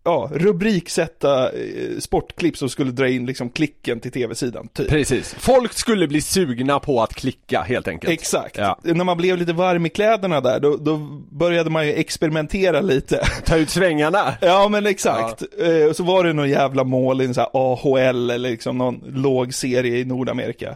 ja, 0.04 0.30
rubriksätta 0.34 1.52
eh, 1.52 2.00
sportklipp 2.00 2.58
som 2.58 2.70
skulle 2.70 2.92
dra 2.92 3.10
in 3.10 3.26
liksom 3.26 3.50
klicken 3.50 4.00
till 4.00 4.12
tv-sidan, 4.12 4.68
typ. 4.68 4.90
Precis. 4.90 5.36
Folk 5.40 5.74
skulle 5.74 6.08
bli 6.08 6.22
sugna 6.22 6.80
på 6.80 7.02
att 7.02 7.14
klicka 7.14 7.62
helt 7.62 7.88
enkelt. 7.88 8.14
Exakt. 8.14 8.58
Ja. 8.58 8.80
När 8.84 9.04
man 9.04 9.18
blev 9.18 9.38
lite 9.38 9.54
varm 9.54 9.86
i 9.86 9.90
kläderna 9.90 10.42
där, 10.42 10.60
då, 10.60 10.78
då 10.78 10.98
började 11.32 11.70
man 11.70 11.88
ju 11.88 11.94
experimentera 11.94 12.82
lite. 12.82 13.22
Ta 13.46 13.58
ut 13.58 13.70
svängarna. 13.70 14.34
Ja 14.42 14.68
men 14.70 14.86
exakt. 14.86 15.44
Eh, 15.62 15.90
och 15.90 15.96
så 15.96 16.04
var 16.04 16.24
det 16.24 16.34
någon 16.34 16.50
jävla 16.50 16.84
mål 16.84 17.22
i 17.22 17.26
en 17.26 17.34
sån 17.34 17.42
här 17.42 17.74
AHL 17.74 18.30
eller 18.30 18.50
liksom 18.50 18.78
någon 18.78 19.04
låg 19.08 19.54
serie 19.54 19.98
i 19.98 20.06
Nordamerika. 20.06 20.76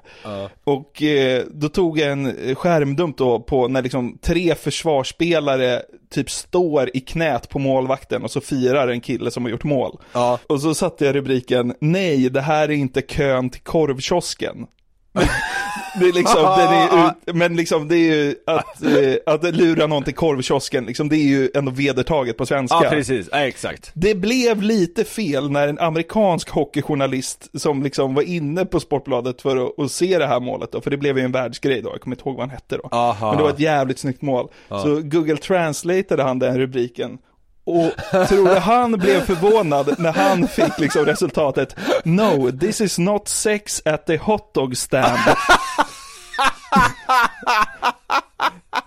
Och 0.64 1.04
eh, 1.04 1.44
då 1.52 1.70
tog 1.70 2.00
jag 2.00 2.12
en 2.12 2.56
skärmdump 2.56 3.18
då 3.18 3.40
på 3.40 3.68
när 3.68 3.82
liksom 3.82 4.18
tre 4.22 4.56
försvarsspelare 4.56 5.82
typ 6.14 6.30
står 6.30 6.90
i 6.94 7.00
knät 7.00 7.50
på 7.50 7.60
målvakten 7.60 8.24
och 8.24 8.32
så 8.32 8.42
firar 8.42 8.88
en 8.88 9.02
kille 9.02 9.12
som 9.32 9.43
har 9.43 9.52
gjort 9.52 9.63
mål. 9.63 9.99
Ja. 10.13 10.39
Och 10.47 10.62
så 10.62 10.76
satte 10.76 11.06
jag 11.06 11.15
rubriken 11.15 11.73
Nej, 11.80 12.30
det 12.30 12.41
här 12.41 12.63
är 12.63 12.73
inte 12.73 13.02
kön 13.02 13.49
till 13.49 13.62
korvkiosken. 13.62 14.67
Det 15.99 16.06
är 16.06 16.13
liksom, 16.13 16.45
är 16.45 17.08
ut, 17.08 17.36
men 17.36 17.56
liksom 17.56 17.88
det 17.88 17.95
är 17.95 18.15
ju 18.15 18.36
att, 18.47 18.84
eh, 18.84 19.34
att 19.34 19.56
lura 19.56 19.88
någon 19.88 20.04
till 20.04 20.13
korvkiosken, 20.13 20.86
liksom, 20.86 21.10
det 21.10 21.15
är 21.15 21.28
ju 21.28 21.49
ändå 21.54 21.71
vedertaget 21.71 22.38
på 22.38 22.45
svenska. 22.45 22.80
Ja, 22.84 22.89
precis. 22.89 23.30
Ja, 23.32 23.38
exakt. 23.38 23.91
Det 23.93 24.15
blev 24.15 24.62
lite 24.62 25.04
fel 25.04 25.52
när 25.52 25.67
en 25.67 25.80
amerikansk 25.80 26.49
hockeyjournalist 26.49 27.49
som 27.54 27.84
liksom 27.84 28.15
var 28.15 28.23
inne 28.23 28.65
på 28.65 28.80
Sportbladet 28.80 29.41
för 29.41 29.65
att, 29.65 29.80
att 29.80 29.91
se 29.91 30.17
det 30.17 30.28
här 30.28 30.39
målet 30.39 30.71
då, 30.71 30.82
för 30.82 30.91
det 30.91 30.97
blev 30.97 31.17
ju 31.17 31.26
en 31.26 31.32
världsgrej 31.32 31.82
då, 31.82 31.89
jag 31.89 32.02
kommer 32.02 32.15
inte 32.15 32.30
ihåg 32.30 32.36
vad 32.36 32.43
han 32.43 32.56
hette 32.56 32.78
då. 32.78 32.89
Aha. 32.91 33.28
Men 33.28 33.38
det 33.38 33.43
var 33.43 33.49
ett 33.49 33.60
jävligt 33.60 33.99
snyggt 33.99 34.21
mål. 34.21 34.47
Ja. 34.67 34.80
Så 34.80 35.02
Google 35.02 35.38
translateade 35.38 36.23
han 36.23 36.39
den 36.39 36.58
rubriken. 36.58 37.17
Och 37.65 37.91
tror 38.28 38.49
du 38.49 38.60
han 38.60 38.91
blev 38.91 39.26
förvånad 39.26 39.95
när 39.97 40.12
han 40.12 40.47
fick 40.47 40.80
liksom 40.80 41.06
resultatet 41.06 41.76
No, 42.04 42.52
this 42.52 42.82
is 42.82 42.99
not 42.99 43.28
sex 43.28 43.82
at 43.86 44.06
the 44.06 44.17
hotdog 44.17 44.78
stand. 44.78 45.19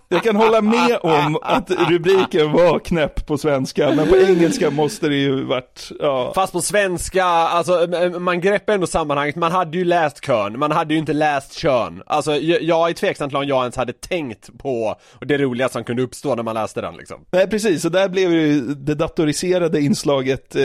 Jag 0.08 0.22
kan 0.22 0.36
hålla 0.36 0.60
med 0.60 0.98
om 1.02 1.38
att 1.42 1.70
rubriken 1.70 2.52
var 2.52 2.78
knäpp 2.78 3.26
på 3.26 3.38
svenska, 3.38 3.92
men 3.94 4.08
på 4.08 4.16
engelska 4.16 4.70
måste 4.70 5.08
det 5.08 5.16
ju 5.16 5.44
varit, 5.44 5.90
ja. 6.00 6.32
Fast 6.34 6.52
på 6.52 6.60
svenska, 6.60 7.24
alltså 7.24 7.86
man 8.18 8.40
greppar 8.40 8.72
ändå 8.72 8.86
sammanhanget, 8.86 9.36
man 9.36 9.52
hade 9.52 9.78
ju 9.78 9.84
läst 9.84 10.24
kön, 10.24 10.58
man 10.58 10.70
hade 10.70 10.94
ju 10.94 11.00
inte 11.00 11.12
läst 11.12 11.52
kön. 11.52 12.02
Alltså 12.06 12.36
jag, 12.36 12.88
är 12.88 12.92
tveksam 12.92 13.28
till 13.28 13.36
om 13.36 13.46
jag 13.46 13.62
ens 13.62 13.76
hade 13.76 13.92
tänkt 13.92 14.58
på 14.58 14.96
det 15.20 15.38
roliga 15.38 15.68
som 15.68 15.84
kunde 15.84 16.02
uppstå 16.02 16.34
när 16.34 16.42
man 16.42 16.54
läste 16.54 16.80
den 16.80 16.96
liksom. 16.96 17.24
Nej 17.30 17.50
precis, 17.50 17.82
så 17.82 17.88
där 17.88 18.08
blev 18.08 18.32
ju 18.32 18.60
det 18.60 18.94
datoriserade 18.94 19.80
inslaget, 19.80 20.56
eh, 20.56 20.62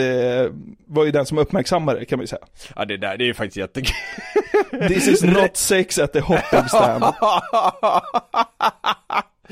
var 0.86 1.04
ju 1.04 1.10
den 1.10 1.26
som 1.26 1.38
uppmärksammade 1.38 2.04
kan 2.04 2.18
man 2.18 2.22
ju 2.22 2.28
säga. 2.28 2.46
Ja 2.76 2.84
det 2.84 2.96
där, 2.96 3.16
det 3.16 3.24
är 3.24 3.26
ju 3.26 3.34
faktiskt 3.34 3.56
jättekul. 3.56 3.96
This 4.88 5.08
is 5.08 5.22
not 5.22 5.50
sex 5.56 5.98
at 5.98 6.12
the 6.12 6.20
hotdog 6.20 6.68
stand. 6.68 7.04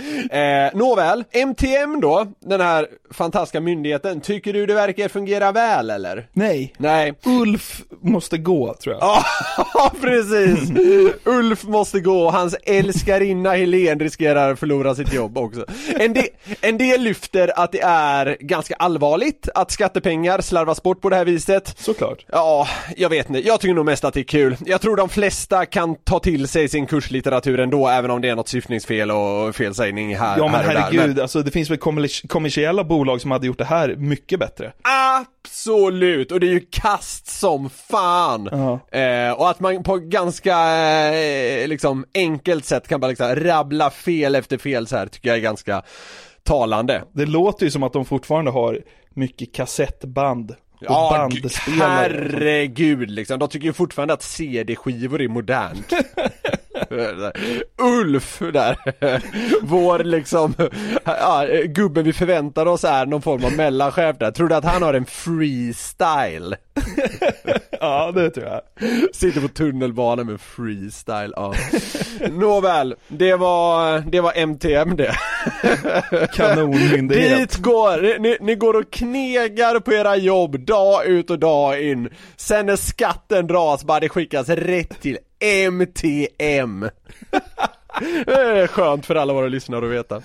Eh, 0.30 0.70
nåväl, 0.74 1.24
MTM 1.32 2.00
då, 2.00 2.26
den 2.40 2.60
här 2.60 2.86
fantastiska 3.10 3.60
myndigheten, 3.60 4.20
tycker 4.20 4.52
du 4.52 4.66
det 4.66 4.74
verkar 4.74 5.08
fungera 5.08 5.52
väl 5.52 5.90
eller? 5.90 6.28
Nej. 6.32 6.74
Nej. 6.78 7.14
Ulf 7.24 7.82
måste 8.00 8.38
gå 8.38 8.74
tror 8.74 8.96
jag. 9.00 9.02
Ja, 9.74 9.92
precis! 10.00 10.70
Ulf 11.24 11.64
måste 11.64 12.00
gå, 12.00 12.30
hans 12.30 12.56
älskarinna 12.62 13.50
Helen 13.52 14.00
riskerar 14.00 14.52
att 14.52 14.58
förlora 14.58 14.94
sitt 14.94 15.12
jobb 15.12 15.38
också. 15.38 15.64
En 15.98 16.12
del, 16.12 16.26
en 16.60 16.78
del 16.78 17.00
lyfter 17.00 17.52
att 17.56 17.72
det 17.72 17.80
är 17.80 18.36
ganska 18.40 18.74
allvarligt 18.74 19.48
att 19.54 19.70
skattepengar 19.70 20.40
slarvas 20.40 20.82
bort 20.82 21.00
på 21.00 21.10
det 21.10 21.16
här 21.16 21.24
viset. 21.24 21.74
Såklart. 21.78 22.24
Ja, 22.32 22.68
jag 22.96 23.08
vet 23.08 23.28
inte. 23.28 23.46
Jag 23.46 23.60
tycker 23.60 23.74
nog 23.74 23.84
mest 23.86 24.04
att 24.04 24.14
det 24.14 24.20
är 24.20 24.24
kul. 24.24 24.56
Jag 24.66 24.80
tror 24.80 24.96
de 24.96 25.08
flesta 25.08 25.66
kan 25.66 25.94
ta 25.94 26.18
till 26.18 26.48
sig 26.48 26.68
sin 26.68 26.86
kurslitteratur 26.86 27.60
ändå, 27.60 27.88
även 27.88 28.10
om 28.10 28.20
det 28.20 28.28
är 28.28 28.36
något 28.36 28.48
syftningsfel 28.48 29.10
och 29.10 29.54
felsägning 29.90 30.16
här, 30.16 30.38
Ja 30.38 30.44
men 30.48 30.54
här 30.54 30.68
och 30.68 30.74
där. 30.74 30.80
herregud, 30.80 31.20
alltså 31.20 31.42
det 31.42 31.50
finns 31.50 31.70
väl 31.70 31.78
kommer- 31.78 32.28
kommersiella 32.28 32.84
bolag 32.84 33.20
som 33.20 33.30
hade 33.30 33.46
gjort 33.46 33.58
det 33.58 33.64
här 33.64 33.94
mycket 33.96 34.38
bättre. 34.40 34.72
Absolut! 34.82 36.32
Och 36.32 36.40
det 36.40 36.46
är 36.46 36.52
ju 36.52 36.66
kast 36.70 37.26
som 37.26 37.70
fan! 37.70 38.48
Eh, 38.92 39.32
och 39.36 39.50
att 39.50 39.60
man 39.60 39.82
på 39.82 39.96
ganska 39.96 40.56
eh, 41.14 41.68
liksom 41.68 42.04
enkelt 42.14 42.64
sätt 42.64 42.88
kan 42.88 43.00
bara 43.00 43.08
liksom 43.08 43.34
rabbla 43.34 43.90
fel 43.90 44.34
efter 44.34 44.58
fel 44.58 44.86
så 44.86 44.96
här 44.96 45.06
tycker 45.06 45.28
jag 45.28 45.36
är 45.38 45.42
ganska 45.42 45.82
talande. 46.42 47.02
Det 47.12 47.26
låter 47.26 47.64
ju 47.64 47.70
som 47.70 47.82
att 47.82 47.92
de 47.92 48.04
fortfarande 48.04 48.50
har 48.50 48.78
mycket 49.14 49.54
kassettband 49.54 50.50
och 50.50 50.56
Ja, 50.86 51.08
bandspelare. 51.18 51.88
herregud 51.88 53.10
liksom. 53.10 53.38
De 53.38 53.48
tycker 53.48 53.66
ju 53.66 53.72
fortfarande 53.72 54.14
att 54.14 54.22
CD-skivor 54.22 55.20
är 55.22 55.28
modernt. 55.28 55.92
Ulf 57.78 58.38
där, 58.52 58.76
vår 59.62 59.98
liksom, 59.98 60.54
ja, 61.04 61.46
gubben 61.64 62.04
vi 62.04 62.12
förväntar 62.12 62.66
oss 62.66 62.84
är 62.84 63.06
någon 63.06 63.22
form 63.22 63.44
av 63.44 63.52
mellanchef 63.52 64.16
där. 64.18 64.30
Tror 64.30 64.48
du 64.48 64.54
att 64.54 64.64
han 64.64 64.82
har 64.82 64.94
en 64.94 65.06
freestyle? 65.06 66.56
Ja, 67.82 68.12
det 68.12 68.30
tror 68.30 68.46
jag. 68.46 68.60
Sitter 69.14 69.40
på 69.40 69.48
tunnelbanan 69.48 70.26
med 70.26 70.40
freestyle, 70.40 71.32
ja. 71.36 71.54
Nåväl, 72.30 72.94
det 73.08 73.36
var, 73.36 74.00
det 74.00 74.20
var 74.20 74.32
MTM 74.46 74.96
det. 74.96 75.14
Kanonmyndighet. 76.32 77.38
Dit 77.38 77.56
går, 77.56 78.18
ni, 78.18 78.36
ni 78.40 78.54
går 78.54 78.74
och 78.74 78.90
knegar 78.90 79.80
på 79.80 79.92
era 79.92 80.16
jobb 80.16 80.60
dag 80.60 81.06
ut 81.06 81.30
och 81.30 81.38
dag 81.38 81.82
in. 81.82 82.08
Sen 82.36 82.66
när 82.66 82.76
skatten 82.76 83.46
dras, 83.46 83.84
bara 83.84 84.00
det 84.00 84.08
skickas 84.08 84.48
rätt 84.48 85.00
till 85.00 85.18
MTM. 85.40 86.80
Det 88.26 88.32
är 88.32 88.66
skönt 88.66 89.06
för 89.06 89.14
alla 89.14 89.32
våra 89.32 89.48
lyssnare 89.48 89.86
att 89.86 89.92
veta. 89.92 90.22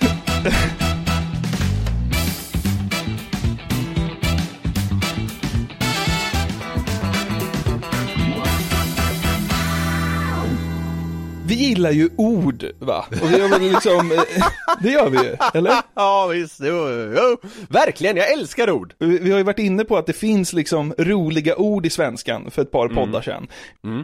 Vi 11.55 11.61
gillar 11.61 11.91
ju 11.91 12.09
ord, 12.15 12.65
va? 12.79 13.05
Och 13.21 13.33
vi 13.33 13.41
har 13.41 13.59
liksom, 13.59 14.11
eh, 14.11 14.45
det 14.81 14.89
gör 14.89 15.09
vi 15.09 15.17
ju, 15.17 15.35
eller? 15.53 15.73
Ja 15.95 16.27
visst, 16.27 16.59
jo, 16.63 16.89
jo. 17.15 17.49
Verkligen, 17.69 18.17
jag 18.17 18.31
älskar 18.31 18.69
ord. 18.69 18.93
Vi 18.99 19.19
vi 19.19 19.31
har 19.31 19.37
ju 19.37 19.43
varit 19.43 19.59
inne 19.59 19.83
på 19.83 19.97
att 19.97 20.05
det 20.05 20.13
finns 20.13 20.53
liksom 20.53 20.93
roliga 20.97 21.55
ord 21.55 21.85
i 21.85 21.89
svenskan 21.89 22.51
för 22.51 22.61
ett 22.61 22.71
par 22.71 22.87
poddar 22.87 23.21
sedan. 23.21 23.47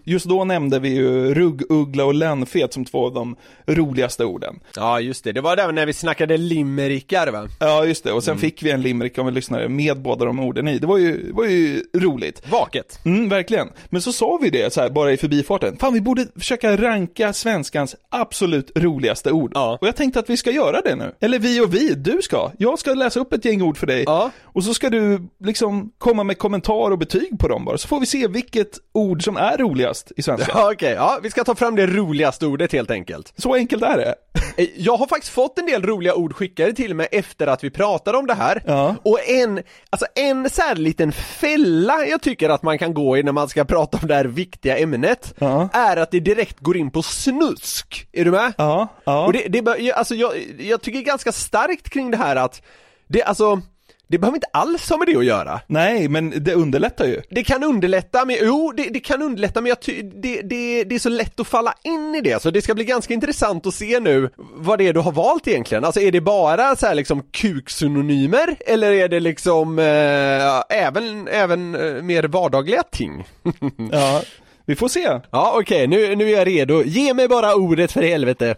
Just 0.03 0.25
då 0.25 0.43
nämnde 0.43 0.79
vi 0.79 0.89
ju 0.89 1.33
rugguggla 1.33 2.05
och 2.05 2.13
lönnfet 2.13 2.73
som 2.73 2.85
två 2.85 3.05
av 3.05 3.13
de 3.13 3.35
roligaste 3.67 4.25
orden. 4.25 4.59
Ja 4.75 4.99
just 4.99 5.23
det, 5.23 5.31
det 5.31 5.41
var 5.41 5.55
där 5.55 5.71
när 5.71 5.85
vi 5.85 5.93
snackade 5.93 6.37
limerickar 6.37 7.27
va? 7.31 7.47
Ja, 7.59 7.85
just 7.85 8.03
det. 8.03 8.11
Och 8.11 8.23
sen 8.23 8.37
fick 8.37 8.63
vi 8.63 8.71
en 8.71 8.81
limerick 8.81 9.17
av 9.17 9.27
en 9.27 9.33
lyssnare 9.33 9.69
med 9.69 10.01
båda 10.01 10.25
de 10.25 10.39
orden 10.39 10.67
i. 10.67 10.77
Det 10.79 10.87
var 10.87 10.97
ju, 10.97 11.31
var 11.31 11.45
ju 11.45 11.83
roligt. 11.93 12.41
Vaket. 12.51 12.99
Mm, 13.05 13.29
verkligen. 13.29 13.67
Men 13.89 14.01
så 14.01 14.13
sa 14.13 14.39
vi 14.41 14.49
det 14.49 14.73
så 14.73 14.81
här, 14.81 14.89
bara 14.89 15.11
i 15.11 15.17
förbifarten. 15.17 15.77
Fan, 15.77 15.93
vi 15.93 16.01
borde 16.01 16.27
försöka 16.35 16.77
ranka 16.77 17.33
svenskans 17.41 17.95
absolut 18.09 18.71
roligaste 18.75 19.31
ord. 19.31 19.51
Ja. 19.55 19.77
Och 19.81 19.87
jag 19.87 19.95
tänkte 19.95 20.19
att 20.19 20.29
vi 20.29 20.37
ska 20.37 20.51
göra 20.51 20.81
det 20.81 20.95
nu. 20.95 21.15
Eller 21.19 21.39
vi 21.39 21.61
och 21.61 21.73
vi, 21.73 21.93
du 21.95 22.21
ska. 22.21 22.51
Jag 22.57 22.79
ska 22.79 22.93
läsa 22.93 23.19
upp 23.19 23.33
ett 23.33 23.45
gäng 23.45 23.61
ord 23.61 23.77
för 23.77 23.87
dig. 23.87 24.03
Ja. 24.07 24.31
Och 24.43 24.63
så 24.63 24.73
ska 24.73 24.89
du 24.89 25.27
liksom 25.43 25.91
komma 25.97 26.23
med 26.23 26.37
kommentar 26.37 26.91
och 26.91 26.97
betyg 26.97 27.39
på 27.39 27.47
dem 27.47 27.65
bara. 27.65 27.77
Så 27.77 27.87
får 27.87 27.99
vi 27.99 28.05
se 28.05 28.27
vilket 28.27 28.77
ord 28.93 29.23
som 29.23 29.37
är 29.37 29.57
roligast 29.57 30.11
i 30.17 30.21
svenska. 30.21 30.51
Ja, 30.55 30.71
Okej, 30.71 30.93
ja 30.93 31.19
vi 31.23 31.29
ska 31.31 31.43
ta 31.43 31.55
fram 31.55 31.75
det 31.75 31.87
roligaste 31.87 32.45
ordet 32.45 32.71
helt 32.73 32.91
enkelt. 32.91 33.33
Så 33.37 33.53
enkelt 33.55 33.83
är 33.83 33.97
det. 33.97 34.15
Eh, 34.57 34.67
Jag 34.77 34.97
har 34.97 35.07
faktiskt 35.07 35.33
fått 35.33 35.59
en 35.59 35.65
del 35.65 35.83
roliga 35.83 36.15
ord 36.15 36.35
skickade 36.35 36.73
till 36.73 36.95
mig 36.95 37.07
efter 37.11 37.47
att 37.47 37.63
vi 37.63 37.69
pratade 37.69 38.17
om 38.17 38.27
det 38.27 38.33
här. 38.33 38.63
Ja. 38.67 38.95
Och 39.03 39.29
en, 39.29 39.61
alltså 39.89 40.05
en 40.15 40.49
så 40.49 40.61
här 40.61 40.75
liten 40.75 41.11
fälla 41.11 42.05
jag 42.05 42.21
tycker 42.21 42.49
att 42.49 42.63
man 42.63 42.77
kan 42.77 42.93
gå 42.93 43.17
i 43.17 43.23
när 43.23 43.31
man 43.31 43.49
ska 43.49 43.65
prata 43.65 43.97
om 44.01 44.07
det 44.07 44.15
här 44.15 44.25
viktiga 44.25 44.77
ämnet, 44.77 45.33
Ja. 45.39 45.69
är 45.73 45.97
att 45.97 46.11
det 46.11 46.19
direkt 46.19 46.59
går 46.59 46.77
in 46.77 46.91
på 46.91 47.01
snusk. 47.31 48.07
Är 48.11 48.25
du 48.25 48.31
med? 48.31 48.53
Ja, 48.57 48.87
ja. 49.03 49.25
Och 49.25 49.33
det, 49.33 49.47
det, 49.47 49.91
alltså 49.93 50.15
jag, 50.15 50.31
jag 50.59 50.81
tycker 50.81 51.01
ganska 51.01 51.31
starkt 51.31 51.89
kring 51.89 52.11
det 52.11 52.17
här 52.17 52.35
att, 52.35 52.61
det 53.07 53.23
alltså, 53.23 53.61
det 54.07 54.17
behöver 54.17 54.37
inte 54.37 54.47
alls 54.53 54.89
ha 54.89 54.97
med 54.97 55.07
det 55.07 55.15
att 55.15 55.25
göra. 55.25 55.61
Nej, 55.67 56.07
men 56.07 56.43
det 56.43 56.53
underlättar 56.53 57.05
ju. 57.05 57.21
Det 57.29 57.43
kan 57.43 57.63
underlätta, 57.63 58.25
men 58.25 58.35
jo, 58.41 58.71
det, 58.77 58.83
det 58.83 58.99
kan 58.99 59.21
underlätta 59.21 59.61
men 59.61 59.69
jag 59.69 59.79
ty, 59.81 60.01
det, 60.01 60.41
det, 60.41 60.83
det 60.83 60.95
är 60.95 60.99
så 60.99 61.09
lätt 61.09 61.39
att 61.39 61.47
falla 61.47 61.73
in 61.83 62.15
i 62.15 62.21
det, 62.21 62.41
så 62.41 62.51
det 62.51 62.61
ska 62.61 62.73
bli 62.73 62.83
ganska 62.83 63.13
intressant 63.13 63.67
att 63.67 63.73
se 63.73 63.99
nu 63.99 64.29
vad 64.37 64.79
det 64.79 64.87
är 64.87 64.93
du 64.93 64.99
har 64.99 65.11
valt 65.11 65.47
egentligen. 65.47 65.85
Alltså 65.85 65.99
är 65.99 66.11
det 66.11 66.21
bara 66.21 66.75
så 66.75 66.85
här 66.85 66.95
liksom 66.95 67.23
kuksynonymer, 67.31 68.55
eller 68.59 68.91
är 68.91 69.09
det 69.09 69.19
liksom 69.19 69.79
eh, 69.79 70.77
även, 70.79 71.27
även 71.27 71.75
eh, 71.75 72.03
mer 72.03 72.23
vardagliga 72.23 72.83
ting? 72.83 73.27
Ja, 73.91 74.21
vi 74.65 74.75
får 74.75 74.87
se. 74.87 75.19
ja 75.31 75.53
okej, 75.59 75.87
nu, 75.87 76.15
nu 76.15 76.29
är 76.29 76.37
jag 76.37 76.47
redo. 76.47 76.83
Ge 76.83 77.13
mig 77.13 77.27
bara 77.27 77.55
ordet 77.55 77.91
för 77.91 78.01
helvete. 78.01 78.55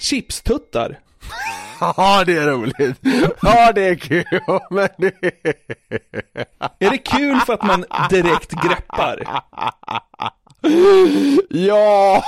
Chipstuttar. 0.00 0.98
Ja, 1.96 2.24
det 2.26 2.36
är 2.36 2.46
roligt. 2.46 2.96
Ja, 3.42 3.72
det 3.72 3.82
är 3.82 3.94
kul, 3.94 4.24
men 4.70 4.88
det... 4.98 5.12
Är 6.78 6.90
det 6.90 6.98
kul 6.98 7.40
för 7.40 7.52
att 7.52 7.62
man 7.62 7.84
direkt 8.10 8.50
greppar? 8.50 9.42
Ja, 11.50 12.22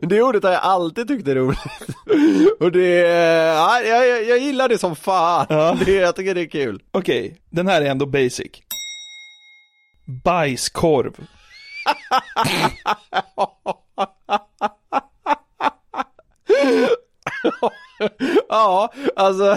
det 0.00 0.22
ordet 0.22 0.42
har 0.42 0.50
jag 0.50 0.60
alltid 0.62 1.08
tyckt 1.08 1.28
är 1.28 1.34
roligt. 1.34 1.58
Och 2.60 2.72
det, 2.72 2.88
ja, 3.56 3.80
jag, 3.80 4.08
jag, 4.08 4.24
jag 4.24 4.38
gillar 4.38 4.68
det 4.68 4.78
som 4.78 4.96
fan. 4.96 5.46
Ja. 5.48 5.76
Det, 5.84 5.92
jag 5.92 6.16
tycker 6.16 6.34
det 6.34 6.40
är 6.40 6.48
kul. 6.48 6.82
Okej, 6.92 7.40
den 7.50 7.68
här 7.68 7.82
är 7.82 7.86
ändå 7.90 8.06
basic. 8.06 8.50
Bajskorv. 10.24 11.12
Ja, 18.48 18.92
alltså 19.16 19.56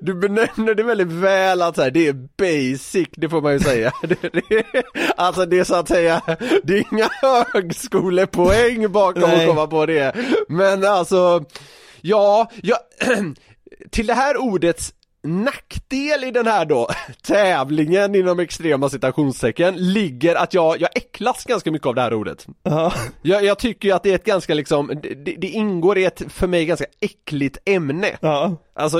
du 0.00 0.14
benämner 0.14 0.74
det 0.74 0.82
väldigt 0.82 1.12
väl 1.12 1.62
att 1.62 1.76
så 1.76 1.82
här, 1.82 1.90
det 1.90 2.08
är 2.08 2.28
basic, 2.38 3.08
det 3.12 3.28
får 3.28 3.42
man 3.42 3.52
ju 3.52 3.60
säga. 3.60 3.92
Det, 4.02 4.32
det, 4.32 4.82
alltså 5.16 5.46
det 5.46 5.58
är 5.58 5.64
så 5.64 5.74
att 5.74 5.88
säga, 5.88 6.22
det 6.62 6.78
är 6.78 6.84
inga 6.92 7.08
högskolepoäng 7.22 8.92
bakom 8.92 9.22
Nej. 9.22 9.40
att 9.40 9.46
komma 9.48 9.66
på 9.66 9.86
det. 9.86 10.14
Men 10.48 10.84
alltså, 10.84 11.44
ja, 12.00 12.50
ja 12.62 12.78
till 13.90 14.06
det 14.06 14.14
här 14.14 14.36
ordets 14.36 14.92
nackdel 15.28 16.24
i 16.24 16.30
den 16.30 16.46
här 16.46 16.64
då 16.64 16.88
tävlingen 17.26 18.14
inom 18.14 18.40
extrema 18.40 18.88
citationstecken 18.88 19.74
ligger 19.92 20.34
att 20.34 20.54
jag, 20.54 20.80
jag 20.80 20.90
äcklas 20.96 21.44
ganska 21.44 21.70
mycket 21.72 21.86
av 21.86 21.94
det 21.94 22.00
här 22.00 22.14
ordet. 22.14 22.46
Ja. 22.62 22.92
Jag, 23.22 23.44
jag 23.44 23.58
tycker 23.58 23.88
ju 23.88 23.94
att 23.94 24.02
det 24.02 24.10
är 24.10 24.14
ett 24.14 24.24
ganska 24.24 24.54
liksom, 24.54 24.90
det, 25.02 25.34
det 25.38 25.46
ingår 25.46 25.98
i 25.98 26.04
ett 26.04 26.22
för 26.28 26.46
mig 26.46 26.64
ganska 26.66 26.86
äckligt 27.00 27.58
ämne. 27.64 28.16
Ja. 28.20 28.56
Alltså 28.74 28.98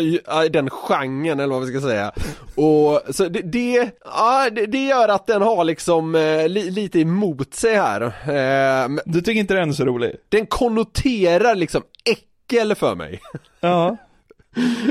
den 0.51 0.71
genren 0.71 1.41
eller 1.41 1.55
vad 1.55 1.67
vi 1.67 1.73
ska 1.79 1.89
säga. 1.89 2.13
Och 2.55 3.15
så 3.15 3.29
det, 3.29 3.43
det, 3.43 3.91
ja, 4.05 4.49
det, 4.53 4.67
det 4.67 4.87
gör 4.87 5.09
att 5.09 5.27
den 5.27 5.43
har 5.43 5.65
liksom 5.65 6.15
eh, 6.15 6.49
li, 6.49 6.71
lite 6.71 7.01
emot 7.01 7.55
sig 7.55 7.75
här. 7.77 8.01
Eh, 8.03 8.89
Du 9.07 9.21
tycker 9.21 9.41
inte 9.41 9.55
den 9.55 9.69
är 9.69 9.73
så 9.73 9.85
rolig? 9.85 10.15
den 10.29 10.47
konnoterar 10.47 11.55
liksom 11.55 11.83
äckel 12.05 12.75
för 12.75 12.95
mig. 12.95 13.21
Ja. 13.61 13.97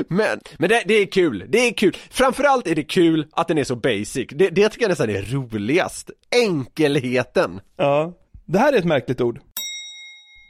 Men, 0.08 0.40
men 0.58 0.70
det, 0.70 0.84
det 0.86 0.94
är 0.94 1.06
kul, 1.06 1.46
det 1.50 1.58
är 1.68 1.74
kul. 1.74 1.98
Framförallt 2.10 2.68
är 2.68 2.76
det 2.76 2.84
kul 2.84 3.28
att 3.32 3.48
den 3.48 3.58
är 3.58 3.64
så 3.64 3.76
basic. 3.76 4.28
Det, 4.30 4.50
det 4.50 4.70
tycker 4.70 4.82
jag 4.84 4.90
nästan 4.90 5.10
är 5.10 5.22
roligast. 5.22 6.12
Enkelheten. 6.36 7.60
Ja. 7.76 8.14
Det 8.46 8.60
här 8.60 8.74
är 8.74 8.78
ett 8.78 8.86
märkligt 8.86 9.22
ord. 9.22 9.40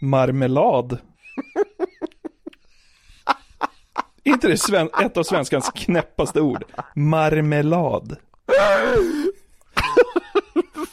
Marmelad. 0.02 0.98
Inte 4.24 4.48
det 4.48 4.58
sven- 4.58 4.90
ett 5.02 5.18
av 5.18 5.24
svenskans 5.24 5.72
knäppaste 5.76 6.42
ord? 6.42 6.64
Marmelad. 6.96 8.16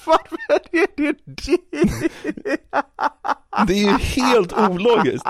Varför 0.06 0.38
är 0.72 0.86
det 0.96 1.16
det? 1.24 1.58
Det 3.66 3.72
är 3.74 3.78
ju 3.84 3.98
helt 3.98 4.52
ologiskt. 4.52 5.26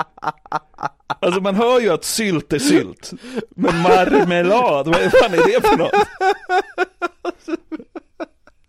Alltså 1.24 1.40
man 1.40 1.54
hör 1.54 1.80
ju 1.80 1.90
att 1.90 2.04
sylt 2.04 2.52
är 2.52 2.58
sylt. 2.58 3.12
Men 3.56 3.82
marmelad, 3.82 4.86
vad 4.86 4.96
fan 4.96 5.34
är 5.34 5.46
det 5.46 5.68
för 5.68 5.76
något? 5.76 5.92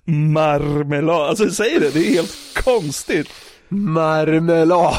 Marmelad, 0.06 1.30
alltså 1.30 1.50
säg 1.50 1.80
det, 1.80 1.90
det 1.94 2.00
är 2.00 2.14
helt 2.14 2.36
konstigt. 2.64 3.30
Marmelad. 3.70 4.96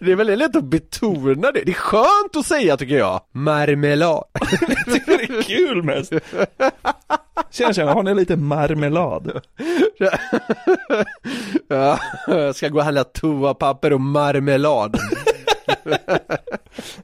Det 0.00 0.12
är 0.12 0.16
väldigt 0.16 0.38
lätt 0.38 0.56
att 0.56 0.64
betona 0.64 1.52
det. 1.52 1.62
Det 1.64 1.70
är 1.70 1.74
skönt 1.74 2.36
att 2.36 2.46
säga 2.46 2.76
tycker 2.76 2.98
jag. 2.98 3.20
Marmelad. 3.32 4.24
Jag 4.50 4.50
tycker 4.92 5.18
det 5.18 5.38
är 5.38 5.42
kul 5.42 5.82
mest. 5.82 6.12
Tjena 7.50 7.72
tjena, 7.72 7.92
har 7.92 8.02
ni 8.02 8.14
lite 8.14 8.36
marmelad? 8.36 9.40
Ja, 11.68 11.98
jag 12.26 12.56
ska 12.56 12.68
gå 12.68 12.78
och 12.78 12.84
handla 12.84 13.04
toapapper 13.04 13.92
och 13.92 14.00
marmelad. 14.00 14.98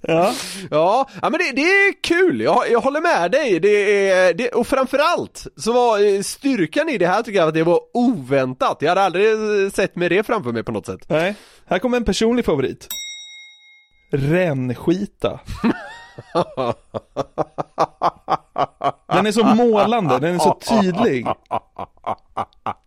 Ja. 0.01 0.33
Ja, 0.71 1.09
ja 1.23 1.31
men 1.31 1.33
det, 1.33 1.53
det 1.53 1.63
är 1.63 2.03
kul, 2.03 2.41
jag, 2.41 2.71
jag 2.71 2.81
håller 2.81 3.01
med 3.01 3.31
dig. 3.31 3.61
Det 3.61 4.09
är, 4.11 4.35
det, 4.35 4.49
och 4.49 4.67
framförallt 4.67 5.47
så 5.57 5.73
var 5.73 6.15
eh, 6.15 6.21
styrkan 6.23 6.89
i 6.89 6.99
det 6.99 7.07
här 7.07 7.23
tycker 7.23 7.39
jag 7.39 7.49
att 7.49 7.55
det 7.55 7.63
var 7.63 7.81
oväntat. 7.95 8.77
Jag 8.81 8.89
hade 8.89 9.03
aldrig 9.03 9.27
sett 9.73 9.97
med 9.97 10.11
det 10.11 10.27
framför 10.27 10.53
mig 10.53 10.63
på 10.63 10.73
något 10.73 10.87
sätt. 10.87 11.01
Nej, 11.09 11.35
här 11.67 11.79
kommer 11.79 11.97
en 11.97 12.05
personlig 12.05 12.45
favorit. 12.45 12.89
Rännskita. 14.11 15.41
Den 19.07 19.27
är 19.27 19.33
så 19.33 19.45
målande, 19.45 20.19
den 20.19 20.35
är 20.35 20.39
så 20.39 20.55
tydlig. 20.55 21.27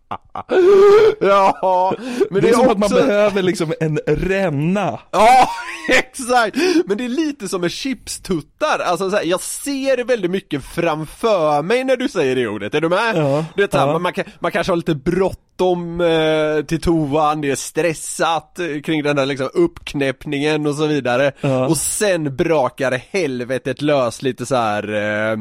Ja, 1.19 1.95
men 2.29 2.41
det, 2.41 2.49
är 2.49 2.53
som 2.53 2.69
att 2.69 2.77
man 2.77 2.83
också- 2.93 2.95
behöver 2.95 3.41
liksom 3.41 3.73
en 3.79 3.99
ränna. 4.07 4.99
Ja, 5.11 5.49
exakt! 5.89 6.57
Men 6.85 6.97
det 6.97 7.05
är 7.05 7.09
lite 7.09 7.47
som 7.47 7.61
med 7.61 7.71
chipstuttar, 7.71 8.79
alltså 8.79 9.09
så 9.09 9.15
här, 9.15 9.23
jag 9.23 9.41
ser 9.41 10.03
väldigt 10.03 10.31
mycket 10.31 10.63
framför 10.63 11.61
mig 11.61 11.83
när 11.83 11.97
du 11.97 12.09
säger 12.09 12.35
det 12.35 12.47
ordet, 12.47 12.73
är 12.75 12.81
du 12.81 12.89
med? 12.89 13.15
Ja, 13.15 13.45
du 13.55 13.61
vet, 13.61 13.73
ja. 13.73 13.85
man, 13.85 14.01
man, 14.01 14.13
man 14.39 14.51
kanske 14.51 14.71
har 14.71 14.77
lite 14.77 14.95
bråttom 14.95 16.01
eh, 16.01 16.65
till 16.65 16.81
toan, 16.81 17.41
det 17.41 17.51
är 17.51 17.55
stressat 17.55 18.59
eh, 18.59 18.81
kring 18.81 19.03
den 19.03 19.15
där 19.15 19.25
liksom 19.25 19.49
uppknäppningen 19.53 20.67
och 20.67 20.75
så 20.75 20.87
vidare 20.87 21.31
Ja. 21.41 21.67
Och 21.67 21.77
sen 21.77 22.35
brakar 22.35 23.01
helvetet 23.11 23.81
lös 23.81 24.21
lite 24.21 24.45
så 24.45 24.55
här 24.55 24.93
eh, 24.93 25.37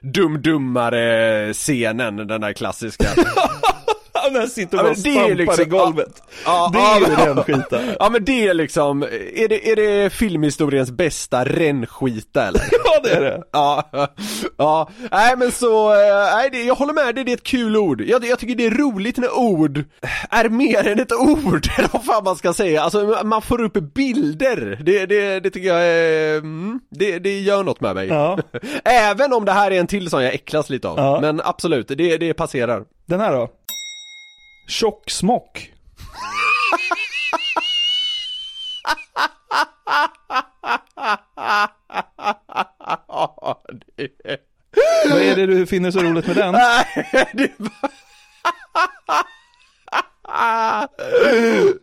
dum-dummare 0.00 1.52
scenen, 1.52 2.16
den 2.16 2.40
där 2.40 2.52
klassiska 2.52 3.04
Han 4.34 4.48
sitter 4.48 4.76
Ja, 4.76 4.82
och 4.82 4.88
men 4.88 5.02
det 5.02 5.08
är 5.10 5.14
stampar 5.14 5.34
liksom- 5.34 5.62
i 5.62 5.68
golvet. 5.68 6.22
Ja, 6.44 6.70
det 6.72 6.78
ja, 6.78 6.96
är 6.96 7.00
ju 7.00 7.06
ja. 7.18 7.26
rännskita. 7.26 7.80
Ja 7.98 8.10
men 8.10 8.24
det 8.24 8.46
är 8.46 8.54
liksom, 8.54 9.02
är 9.34 9.48
det, 9.48 9.70
är 9.70 9.76
det 9.76 10.10
filmhistoriens 10.10 10.90
bästa 10.90 11.44
rännskita 11.44 12.46
eller? 12.46 12.62
Ja 12.84 13.00
det 13.04 13.10
är 13.10 13.20
det. 13.20 13.42
Ja, 13.52 13.90
ja, 14.58 14.90
nej 15.10 15.36
men 15.36 15.52
så, 15.52 15.92
eh, 15.92 16.34
nej 16.36 16.48
det, 16.52 16.62
jag 16.64 16.74
håller 16.74 16.92
med 16.92 17.14
dig, 17.14 17.24
det 17.24 17.32
är 17.32 17.36
ett 17.36 17.42
kul 17.42 17.76
ord. 17.76 18.00
Jag, 18.00 18.24
jag 18.24 18.38
tycker 18.38 18.54
det 18.54 18.66
är 18.66 18.70
roligt 18.70 19.16
när 19.16 19.38
ord 19.38 19.84
är 20.30 20.48
mer 20.48 20.88
än 20.88 21.00
ett 21.00 21.12
ord, 21.12 21.68
eller 21.78 21.88
vad 21.92 22.04
fan 22.04 22.24
man 22.24 22.36
ska 22.36 22.52
säga. 22.52 22.82
Alltså 22.82 23.18
man 23.24 23.42
får 23.42 23.60
upp 23.60 23.72
bilder, 23.94 24.78
det, 24.84 25.06
det, 25.06 25.40
det 25.40 25.50
tycker 25.50 25.68
jag 25.68 25.86
är, 25.86 26.38
mm, 26.38 26.80
det, 26.90 27.18
det 27.18 27.40
gör 27.40 27.62
något 27.62 27.80
med 27.80 27.94
mig. 27.94 28.08
Ja. 28.08 28.38
Även 28.84 29.32
om 29.32 29.44
det 29.44 29.52
här 29.52 29.70
är 29.70 29.80
en 29.80 29.86
till 29.86 30.10
som 30.10 30.22
jag 30.22 30.34
äcklas 30.34 30.70
lite 30.70 30.88
av. 30.88 30.98
Ja. 30.98 31.18
Men 31.20 31.40
absolut, 31.44 31.88
det, 31.88 32.16
det 32.16 32.34
passerar. 32.34 32.84
Den 33.06 33.20
här 33.20 33.32
då? 33.32 33.48
Tjocksmock. 34.66 35.70
Det- 43.96 44.40
Vad 45.10 45.20
är 45.22 45.36
det 45.36 45.46
du 45.46 45.66
finner 45.66 45.90
så 45.90 45.98
roligt 46.02 46.26
med 46.26 46.36
den? 46.36 46.52
Nej. 46.52 46.86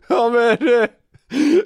Ja 0.08 0.28
men. 0.32 0.88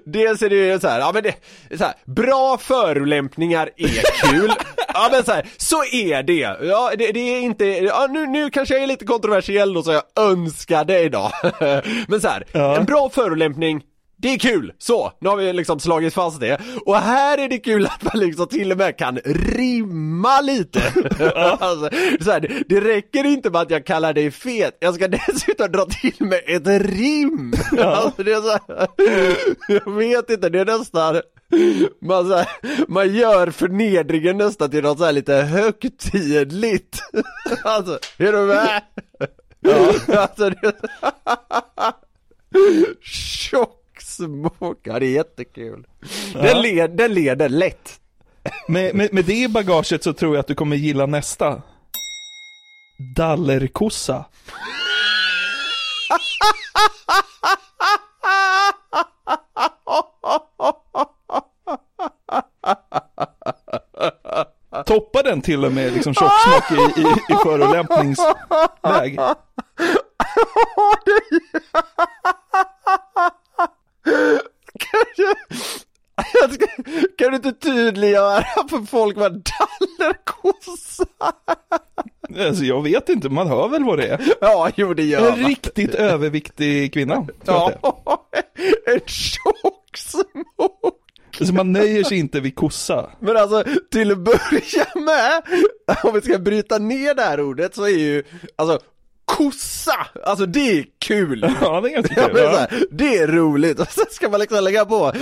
Dels 0.05 0.43
är 0.43 0.51
det 0.51 0.57
ju 0.57 0.81
så 0.81 0.89
här, 0.89 1.01
ja 1.01 1.11
men 1.15 1.23
det, 1.23 1.35
så 1.79 1.85
här, 1.85 1.95
bra 2.05 2.59
förolämpningar 2.59 3.71
är 3.77 4.31
kul. 4.31 4.53
Ja 4.95 5.09
men 5.13 5.25
så 5.25 5.33
här, 5.33 5.47
så 5.57 5.85
är 5.93 6.23
det. 6.23 6.57
Ja 6.67 6.93
det, 6.99 7.13
det 7.13 7.21
är 7.21 7.41
inte, 7.41 7.65
ja 7.67 8.07
nu, 8.11 8.27
nu 8.27 8.51
kanske 8.51 8.75
jag 8.75 8.83
är 8.83 8.87
lite 8.87 9.05
kontroversiell 9.05 9.75
då 9.75 9.83
så 9.83 9.93
jag 9.93 10.03
önskar 10.31 10.85
det 10.85 11.01
idag. 11.01 11.33
Men 12.09 12.21
så 12.21 12.29
här, 12.29 12.45
Ja. 12.53 12.77
en 12.77 12.85
bra 12.85 13.11
förolämpning 13.11 13.83
det 14.19 14.29
är 14.29 14.39
kul, 14.39 14.73
så, 14.79 15.13
nu 15.21 15.29
har 15.29 15.37
vi 15.37 15.53
liksom 15.53 15.81
slagit 15.81 16.15
fast 16.15 16.41
det. 16.41 16.61
Och 16.87 16.97
här 16.97 17.39
är 17.39 17.49
det 17.49 17.59
kul 17.59 17.87
att 17.87 18.03
man 18.03 18.19
liksom 18.19 18.47
till 18.47 18.73
och 18.73 18.79
med 18.79 18.99
kan 18.99 19.19
rimma 19.25 20.41
lite. 20.41 20.81
alltså, 21.61 21.91
så 22.21 22.31
här, 22.31 22.63
det, 22.69 22.81
räcker 22.81 23.25
inte 23.25 23.51
med 23.51 23.61
att 23.61 23.71
jag 23.71 23.87
kallar 23.87 24.13
dig 24.13 24.31
fet, 24.31 24.77
jag 24.81 24.95
ska 24.95 25.09
dessutom 25.09 25.73
dra 25.73 25.87
till 25.87 26.27
med 26.27 26.41
ett 26.47 26.67
rim. 26.67 27.55
Alltså, 27.79 28.23
det 28.23 28.33
är 28.33 28.41
så 28.41 28.51
här, 28.51 28.89
jag 29.69 29.93
vet 29.93 30.31
inte, 30.31 30.49
det 30.49 30.61
är 30.61 30.79
nästan 30.79 31.21
man, 32.01 32.29
så 32.29 32.37
här, 32.37 32.49
man 32.89 33.15
gör 33.15 33.51
förnedringen 33.51 34.39
nästan 34.39 34.71
till 34.71 34.83
något 34.83 34.99
så 34.99 35.05
här 35.05 35.13
lite 35.13 35.35
högtidligt. 35.35 37.01
Alltså, 37.65 37.99
är 38.19 38.33
du 38.33 38.39
med? 38.39 38.83
Ja. 39.61 39.93
Alltså, 40.21 40.51
det... 40.51 40.73
Tjocksmock, 43.03 43.76
ja 44.83 44.99
det 44.99 45.07
är 45.07 45.11
jättekul. 45.11 45.87
Den, 46.33 46.63
led, 46.63 46.91
den 46.91 47.15
leder 47.15 47.49
lätt. 47.49 48.01
Med, 48.69 48.95
med, 48.95 49.15
med 49.15 49.25
det 49.25 49.51
bagaget 49.51 50.03
så 50.03 50.13
tror 50.13 50.35
jag 50.35 50.41
att 50.41 50.47
du 50.47 50.55
kommer 50.55 50.77
gilla 50.77 51.07
nästa. 51.07 51.63
Dallerkossa. 53.17 54.25
Toppar 64.87 65.23
den 65.23 65.43
till 65.43 65.65
och 65.65 65.73
med 65.73 65.93
liksom 65.93 66.15
tjocksmock 66.15 66.71
i, 66.71 67.01
i, 67.01 67.05
i 67.29 67.37
förolämpningsväg? 67.43 69.19
Kan 77.19 77.31
du 77.31 77.37
inte 77.37 77.53
tydliggöra 77.53 78.43
för 78.71 78.87
folk 78.87 79.17
vad 79.17 79.33
dallerkossa 79.33 81.05
Alltså 82.47 82.65
jag 82.65 82.83
vet 82.83 83.09
inte, 83.09 83.29
man 83.29 83.47
hör 83.49 83.69
väl 83.69 83.85
vad 83.85 83.99
det 83.99 84.07
är? 84.09 84.21
Ja, 84.41 84.71
jo 84.77 84.95
det 84.95 85.03
gör 85.03 85.33
En 85.33 85.41
man. 85.43 85.49
riktigt 85.51 85.95
överviktig 85.95 86.93
kvinna. 86.93 87.27
Ja, 87.45 87.73
en 88.87 89.01
tjocksmock. 89.07 90.27
det 90.33 90.41
är. 90.65 91.41
Alltså 91.41 91.55
man 91.55 91.73
nöjer 91.73 92.05
sig 92.05 92.19
inte 92.19 92.41
vid 92.41 92.55
kossa. 92.57 93.11
Men 93.21 93.37
alltså, 93.37 93.65
till 93.91 94.13
att 94.13 94.19
börja 94.19 94.87
med, 94.95 95.43
om 96.05 96.15
vi 96.15 96.21
ska 96.21 96.39
bryta 96.39 96.79
ner 96.79 97.15
det 97.15 97.23
här 97.23 97.41
ordet 97.41 97.75
så 97.75 97.85
är 97.85 97.89
ju, 97.99 98.23
alltså, 98.57 98.79
kossa, 99.27 100.07
alltså 100.25 100.47
det 100.47 100.79
är 100.79 100.85
kul. 100.99 101.55
Ja, 101.61 101.81
det 101.81 101.89
är 101.89 101.95
ganska 101.95 102.15
kul. 102.15 102.39
Ja. 102.39 102.49
här, 102.49 102.83
det 102.91 103.19
är 103.19 103.27
roligt, 103.27 103.81
och 103.81 103.89
sen 103.91 104.05
ska 104.11 104.29
man 104.29 104.41
liksom 104.41 104.65
lägga 104.65 104.85
på 104.85 105.13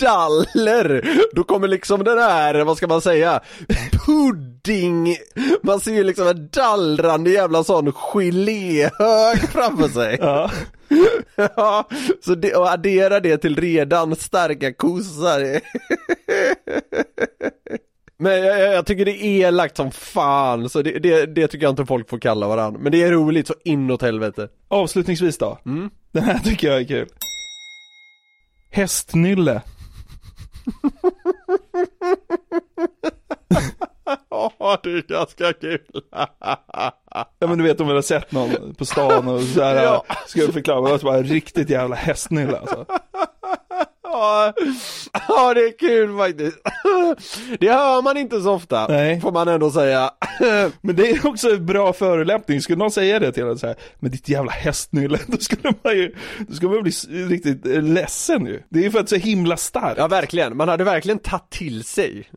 daller, 0.00 1.04
då 1.34 1.44
kommer 1.44 1.68
liksom 1.68 2.04
den 2.04 2.18
här, 2.18 2.64
vad 2.64 2.76
ska 2.76 2.86
man 2.86 3.00
säga, 3.00 3.40
pudding, 4.06 5.16
man 5.62 5.80
ser 5.80 5.92
ju 5.92 6.04
liksom 6.04 6.28
en 6.28 6.48
dallrande 6.52 7.30
jävla 7.30 7.64
sån 7.64 7.92
geléhög 7.92 9.48
framför 9.52 9.88
sig. 9.88 10.18
Ja. 10.20 10.50
Ja, 11.36 11.88
så 12.24 12.34
det, 12.34 12.54
och 12.54 12.70
addera 12.70 13.20
det 13.20 13.38
till 13.38 13.56
redan 13.56 14.16
starka 14.16 14.72
kossar. 14.72 15.60
Men 18.16 18.32
jag, 18.44 18.74
jag, 18.74 18.86
tycker 18.86 19.04
det 19.04 19.24
är 19.24 19.46
elakt 19.48 19.76
som 19.76 19.90
fan, 19.90 20.68
så 20.68 20.82
det, 20.82 20.98
det, 20.98 21.26
det 21.26 21.48
tycker 21.48 21.66
jag 21.66 21.72
inte 21.72 21.86
folk 21.86 22.10
får 22.10 22.18
kalla 22.18 22.48
varandra. 22.48 22.80
Men 22.80 22.92
det 22.92 23.02
är 23.02 23.12
roligt 23.12 23.46
så 23.46 23.54
inåt 23.64 24.02
helvete. 24.02 24.48
Avslutningsvis 24.68 25.38
då. 25.38 25.58
Mm. 25.66 25.90
Den 26.12 26.22
här 26.22 26.38
tycker 26.38 26.68
jag 26.68 26.80
är 26.80 26.84
kul. 26.84 27.08
Hästnylle. 28.70 29.62
Ja, 34.30 34.78
det 34.82 34.90
är 34.90 35.02
ganska 35.08 35.52
kul. 35.52 35.80
Ja 37.38 37.46
men 37.46 37.58
du 37.58 37.64
vet 37.64 37.80
om 37.80 37.86
man 37.86 37.94
har 37.94 38.02
sett 38.02 38.32
någon 38.32 38.74
på 38.74 38.84
stan 38.84 39.28
och 39.28 39.40
så 39.42 39.62
här, 39.62 39.74
Ja. 39.82 40.04
ska 40.26 40.40
jag 40.40 40.52
förklara, 40.52 40.80
det 40.84 40.90
var 40.90 40.98
bara 41.12 41.22
riktigt 41.22 41.70
jävla 41.70 41.96
hästnylle 41.96 42.58
alltså. 42.58 42.86
Ja, 44.14 44.52
ja, 45.28 45.54
det 45.54 45.60
är 45.60 45.78
kul 45.78 46.16
faktiskt. 46.18 46.58
Det 47.60 47.68
hör 47.68 48.02
man 48.02 48.16
inte 48.16 48.40
så 48.40 48.52
ofta, 48.52 48.86
Nej. 48.88 49.20
får 49.20 49.32
man 49.32 49.48
ändå 49.48 49.70
säga. 49.70 50.10
Men 50.80 50.96
det 50.96 51.10
är 51.10 51.26
också 51.26 51.50
en 51.50 51.66
bra 51.66 51.92
förolämpning, 51.92 52.60
skulle 52.62 52.78
någon 52.78 52.90
säga 52.90 53.18
det 53.18 53.32
till 53.32 53.42
en 53.44 53.58
så 53.58 53.66
här, 53.66 53.76
med 53.98 54.10
ditt 54.10 54.28
jävla 54.28 54.52
hästnylle, 54.52 55.18
då 55.26 55.36
skulle 55.36 55.72
man 55.84 55.96
ju, 55.96 56.14
då 56.38 56.54
skulle 56.54 56.72
man 56.74 56.82
bli 56.82 56.92
riktigt 57.28 57.66
eh, 57.66 57.82
ledsen 57.82 58.46
ju. 58.46 58.62
Det 58.68 58.78
är 58.78 58.82
ju 58.82 58.90
för 58.90 59.00
att 59.00 59.08
så 59.08 59.16
himla 59.16 59.56
starkt. 59.56 59.98
Ja, 59.98 60.06
verkligen. 60.08 60.56
Man 60.56 60.68
hade 60.68 60.84
verkligen 60.84 61.18
tagit 61.18 61.50
till 61.50 61.84
sig. 61.84 62.30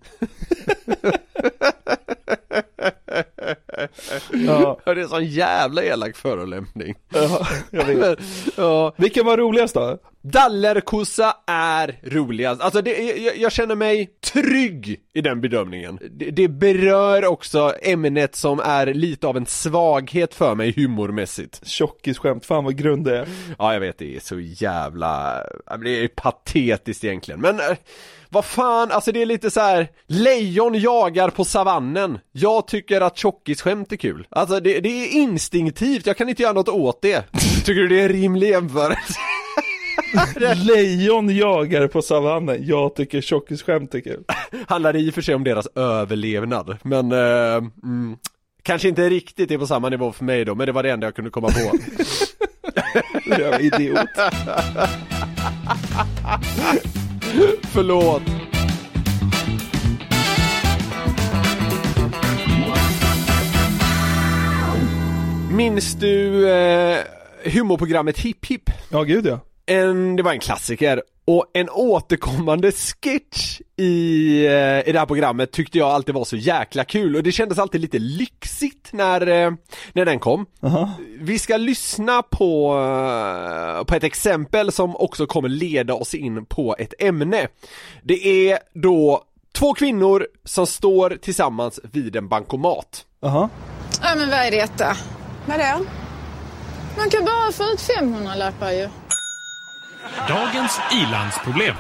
Ja, 4.32 4.80
Ja, 4.86 4.94
det 4.94 5.00
är 5.00 5.04
en 5.04 5.10
sån 5.10 5.26
jävla 5.26 5.84
elak 5.84 6.16
förolämpning. 6.16 6.96
ja, 7.14 7.48
jag 7.72 7.86
vet. 7.86 8.20
Ja. 8.58 8.94
Vilken 8.98 9.26
var 9.26 9.38
roligast 9.38 9.74
då? 9.74 9.98
Dallerkossa 10.32 11.36
är 11.48 12.00
roligast, 12.04 12.62
alltså 12.62 12.82
det, 12.82 13.18
jag, 13.18 13.38
jag 13.38 13.52
känner 13.52 13.76
mig 13.76 14.10
trygg 14.34 15.00
i 15.14 15.22
den 15.22 15.42
bedömningen. 15.42 16.00
Det, 16.12 16.32
det 16.32 16.48
berör 16.48 17.26
också 17.26 17.74
ämnet 17.82 18.36
som 18.36 18.60
är 18.60 18.94
lite 18.94 19.28
av 19.28 19.38
en 19.38 19.46
svaghet 19.46 20.34
för 20.34 20.56
mig 20.56 20.74
humormässigt. 20.76 21.68
Tjockisskämt, 21.68 22.46
fan 22.46 22.64
vad 22.64 22.78
grund 22.78 23.06
det 23.06 23.18
är. 23.18 23.28
Ja 23.60 23.74
jag 23.74 23.80
vet, 23.80 23.98
det 23.98 24.16
är 24.16 24.20
så 24.20 24.40
jävla, 24.40 25.44
det 25.84 26.04
är 26.04 26.08
patetiskt 26.08 27.04
egentligen, 27.04 27.42
men 27.42 27.60
eh, 27.60 27.78
vad 28.30 28.46
fan, 28.46 28.92
alltså 28.92 29.12
det 29.12 29.22
är 29.22 29.26
lite 29.26 29.52
så 29.52 29.60
här. 29.60 29.88
lejon 30.08 30.80
jagar 30.80 31.30
på 31.30 31.46
savannen. 31.46 32.20
Jag 32.32 32.68
tycker 32.68 33.02
att 33.02 33.18
tjockisskämt 33.18 33.92
är 33.92 33.96
kul. 33.96 34.28
Alltså 34.30 34.60
det, 34.60 34.80
det 34.80 34.90
är 34.90 35.08
instinktivt, 35.08 36.06
jag 36.06 36.18
kan 36.18 36.30
inte 36.30 36.44
göra 36.44 36.54
något 36.54 36.70
åt 36.70 37.02
det. 37.02 37.26
Tycker 37.66 37.82
du 37.82 37.88
det 37.88 38.00
är 38.00 38.04
en 38.04 38.10
rimlig 38.10 38.50
jämförelse? 38.50 39.20
Lejon 40.56 41.36
jagar 41.36 41.88
på 41.88 42.02
savannen, 42.02 42.58
jag 42.60 42.96
tycker 42.96 43.22
tjockisskämt 43.22 43.96
är 43.96 44.00
kul. 44.00 44.24
handlar 44.68 44.96
i 44.96 45.10
och 45.10 45.14
för 45.14 45.22
sig 45.22 45.36
om 45.36 45.44
deras 45.44 45.68
överlevnad, 45.76 46.78
men 46.84 47.12
eh, 47.12 47.56
mm, 47.84 48.18
kanske 48.64 48.88
inte 48.88 49.10
riktigt 49.10 49.52
är 49.52 49.58
på 49.58 49.68
samma 49.68 49.90
nivå 49.90 50.12
för 50.12 50.24
mig 50.24 50.46
då, 50.46 50.56
men 50.56 50.66
det 50.66 50.72
var 50.72 50.84
det 50.84 50.92
enda 50.92 51.08
jag 51.08 51.16
kunde 51.16 51.32
komma 51.32 51.48
på. 51.48 51.78
Jävla 53.30 53.60
idiot. 53.60 54.00
Förlåt. 57.74 58.24
Minns 65.52 65.96
du 65.96 66.50
eh, 66.50 67.00
humorprogrammet 67.44 68.18
Hipp 68.18 68.46
Hipp? 68.46 68.70
Ja, 68.92 69.04
gud 69.04 69.26
ja. 69.26 69.40
En, 69.68 70.16
det 70.16 70.24
var 70.24 70.32
en 70.32 70.40
klassiker 70.40 71.02
och 71.26 71.46
en 71.54 71.70
återkommande 71.70 72.72
sketch 72.72 73.62
i, 73.78 74.46
eh, 74.46 74.90
i 74.90 74.92
det 74.92 75.00
här 75.00 75.06
programmet 75.06 75.52
tyckte 75.52 75.78
jag 75.78 75.90
alltid 75.90 76.16
var 76.16 76.26
så 76.26 76.36
jäkla 76.36 76.84
kul 76.84 77.16
och 77.16 77.24
det 77.24 77.32
kändes 77.32 77.60
alltid 77.60 77.82
lite 77.82 78.00
lyxigt 78.00 78.90
när, 78.94 79.28
eh, 79.28 79.52
när 79.94 80.06
den 80.06 80.20
kom. 80.20 80.46
Vi 81.20 81.40
ska 81.40 81.58
lyssna 81.58 82.22
på, 82.22 82.74
eh, 83.80 83.84
på 83.84 83.96
ett 83.96 84.04
exempel 84.04 84.72
som 84.72 84.96
också 84.96 85.26
kommer 85.26 85.50
leda 85.50 85.94
oss 85.94 86.14
in 86.14 86.46
på 86.46 86.76
ett 86.80 86.94
ämne. 87.00 87.48
Det 88.04 88.50
är 88.52 88.60
då 88.74 89.24
två 89.54 89.74
kvinnor 89.74 90.28
som 90.44 90.68
står 90.68 91.10
tillsammans 91.10 91.80
vid 91.84 92.16
en 92.16 92.28
bankomat. 92.28 93.06
Jaha. 93.22 93.50
Ja, 94.02 94.16
men 94.16 94.30
vad 94.30 94.40
är 94.40 94.52
detta? 94.52 94.98
Vad 95.46 95.60
det? 95.60 95.80
Man 96.98 97.10
kan 97.10 97.26
bara 97.26 97.52
få 97.52 97.64
ut 97.64 97.82
500 97.82 98.36
lappar 98.36 98.72
ju. 98.72 98.90
Dagens 100.28 100.80
ilandsproblem. 101.02 101.76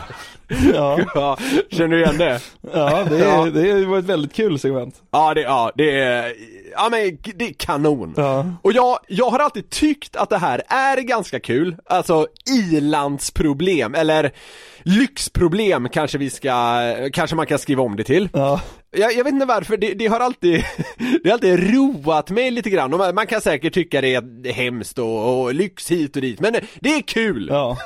Ja. 0.73 0.99
ja, 1.15 1.37
känner 1.71 1.87
du 1.87 2.01
igen 2.03 2.17
det? 2.17 2.39
Ja, 2.73 3.03
det, 3.09 3.17
Ja. 3.17 3.45
det 3.45 3.85
var 3.85 3.99
ett 3.99 4.05
väldigt 4.05 4.33
kul 4.33 4.59
segment. 4.59 4.95
Ja 5.11 5.33
det, 5.33 5.41
ja, 5.41 5.71
det 5.75 5.99
är, 5.99 6.33
ja 6.71 6.89
men 6.91 7.17
det 7.35 7.49
är 7.49 7.53
kanon. 7.53 8.13
Och 8.61 8.71
jag, 8.71 8.99
jag 9.07 9.29
har 9.29 9.39
alltid 9.39 9.69
tyckt 9.69 10.15
att 10.15 10.29
det 10.29 10.37
här 10.37 10.61
är 10.67 11.01
ganska 11.01 11.39
kul, 11.39 11.77
alltså 11.85 12.27
ilandsproblem, 12.71 13.95
eller 13.95 14.31
lyxproblem 14.83 15.89
kanske 15.89 16.17
vi 16.17 16.29
ska, 16.29 16.79
kanske 17.13 17.35
man 17.35 17.47
kan 17.47 17.59
skriva 17.59 17.83
om 17.83 17.95
det 17.95 18.03
till. 18.03 18.29
Ja. 18.33 18.61
Jag, 18.91 19.13
jag 19.13 19.23
vet 19.23 19.33
inte 19.33 19.45
varför, 19.45 19.77
det, 19.77 19.93
det 19.93 20.07
har 20.07 20.19
alltid, 20.19 20.63
det 21.23 21.29
har 21.29 21.33
alltid 21.33 21.73
roat 21.73 22.29
mig 22.29 22.51
lite 22.51 22.69
grann 22.69 22.93
och 22.93 22.99
man, 22.99 23.15
man 23.15 23.27
kan 23.27 23.41
säkert 23.41 23.73
tycka 23.73 24.01
det 24.01 24.15
är 24.15 24.53
hemskt 24.53 24.99
och, 24.99 25.41
och 25.41 25.53
lyx 25.53 25.91
hit 25.91 26.15
och 26.15 26.21
dit, 26.21 26.39
men 26.39 26.55
det 26.79 26.89
är 26.89 27.01
kul! 27.01 27.47
Ja. 27.51 27.77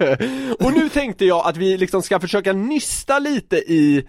och 0.60 0.72
nu 0.72 0.88
tänkte 0.88 1.24
jag 1.24 1.46
att 1.46 1.56
vi 1.56 1.76
liksom 1.76 2.02
ska 2.02 2.20
försöka 2.20 2.52
nysta 2.52 3.18
lite 3.18 3.56
i 3.56 4.08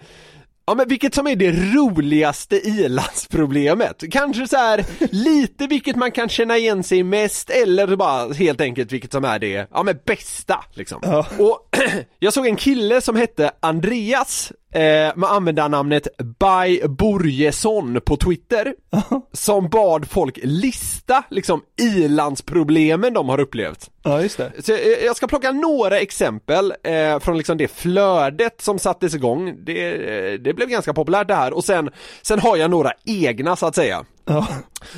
Ja 0.66 0.76
men 0.76 0.88
vilket 0.88 1.16
som 1.16 1.28
är 1.28 1.36
det 1.36 1.52
roligaste 1.52 2.56
ilandsproblemet? 2.68 4.04
Kanske 4.12 4.48
så 4.48 4.58
här 4.58 4.86
lite 5.12 5.68
vilket 5.68 5.96
man 5.96 6.12
kan 6.12 6.30
känna 6.30 6.58
igen 6.58 6.84
sig 6.84 7.04
mest 7.04 7.50
eller 7.50 7.96
bara 7.96 8.34
helt 8.34 8.62
enkelt 8.62 8.92
vilket 8.92 9.12
som 9.12 9.26
är 9.26 9.40
det, 9.40 9.68
ja 9.72 9.84
men 9.84 10.00
bästa 10.06 10.64
liksom. 10.74 11.26
Och 11.38 11.78
jag 12.20 12.34
såg 12.34 12.48
en 12.48 12.56
kille 12.56 13.02
som 13.02 13.16
hette 13.16 13.52
Andreas 13.60 14.52
eh, 14.72 15.16
med 15.16 15.24
användarnamnet 15.30 16.08
By 16.18 16.82
Borgesson 16.88 18.02
på 18.06 18.18
Twitter 18.18 18.74
som 19.34 19.70
bad 19.70 20.10
folk 20.10 20.40
lista 20.44 21.24
liksom 21.30 21.62
ilandsproblemen 21.82 23.14
de 23.14 23.30
har 23.30 23.40
upplevt. 23.40 23.90
Ja, 24.04 24.22
just 24.22 24.38
det. 24.38 24.52
Så 24.60 24.72
jag- 24.72 25.04
jag 25.06 25.16
ska 25.16 25.28
plocka 25.28 25.52
några 25.52 26.00
exempel 26.00 26.74
eh, 26.84 27.20
från 27.20 27.38
liksom 27.38 27.58
det 27.58 27.68
flödet 27.68 28.62
som 28.62 28.80
sattes 28.80 29.16
igång. 29.16 29.56
Det, 29.66 29.92
eh, 29.94 30.34
det 30.40 30.54
blev 30.54 30.68
ganska 30.70 30.94
populärt 30.94 31.28
det 31.28 31.36
här 31.36 31.54
och 31.54 31.64
sen, 31.64 31.90
sen 32.22 32.40
har 32.40 32.58
jag 32.58 32.72
några 32.72 32.92
egna 33.06 33.56
så 33.56 33.66
att 33.66 33.76
säga. 33.76 34.06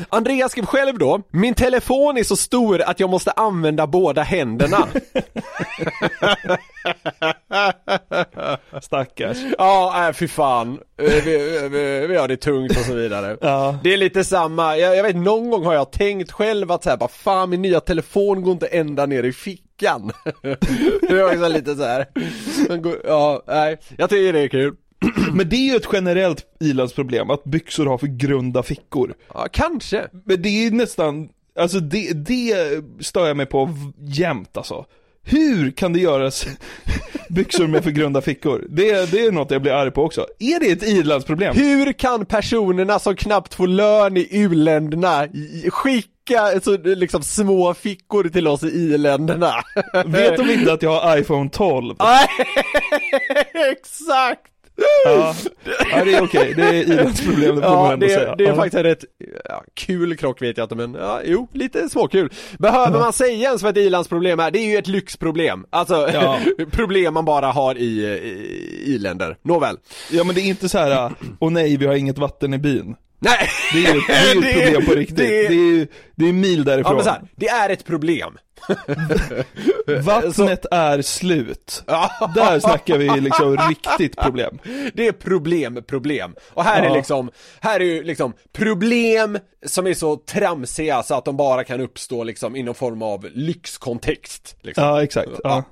Andreas 0.09 0.51
skrev 0.51 0.65
själv 0.65 0.97
då, 0.97 1.21
min 1.31 1.53
telefon 1.53 2.17
är 2.17 2.23
så 2.23 2.35
stor 2.35 2.81
att 2.81 2.99
jag 2.99 3.09
måste 3.09 3.31
använda 3.31 3.87
båda 3.87 4.21
händerna. 4.21 4.87
Stackars. 8.81 9.37
Ja, 9.57 10.07
äh, 10.07 10.13
fy 10.13 10.27
fan. 10.27 10.79
Eh, 10.97 11.05
Vi, 11.25 11.67
vi, 11.71 12.07
vi 12.07 12.17
har 12.17 12.27
det 12.27 12.37
tungt 12.37 12.71
och 12.71 12.85
så 12.85 12.93
vidare. 12.93 13.37
Det 13.83 13.93
är 13.93 13.97
lite 13.97 14.23
samma, 14.23 14.77
jag, 14.77 14.95
jag 14.97 15.03
vet 15.03 15.15
någon 15.15 15.49
gång 15.51 15.65
har 15.65 15.73
jag 15.73 15.91
tänkt 15.91 16.31
själv 16.31 16.71
att 16.71 16.83
säga 16.83 16.97
bara 16.97 17.09
fan 17.09 17.49
min 17.49 17.61
nya 17.61 17.79
telefon 17.79 18.41
går 18.43 18.51
inte 18.53 18.67
ända 18.67 19.05
ner 19.05 19.23
i 19.23 19.33
fickan. 19.33 20.11
det 21.09 21.13
var 21.13 21.23
också 21.33 21.47
lite 21.47 21.75
så 21.75 21.83
här. 21.83 22.05
Man 22.69 22.81
går- 22.81 23.01
Ja, 23.05 23.43
nej, 23.47 23.77
jag 23.97 24.09
tycker 24.09 24.33
det 24.33 24.39
är 24.39 24.47
kul. 24.47 24.75
Men 25.33 25.49
det 25.49 25.55
är 25.55 25.71
ju 25.71 25.75
ett 25.75 25.87
generellt 25.93 26.45
ilandsproblem, 26.59 27.29
att 27.29 27.43
byxor 27.43 27.85
har 27.85 27.97
för 27.97 28.07
grunda 28.07 28.63
fickor. 28.63 29.13
Ja, 29.33 29.47
kanske. 29.51 30.07
Men 30.25 30.41
det 30.41 30.49
är 30.49 30.71
nästan, 30.71 31.29
alltså 31.59 31.79
det, 31.79 32.13
det 32.13 32.55
stör 32.99 33.27
jag 33.27 33.37
mig 33.37 33.45
på 33.45 33.69
jämt 33.99 34.57
alltså. 34.57 34.85
Hur 35.25 35.71
kan 35.71 35.93
det 35.93 35.99
göras 35.99 36.47
byxor 37.29 37.67
med 37.67 37.83
för 37.83 37.91
grunda 37.91 38.21
fickor? 38.21 38.65
Det, 38.69 39.11
det 39.11 39.25
är 39.25 39.31
något 39.31 39.51
jag 39.51 39.61
blir 39.61 39.71
arg 39.71 39.91
på 39.91 40.03
också. 40.03 40.27
Är 40.39 40.59
det 40.59 40.71
ett 40.71 40.83
ilandsproblem? 40.83 41.55
Hur 41.55 41.93
kan 41.93 42.25
personerna 42.25 42.99
som 42.99 43.15
knappt 43.15 43.53
får 43.53 43.67
lön 43.67 44.17
i 44.17 44.27
u-länderna 44.31 45.27
skicka 45.69 46.61
så, 46.63 46.77
liksom 46.77 47.23
små 47.23 47.73
fickor 47.73 48.23
till 48.23 48.47
oss 48.47 48.63
i 48.63 48.67
i-länderna? 48.67 49.53
Vet 50.05 50.37
de 50.37 50.49
inte 50.49 50.73
att 50.73 50.81
jag 50.81 50.99
har 50.99 51.17
iPhone 51.17 51.49
12? 51.49 51.95
Nej, 51.99 52.27
exakt! 53.71 54.52
Ja, 55.05 55.35
ja 55.91 56.05
det 56.05 56.13
är 56.13 56.23
okej, 56.23 56.53
det 56.55 56.63
är 56.63 56.73
ilandsproblem, 56.73 57.55
det 57.55 57.61
får 57.61 57.69
man 57.69 57.85
Ja, 57.85 57.93
ändå 57.93 58.05
det, 58.07 58.13
säga. 58.13 58.35
det 58.35 58.43
är 58.43 58.47
Ja. 58.47 58.55
faktiskt 58.55 58.75
en 58.75 58.83
rätt 58.83 59.03
ja, 59.45 59.63
kul 59.73 60.17
krock 60.17 60.41
vet 60.41 60.57
jag 60.57 60.65
inte 60.65 60.75
men 60.75 60.93
ja, 60.93 61.21
jo, 61.25 61.47
lite 61.51 61.89
småkul. 61.89 62.29
Behöver 62.59 62.99
man 62.99 63.13
säga 63.13 63.47
ens 63.47 63.61
vad 63.63 63.77
ett 63.77 63.83
ilandsproblem 63.83 64.39
är? 64.39 64.51
Det 64.51 64.59
är 64.59 64.71
ju 64.71 64.77
ett 64.77 64.87
lyxproblem. 64.87 65.65
Alltså, 65.69 66.09
problem 66.71 67.13
man 67.13 67.25
bara 67.25 67.45
har 67.51 67.75
i, 67.77 68.03
i 68.03 68.83
i-länder. 68.85 69.37
Nåväl. 69.41 69.77
Ja 70.11 70.23
men 70.23 70.35
det 70.35 70.41
är 70.41 70.45
inte 70.45 70.69
så 70.69 70.77
här, 70.77 71.11
åh 71.39 71.51
nej 71.51 71.77
vi 71.77 71.85
har 71.85 71.95
inget 71.95 72.17
vatten 72.17 72.53
i 72.53 72.57
byn. 72.57 72.95
Nej! 73.23 73.49
Det 73.73 73.85
är 73.85 73.93
ju 73.95 74.01
det 74.01 74.13
är 74.13 74.33
ju 74.35 74.39
ett 74.39 74.53
problem 74.73 74.85
på 74.85 74.91
riktigt. 74.93 75.17
det- 75.17 75.47
Det, 75.47 75.47
är 75.47 75.51
ju, 75.51 75.87
det 76.15 76.29
är 76.29 76.33
mil 76.33 76.57
Ja 76.57 76.63
därifrån. 76.63 76.95
men 76.95 77.03
så 77.03 77.09
här, 77.09 77.21
det 77.35 77.47
är 77.47 77.69
ett 77.69 77.85
problem. 77.85 78.37
Vattnet 80.03 80.65
är 80.71 81.01
slut. 81.01 81.83
Där 82.35 82.59
snackar 82.59 82.97
vi 82.97 83.21
liksom 83.21 83.57
riktigt 83.57 84.17
problem. 84.17 84.59
Det 84.93 85.07
är 85.07 85.11
problem, 85.11 85.83
problem. 85.87 86.35
Och 86.53 86.63
här 86.63 86.81
är 86.81 86.85
Ja. 86.87 86.95
liksom, 86.95 87.31
här 87.59 87.79
är 87.79 87.83
ju 87.85 88.03
liksom 88.03 88.33
problem 88.53 89.39
som 89.65 89.87
är 89.87 89.93
så 89.93 90.15
tramsiga 90.15 91.03
så 91.03 91.15
att 91.15 91.25
de 91.25 91.37
bara 91.37 91.63
kan 91.63 91.81
uppstå 91.81 92.23
liksom 92.23 92.55
i 92.55 92.63
någon 92.63 92.75
form 92.75 93.01
av 93.01 93.25
lyxkontext. 93.33 94.55
Liksom. 94.61 94.83
Ja 94.83 95.03
exakt. 95.03 95.29
Ja. 95.43 95.63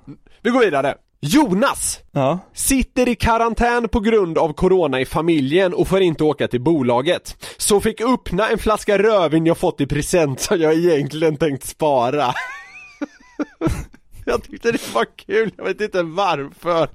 Vi 0.41 0.49
går 0.49 0.59
vidare. 0.59 0.95
Jonas! 1.23 1.99
Ja. 2.11 2.39
Sitter 2.53 3.09
i 3.09 3.15
karantän 3.15 3.89
på 3.89 3.99
grund 3.99 4.37
av 4.37 4.53
corona 4.53 5.01
i 5.01 5.05
familjen 5.05 5.73
och 5.73 5.87
får 5.87 6.01
inte 6.01 6.23
åka 6.23 6.47
till 6.47 6.61
bolaget. 6.61 7.45
Så 7.57 7.81
fick 7.81 8.01
öppna 8.01 8.49
en 8.49 8.57
flaska 8.57 8.97
rödvin 8.97 9.45
jag 9.45 9.57
fått 9.57 9.81
i 9.81 9.87
present 9.87 10.39
som 10.39 10.59
jag 10.61 10.73
egentligen 10.73 11.37
tänkt 11.37 11.63
spara. 11.63 12.33
Jag 14.25 14.43
tyckte 14.43 14.71
det 14.71 14.93
var 14.93 15.05
kul, 15.15 15.51
jag 15.57 15.63
vet 15.63 15.81
inte 15.81 16.03
varför. 16.03 16.87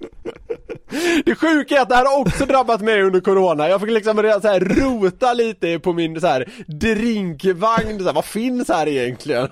Det 1.24 1.34
sjuka 1.34 1.76
är 1.76 1.82
att 1.82 1.88
det 1.88 1.94
här 1.94 2.04
har 2.04 2.20
också 2.20 2.46
drabbat 2.46 2.80
mig 2.80 3.02
under 3.02 3.20
corona. 3.20 3.68
Jag 3.68 3.80
fick 3.80 3.90
liksom 3.90 4.22
redan 4.22 4.40
så 4.40 4.48
här 4.48 4.60
rota 4.60 5.32
lite 5.34 5.78
på 5.78 5.92
min 5.92 6.20
så 6.20 6.26
här 6.26 6.48
drinkvagn, 6.66 7.98
så 7.98 8.04
här, 8.04 8.12
vad 8.12 8.24
finns 8.24 8.68
här 8.68 8.88
egentligen? 8.88 9.48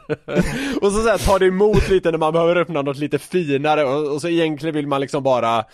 Och 0.80 0.92
så, 0.92 1.02
så 1.02 1.08
här, 1.08 1.26
tar 1.26 1.38
det 1.38 1.46
emot 1.46 1.88
lite 1.88 2.10
när 2.10 2.18
man 2.18 2.32
behöver 2.32 2.56
öppna 2.56 2.82
något 2.82 2.98
lite 2.98 3.18
finare 3.18 3.84
och, 3.84 4.12
och 4.14 4.20
så 4.20 4.28
egentligen 4.28 4.74
vill 4.74 4.86
man 4.86 5.00
liksom 5.00 5.22
bara 5.22 5.64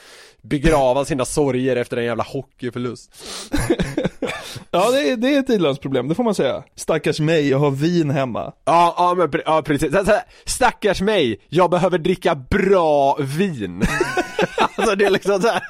begrava 0.42 1.05
sina 1.05 1.24
sorger 1.24 1.76
efter 1.76 1.96
en 1.96 2.05
jävla 2.05 2.24
hockeyförlust. 2.24 3.11
Ja 4.70 4.90
det 4.90 5.11
är, 5.11 5.16
det 5.16 5.34
är 5.34 5.40
ett 5.40 5.51
ilandsproblem, 5.51 6.09
det 6.09 6.14
får 6.14 6.24
man 6.24 6.34
säga. 6.34 6.62
Stackars 6.76 7.20
mig, 7.20 7.48
jag 7.48 7.59
har 7.59 7.70
vin 7.70 8.11
hemma. 8.11 8.53
Ja, 8.64 8.94
ja 8.96 9.14
men 9.14 9.42
ja, 9.46 9.62
precis. 9.62 9.92
Så, 9.92 10.05
så, 10.05 10.11
här, 10.11 10.22
stackars 10.44 11.01
mig, 11.01 11.40
jag 11.48 11.70
behöver 11.70 11.98
dricka 11.98 12.34
bra 12.34 13.16
vin. 13.20 13.82
alltså 14.76 14.96
det 14.96 15.05
är 15.05 15.11
liksom 15.11 15.42
så 15.42 15.48
här. 15.48 15.62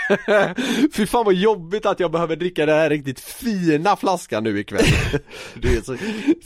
Fy 0.92 1.06
fan 1.06 1.24
vad 1.24 1.34
jobbigt 1.34 1.86
att 1.86 2.00
jag 2.00 2.12
behöver 2.12 2.36
dricka 2.36 2.66
den 2.66 2.78
här 2.78 2.90
riktigt 2.90 3.20
fina 3.20 3.96
flaskan 3.96 4.44
nu 4.44 4.58
ikväll. 4.58 4.84
det 5.62 5.68
är 5.68 5.80
så, 5.80 5.96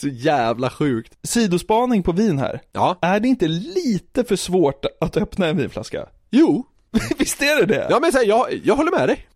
så 0.01 0.09
jävla 0.09 0.71
sjukt. 0.71 1.13
Sidospaning 1.23 2.03
på 2.03 2.13
vin 2.13 2.39
här. 2.39 2.61
Ja. 2.73 2.99
Är 3.03 3.21
det 3.21 3.29
inte 3.29 3.49
lite 3.49 4.25
för 4.25 4.37
svårt 4.37 4.85
att 5.01 5.17
öppna 5.17 5.47
en 5.47 5.57
vinflaska? 5.57 6.07
Jo. 6.31 6.67
Visst 7.19 7.43
är 7.43 7.61
det 7.61 7.67
det? 7.67 7.87
Ja 7.91 8.01
men 8.01 8.13
så 8.13 8.19
här, 8.19 8.25
jag, 8.25 8.61
jag 8.65 8.77
håller 8.77 8.99
med 8.99 9.09
dig. 9.09 9.27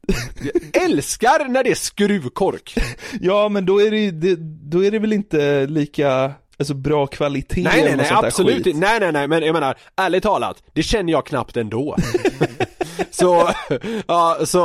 Jag 0.72 0.82
älskar 0.84 1.48
när 1.48 1.64
det 1.64 1.70
är 1.70 1.74
skruvkork. 1.74 2.74
Ja 3.20 3.48
men 3.48 3.66
då 3.66 3.82
är 3.82 3.90
det, 3.90 4.11
det, 4.11 4.36
då 4.70 4.84
är 4.84 4.90
det 4.90 4.98
väl 4.98 5.12
inte 5.12 5.66
lika, 5.66 6.32
alltså 6.59 6.74
bra 6.74 7.06
kvalitet 7.06 7.62
Nej 7.62 7.84
nej 7.84 7.96
nej 7.96 8.11
absolut 8.11 8.64
skit. 8.64 8.76
Nej 8.76 9.00
nej 9.00 9.12
nej 9.12 9.28
men 9.28 9.42
jag 9.42 9.52
menar 9.52 9.76
ärligt 9.96 10.22
talat, 10.22 10.62
det 10.72 10.82
känner 10.82 11.12
jag 11.12 11.26
knappt 11.26 11.56
ändå. 11.56 11.96
Så, 13.11 13.50
ja, 14.06 14.38
så 14.44 14.59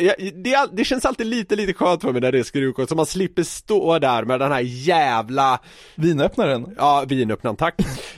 ja, 0.00 0.14
det, 0.34 0.68
det 0.72 0.84
känns 0.84 1.04
alltid 1.04 1.26
lite, 1.26 1.56
lite 1.56 1.72
skönt 1.74 2.02
för 2.02 2.12
mig 2.12 2.20
när 2.20 2.32
det 2.32 2.38
är 2.38 2.42
skruvkort, 2.42 2.88
så 2.88 2.94
man 2.94 3.06
slipper 3.06 3.42
stå 3.42 3.98
där 3.98 4.24
med 4.24 4.40
den 4.40 4.52
här 4.52 4.60
jävla 4.60 5.60
Vinöppnaren? 5.94 6.74
Ja, 6.78 7.04
vinöppnaren, 7.08 7.56
tack. 7.56 7.74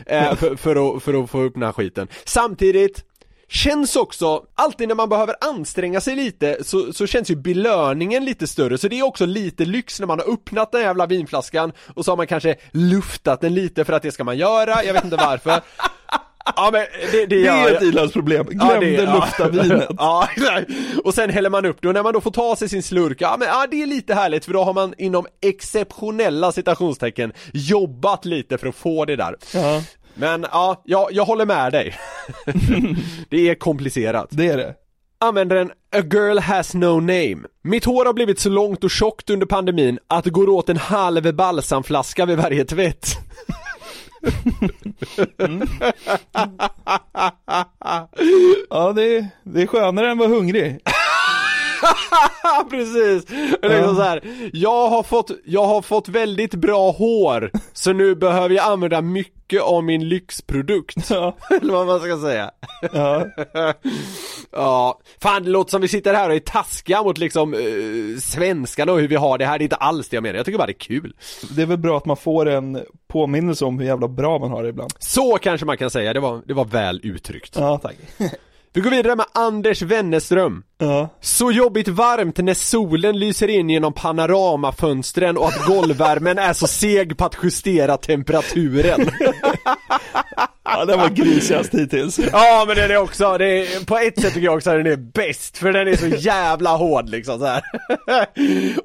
eh, 0.07 0.35
för, 0.35 0.57
för, 0.57 0.97
att, 0.97 1.03
för 1.03 1.22
att 1.24 1.31
få 1.31 1.41
upp 1.41 1.55
den 1.55 1.62
här 1.62 1.72
skiten. 1.72 2.09
Samtidigt, 2.24 3.05
Känns 3.51 3.96
också, 3.96 4.42
alltid 4.55 4.88
när 4.88 4.94
man 4.94 5.09
behöver 5.09 5.34
anstränga 5.40 6.01
sig 6.01 6.16
lite 6.16 6.57
så, 6.64 6.92
så 6.92 7.07
känns 7.07 7.30
ju 7.30 7.36
belöningen 7.36 8.24
lite 8.24 8.46
större, 8.46 8.78
så 8.78 8.88
det 8.88 8.99
är 8.99 9.03
också 9.07 9.26
lite 9.26 9.64
lyx 9.64 10.01
när 10.01 10.07
man 10.07 10.18
har 10.18 10.32
öppnat 10.32 10.72
den 10.72 10.80
jävla 10.80 11.07
vinflaskan 11.07 11.72
och 11.94 12.05
så 12.05 12.11
har 12.11 12.16
man 12.16 12.26
kanske 12.26 12.57
luftat 12.72 13.40
den 13.40 13.55
lite 13.55 13.84
för 13.84 13.92
att 13.92 14.03
det 14.03 14.12
ska 14.12 14.24
man 14.24 14.36
göra, 14.36 14.84
jag 14.84 14.92
vet 14.92 15.05
inte 15.05 15.16
varför 15.16 15.61
Ja 16.57 16.70
men 16.72 16.80
det, 17.12 17.26
det, 17.26 17.26
Det 17.26 17.46
är 17.46 17.57
jag. 17.59 17.70
ett 17.72 17.82
ilandsproblem, 17.82 18.46
Ja, 18.51 18.66
glömde 18.66 18.86
det- 18.86 19.03
ja. 19.03 19.14
lufta 19.14 19.49
vinet. 19.49 19.88
Ja, 19.99 20.28
exakt. 20.36 20.70
och 21.05 21.14
sen 21.14 21.30
häller 21.30 21.51
man 21.51 21.66
upp 21.66 21.76
det 21.82 21.88
och 21.88 21.94
när 21.94 22.03
man 22.03 22.12
då 22.12 22.20
får 22.20 22.30
ta 22.30 22.57
sig 22.57 22.68
sin 22.68 22.82
slurk, 22.82 23.20
ja 23.20 23.36
men 23.38 23.49
ja, 23.49 23.66
det 23.70 23.82
är 23.82 23.86
lite 23.86 24.14
härligt 24.14 24.44
för 24.44 24.53
då 24.53 24.64
har 24.64 24.72
man 24.72 24.94
inom 24.99 25.26
exceptionella 25.42 26.53
citationstecken 26.53 27.32
jobbat 27.53 28.24
lite 28.24 28.59
för 28.59 28.66
att 28.66 28.74
få 28.76 29.05
det 29.05 29.16
där. 29.16 29.36
Ja. 29.55 29.82
Men 30.19 30.47
ja, 30.53 30.83
jag, 30.85 31.09
jag 31.12 31.25
håller 31.25 31.47
med 31.47 31.73
dig. 31.73 31.95
det 33.29 33.49
är 33.51 33.55
komplicerat. 33.55 34.29
Det 34.31 34.47
är 34.47 34.57
det. 34.57 34.75
Använder 35.21 35.57
en 35.57 35.71
A 35.71 36.03
girl 36.12 36.39
has 36.39 36.75
no 36.75 37.01
name. 37.01 37.39
Mitt 37.62 37.85
hår 37.85 38.05
har 38.05 38.12
blivit 38.12 38.41
så 38.41 38.49
långt 38.49 38.85
och 38.85 38.91
tjockt 38.91 39.31
under 39.31 39.47
pandemin 39.47 39.99
att 40.09 40.25
det 40.25 40.31
går 40.31 40.49
åt 40.49 40.69
en 40.69 40.77
halv 40.77 41.35
balsamflaska 41.35 42.27
vid 42.27 42.39
varje 42.39 42.64
tvätt. 42.64 43.09
Ja, 48.71 48.93
det 48.93 49.16
är, 49.16 49.29
det 49.43 49.62
är 49.62 49.66
skönare 49.66 50.07
än 50.07 50.12
att 50.12 50.19
vara 50.19 50.29
hungrig. 50.29 50.79
Precis! 52.70 53.31
Liksom 53.62 53.97
så 53.97 54.03
här, 54.03 54.20
jag 54.53 54.89
har 54.89 55.03
fått, 55.03 55.31
jag 55.45 55.64
har 55.64 55.83
fått 55.83 56.09
väldigt 56.09 56.55
bra 56.55 56.91
hår, 56.91 57.51
så 57.72 57.93
nu 57.93 58.14
behöver 58.14 58.55
jag 58.55 58.72
använda 58.72 59.01
mycket 59.01 59.62
av 59.62 59.85
min 59.85 60.09
lyxprodukt. 60.09 61.11
Eller 61.11 61.72
vad 61.72 61.87
man 61.87 62.01
ska 62.01 62.18
säga. 62.18 62.51
Ja. 62.93 63.26
ja, 64.53 65.01
fan 65.22 65.43
det 65.45 65.51
låter 65.51 65.70
som 65.70 65.81
vi 65.81 65.89
sitter 65.89 66.14
här 66.14 66.29
och 66.29 66.35
är 66.35 66.41
taskiga 66.41 67.03
mot 67.03 67.18
liksom 67.18 67.55
uh, 67.55 68.18
svenskarna 68.18 68.93
och 68.93 69.01
hur 69.01 69.09
vi 69.09 69.16
har 69.16 69.39
det 69.39 69.47
här, 69.47 69.59
det 69.59 69.62
är 69.62 69.66
inte 69.66 69.76
alls 69.76 70.09
det 70.09 70.16
jag 70.16 70.22
menar, 70.22 70.37
jag 70.37 70.47
tycker 70.47 70.59
bara 70.59 70.66
det 70.66 70.72
är 70.72 70.79
kul. 70.79 71.14
Det 71.57 71.62
är 71.62 71.66
väl 71.66 71.79
bra 71.79 71.97
att 71.97 72.07
man 72.07 72.16
får 72.16 72.49
en 72.49 72.83
påminnelse 73.09 73.64
om 73.64 73.79
hur 73.79 73.87
jävla 73.87 74.09
bra 74.09 74.39
man 74.39 74.51
har 74.51 74.62
det 74.62 74.68
ibland. 74.68 74.93
Så 74.99 75.39
kanske 75.39 75.66
man 75.66 75.76
kan 75.76 75.91
säga, 75.91 76.12
det 76.12 76.20
var, 76.20 76.43
det 76.47 76.55
var 76.55 76.64
väl 76.64 77.01
uttryckt. 77.03 77.57
Ja, 77.57 77.79
tack. 77.79 77.97
Vi 78.79 78.83
går 78.83 78.91
vidare 78.91 79.16
med 79.16 79.26
Anders 79.33 79.83
Wennerström. 79.83 80.62
Ja. 80.79 81.09
Så 81.20 81.53
jobbigt 81.53 81.89
varmt 81.89 82.39
när 82.39 82.55
solen 82.55 83.18
lyser 83.18 83.49
in 83.49 83.70
genom 83.70 83.93
panoramafönstren 83.93 85.37
och 85.37 85.49
att 85.49 85.66
golvvärmen 85.66 86.39
är 86.39 86.53
så 86.53 86.66
seg 86.66 87.16
på 87.16 87.24
att 87.24 87.37
justera 87.43 87.97
temperaturen. 87.97 89.11
Ja, 90.64 90.85
den 90.85 90.99
var 90.99 91.09
grisigast 91.09 91.74
hittills. 91.74 92.18
Ja 92.33 92.64
men 92.66 92.76
den 92.76 92.91
är 92.91 92.97
också, 92.97 93.39
det 93.39 93.47
är, 93.47 93.85
på 93.85 93.99
ett 93.99 94.20
sätt 94.20 94.35
tycker 94.35 94.45
jag 94.45 94.57
också 94.57 94.70
att 94.70 94.76
den 94.76 94.93
är 94.93 94.97
bäst 94.97 95.59
för 95.59 95.72
den 95.72 95.89
är 95.89 95.97
så 95.97 96.07
jävla 96.07 96.76
hård 96.76 97.09
liksom 97.09 97.39
så 97.39 97.47
här. 97.47 97.62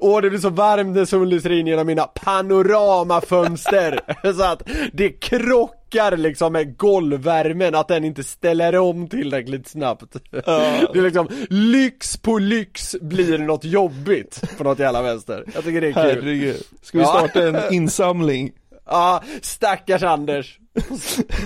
Och 0.00 0.22
det 0.22 0.30
blir 0.30 0.40
så 0.40 0.50
varmt 0.50 0.96
när 0.96 1.04
solen 1.04 1.28
lyser 1.28 1.52
in 1.52 1.66
genom 1.66 1.86
mina 1.86 2.02
panoramafönster 2.02 4.00
så 4.36 4.42
att 4.42 4.62
det 4.92 5.10
krockar 5.10 5.83
liksom 6.16 6.52
med 6.52 6.76
golvvärmen, 6.76 7.74
att 7.74 7.88
den 7.88 8.04
inte 8.04 8.24
ställer 8.24 8.76
om 8.76 9.08
tillräckligt 9.08 9.68
snabbt. 9.68 10.16
Det 10.30 10.98
är 10.98 11.02
liksom 11.02 11.28
lyx 11.50 12.16
på 12.16 12.38
lyx 12.38 12.96
blir 13.00 13.38
något 13.38 13.64
jobbigt 13.64 14.42
på 14.58 14.64
något 14.64 14.78
jävla 14.78 15.02
vänster. 15.02 15.44
Jag 15.54 15.64
tycker 15.64 15.80
det 15.80 15.86
är 15.88 15.92
kul. 15.92 16.02
Herregud. 16.02 16.62
Ska 16.82 16.98
vi 16.98 17.04
Ja. 17.04 17.08
starta 17.10 17.48
en 17.48 17.58
insamling? 17.74 18.52
Ja, 18.86 19.22
stackars 19.42 20.02
Anders. 20.02 20.58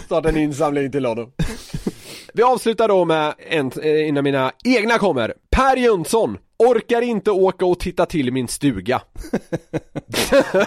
Starta 0.04 0.28
en 0.28 0.36
insamling 0.36 0.90
till 0.92 1.04
honom. 1.04 1.32
Vi 2.34 2.42
avslutar 2.42 2.88
då 2.88 3.04
med 3.04 3.34
en, 3.50 3.72
eh, 3.82 4.08
innan 4.08 4.24
mina 4.24 4.52
egna 4.64 4.98
kommer. 4.98 5.34
Per 5.50 5.76
Jönsson, 5.76 6.38
orkar 6.58 7.02
inte 7.02 7.30
åka 7.30 7.66
och 7.66 7.78
titta 7.78 8.06
till 8.06 8.32
min 8.32 8.48
stuga. 8.48 9.00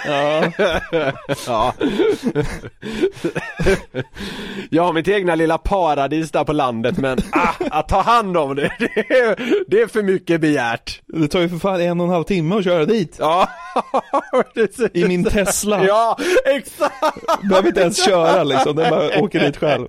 Ja. 0.05 0.51
ja. 1.47 1.73
Jag 4.69 4.83
har 4.83 4.93
mitt 4.93 5.07
egna 5.07 5.35
lilla 5.35 5.57
paradis 5.57 6.31
där 6.31 6.43
på 6.43 6.53
landet 6.53 6.97
men 6.97 7.17
ah, 7.31 7.53
att 7.71 7.87
ta 7.87 8.01
hand 8.01 8.37
om 8.37 8.55
det, 8.55 8.71
det 8.79 8.99
är, 8.99 9.63
det 9.67 9.81
är 9.81 9.87
för 9.87 10.03
mycket 10.03 10.41
begärt. 10.41 11.01
Det 11.07 11.27
tar 11.27 11.39
ju 11.39 11.49
för 11.49 11.57
fan 11.57 11.81
en 11.81 11.99
och 11.99 12.05
en 12.05 12.13
halv 12.13 12.23
timme 12.23 12.55
att 12.55 12.63
köra 12.63 12.85
dit. 12.85 13.15
Ja. 13.19 13.49
I 14.93 15.05
min 15.07 15.23
Tesla. 15.23 15.85
Ja, 15.85 16.17
exakt! 16.45 17.41
Behöver 17.49 17.67
inte 17.67 17.81
ens 17.81 18.05
köra 18.05 18.43
liksom, 18.43 18.75
den 18.75 18.89
bara 18.89 19.21
åker 19.21 19.39
dit 19.39 19.57
själv. 19.57 19.87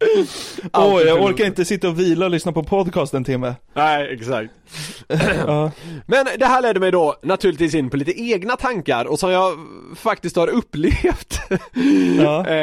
Åh, 0.00 0.24
Alltid 0.72 1.08
jag 1.08 1.22
orkar 1.22 1.44
inte 1.46 1.64
sitta 1.64 1.88
och 1.88 2.00
vila 2.00 2.24
och 2.24 2.30
lyssna 2.30 2.52
på 2.52 2.62
podcast 2.62 3.14
en 3.14 3.24
timme. 3.24 3.54
Nej, 3.74 4.14
exakt. 4.14 4.52
Ja. 5.46 5.70
Men 6.06 6.26
det 6.38 6.46
här 6.46 6.62
ledde 6.62 6.80
mig 6.80 6.90
då 6.90 7.16
naturligtvis 7.22 7.74
in 7.74 7.90
på 7.90 7.96
lite 7.96 8.20
egna 8.20 8.56
tankar 8.56 9.04
och 9.04 9.18
som 9.18 9.30
jag 9.30 9.58
faktiskt 9.96 10.36
har 10.36 10.48
upplevt 10.48 11.40
Ja. 12.18 12.46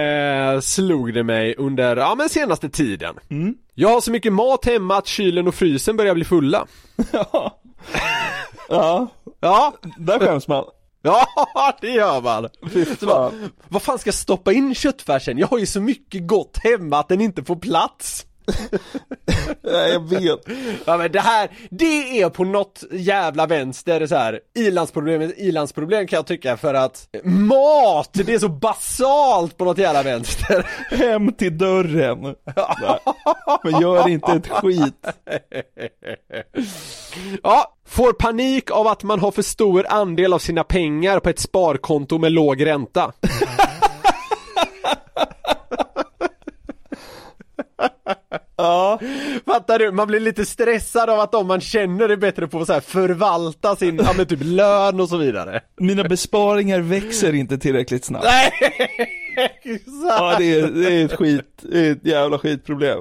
eh, 0.54 0.60
slog 0.60 1.14
det 1.14 1.24
mig 1.24 1.56
under, 1.58 1.98
ja 1.98 2.16
men 2.16 2.30
senaste 2.30 2.70
tiden. 2.70 3.16
Mm. 3.30 3.56
Jag 3.74 3.90
har 3.90 4.02
så 4.02 4.12
mycket 4.12 4.34
mat 4.34 4.66
hemma 4.66 4.98
att 4.98 5.08
kylen 5.08 5.48
och 5.48 5.56
frysen 5.56 5.98
börjar 5.98 6.14
bli 6.16 6.26
fulla. 6.26 6.68
Ja, 8.70 9.08
Ja, 9.40 9.74
där 9.98 10.20
skäms 10.20 10.48
man. 10.48 10.64
Ja 11.02 11.28
det 11.82 11.90
gör 11.90 12.22
man. 12.22 12.50
Så 13.00 13.06
bara, 13.06 13.32
vad 13.68 13.82
fan 13.82 14.00
ska 14.00 14.08
jag 14.08 14.16
stoppa 14.16 14.54
in 14.54 14.76
köttfärsen? 14.76 15.38
Jag 15.38 15.48
har 15.48 15.58
ju 15.58 15.66
så 15.66 15.82
mycket 15.82 16.28
gott 16.28 16.58
hemma 16.58 17.00
att 17.00 17.08
den 17.08 17.22
inte 17.22 17.44
får 17.44 17.56
plats. 17.56 18.26
Nej, 19.62 19.92
jag 19.92 20.10
vet. 20.10 20.40
Ja 20.86 20.98
men 20.98 21.12
det 21.12 21.20
här, 21.20 21.50
det 21.70 22.22
är 22.22 22.30
på 22.30 22.44
något 22.44 22.84
jävla 22.92 23.46
vänster 23.46 24.08
så 24.08 24.16
här 24.16 24.40
ilandsproblem, 24.58 25.34
ilandsproblem 25.38 26.08
kan 26.08 26.18
jag 26.18 26.28
tycka 26.28 26.58
för 26.58 26.74
att 26.74 27.08
mat, 27.24 28.10
det 28.14 28.34
är 28.34 28.40
så 28.40 28.50
basalt 28.50 29.58
på 29.58 29.66
något 29.66 29.78
jävla 29.78 30.04
vänster. 30.04 30.68
Hem 30.96 31.34
till 31.34 31.58
dörren. 31.58 32.20
Men 33.64 33.82
gör 33.82 34.10
inte 34.10 34.32
ett 34.32 34.48
skit. 34.48 35.08
Ja, 37.44 37.74
får 37.88 38.14
panik 38.14 38.72
av 38.72 38.88
att 38.88 39.04
man 39.04 39.20
har 39.20 39.32
för 39.32 39.42
stor 39.42 39.86
andel 39.90 40.34
av 40.34 40.40
sina 40.40 40.64
pengar 40.64 41.20
på 41.20 41.30
ett 41.30 41.40
sparkonto 41.40 42.18
med 42.18 42.32
låg 42.32 42.66
ränta. 42.66 43.14
Ja, 48.58 49.00
Fattar 49.46 49.80
du? 49.80 49.92
Man 49.92 50.08
blir 50.08 50.20
lite 50.20 50.46
stressad 50.46 51.10
av 51.10 51.20
att 51.20 51.32
de 51.32 51.48
man 51.48 51.62
känner 51.62 52.10
är 52.10 52.16
bättre 52.16 52.48
på 52.48 52.60
att 52.60 52.68
så 52.68 52.74
här 52.74 52.80
förvalta 52.80 53.76
sin, 53.76 53.96
ja 53.98 54.14
men 54.18 54.26
typ 54.26 54.40
lön 54.42 55.00
och 55.00 55.10
så 55.10 55.18
vidare. 55.18 55.62
mina 55.80 56.04
besparingar 56.04 56.80
växer 56.80 57.34
inte 57.36 57.58
tillräckligt 57.58 58.06
snabbt. 58.06 58.26
Nej! 58.26 58.52
Ja, 60.04 60.36
det 60.40 60.60
är, 60.60 60.68
det 60.68 60.94
är 60.94 61.06
ett 61.06 61.14
skit, 61.14 61.46
det 61.62 61.88
är 61.88 61.92
ett 61.92 62.06
jävla 62.06 62.40
skitproblem. 62.40 63.00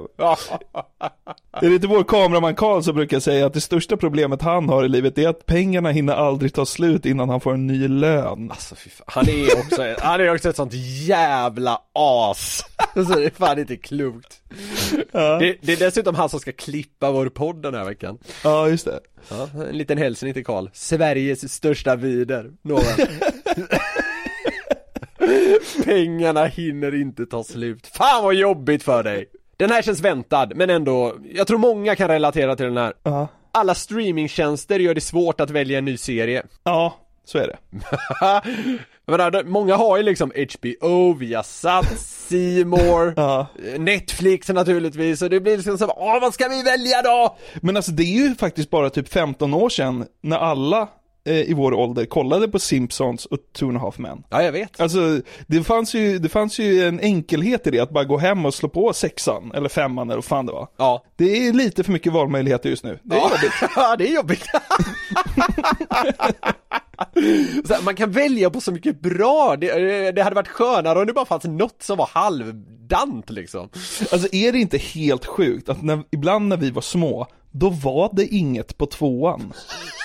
Det 1.59 1.65
är 1.65 1.69
lite 1.69 1.87
vår 1.87 2.03
kameraman 2.03 2.55
Karl 2.55 2.81
som 2.81 2.95
brukar 2.95 3.19
säga 3.19 3.45
att 3.45 3.53
det 3.53 3.61
största 3.61 3.97
problemet 3.97 4.41
han 4.41 4.69
har 4.69 4.85
i 4.85 4.89
livet 4.89 5.17
är 5.17 5.27
att 5.27 5.45
pengarna 5.45 5.91
hinner 5.91 6.13
aldrig 6.13 6.53
ta 6.53 6.65
slut 6.65 7.05
innan 7.05 7.29
han 7.29 7.41
får 7.41 7.53
en 7.53 7.67
ny 7.67 7.87
lön. 7.87 8.51
Alltså 8.51 8.75
fy 8.75 8.89
fan. 8.89 9.05
Han 9.07 9.29
är 9.29 9.59
också, 9.59 9.95
han 9.99 10.21
är 10.21 10.33
också 10.33 10.49
ett 10.49 10.55
sånt 10.55 10.73
jävla 11.07 11.81
as. 11.93 12.63
Så 12.93 13.01
det 13.01 13.25
är 13.25 13.29
fan 13.29 13.59
inte 13.59 13.75
klokt. 13.75 14.41
Det, 15.11 15.57
det 15.61 15.73
är 15.73 15.77
dessutom 15.77 16.15
han 16.15 16.29
som 16.29 16.39
ska 16.39 16.51
klippa 16.51 17.11
vår 17.11 17.29
podd 17.29 17.61
den 17.61 17.73
här 17.73 17.85
veckan. 17.85 18.17
Ja, 18.43 18.69
just 18.69 18.85
det. 18.85 18.99
Ja, 19.29 19.49
en 19.69 19.77
liten 19.77 19.97
hälsning 19.97 20.33
till 20.33 20.45
Karl. 20.45 20.67
Sveriges 20.73 21.53
största 21.53 21.95
vider. 21.95 22.51
Nåväl. 22.61 23.07
Pengarna 25.85 26.45
hinner 26.45 27.01
inte 27.01 27.25
ta 27.25 27.43
slut. 27.43 27.87
Fan 27.87 28.23
vad 28.23 28.33
jobbigt 28.35 28.83
för 28.83 29.03
dig! 29.03 29.25
Den 29.57 29.71
här 29.71 29.81
känns 29.81 30.01
väntad, 30.01 30.49
men 30.55 30.69
ändå, 30.69 31.15
jag 31.33 31.47
tror 31.47 31.57
många 31.57 31.95
kan 31.95 32.07
relatera 32.07 32.55
till 32.55 32.65
den 32.65 32.77
här. 32.77 32.93
Ja. 33.03 33.27
Alla 33.51 33.75
streamingtjänster 33.75 34.79
gör 34.79 34.93
det 34.93 35.01
svårt 35.01 35.41
att 35.41 35.49
välja 35.49 35.77
en 35.77 35.85
ny 35.85 35.97
serie. 35.97 36.43
Ja, 36.63 36.95
så 37.25 37.37
är 37.37 37.47
det. 37.47 37.57
Menar, 39.11 39.43
många 39.43 39.75
har 39.75 39.97
ju 39.97 40.03
liksom 40.03 40.31
HBO, 40.31 41.13
Viasat, 41.13 41.85
More, 42.65 43.13
Ja. 43.15 43.47
Netflix 43.77 44.49
naturligtvis 44.49 45.21
och 45.21 45.29
det 45.29 45.39
blir 45.39 45.57
liksom 45.57 45.77
så 45.77 45.85
åh 45.85 46.21
vad 46.21 46.33
ska 46.33 46.47
vi 46.47 46.63
välja 46.63 47.01
då? 47.01 47.37
Men 47.61 47.75
alltså 47.77 47.91
det 47.91 48.03
är 48.03 48.27
ju 48.27 48.35
faktiskt 48.35 48.69
bara 48.69 48.89
typ 48.89 49.09
15 49.09 49.53
år 49.53 49.69
sedan 49.69 50.05
när 50.21 50.37
alla 50.37 50.87
i 51.33 51.53
vår 51.53 51.73
ålder 51.73 52.05
kollade 52.05 52.47
på 52.47 52.59
Simpsons 52.59 53.25
och 53.25 53.37
Two 53.57 53.65
and 53.65 53.77
a 53.77 53.79
Half 53.79 53.97
Men. 53.97 54.23
Ja, 54.29 54.43
jag 54.43 54.51
vet. 54.51 54.81
Alltså, 54.81 55.21
det 55.47 55.63
fanns, 55.63 55.93
ju, 55.93 56.19
det 56.19 56.29
fanns 56.29 56.59
ju 56.59 56.87
en 56.87 56.99
enkelhet 56.99 57.67
i 57.67 57.71
det, 57.71 57.79
att 57.79 57.89
bara 57.89 58.03
gå 58.03 58.17
hem 58.17 58.45
och 58.45 58.53
slå 58.53 58.69
på 58.69 58.93
sexan, 58.93 59.51
eller 59.55 59.69
femman 59.69 60.07
eller 60.07 60.15
vad 60.17 60.25
fan 60.25 60.45
det 60.45 60.51
var. 60.51 60.67
Ja. 60.77 61.03
Det 61.15 61.47
är 61.47 61.53
lite 61.53 61.83
för 61.83 61.91
mycket 61.91 62.13
valmöjligheter 62.13 62.69
just 62.69 62.83
nu. 62.83 62.99
Det 63.03 63.15
är 63.15 63.19
Ja. 63.19 63.29
jobbigt. 63.29 63.53
ja, 63.75 63.95
det 63.95 64.07
är 64.09 64.15
jobbigt. 64.15 64.45
här, 67.69 67.83
man 67.83 67.95
kan 67.95 68.11
välja 68.11 68.49
på 68.49 68.61
så 68.61 68.71
mycket 68.71 69.01
bra, 69.01 69.55
det, 69.55 70.11
det 70.11 70.23
hade 70.23 70.35
varit 70.35 70.47
skönare 70.47 70.99
om 70.99 71.05
det 71.07 71.13
bara 71.13 71.25
fanns 71.25 71.43
något 71.43 71.83
som 71.83 71.97
var 71.97 72.09
halvdant 72.13 73.29
liksom. 73.29 73.69
Alltså 74.11 74.35
är 74.35 74.51
det 74.51 74.59
inte 74.59 74.77
helt 74.77 75.25
sjukt 75.25 75.69
att 75.69 75.81
när, 75.83 76.03
ibland 76.11 76.47
när 76.47 76.57
vi 76.57 76.71
var 76.71 76.81
små, 76.81 77.27
då 77.51 77.69
var 77.69 78.09
det 78.13 78.27
inget 78.27 78.77
på 78.77 78.85
tvåan. 78.85 79.53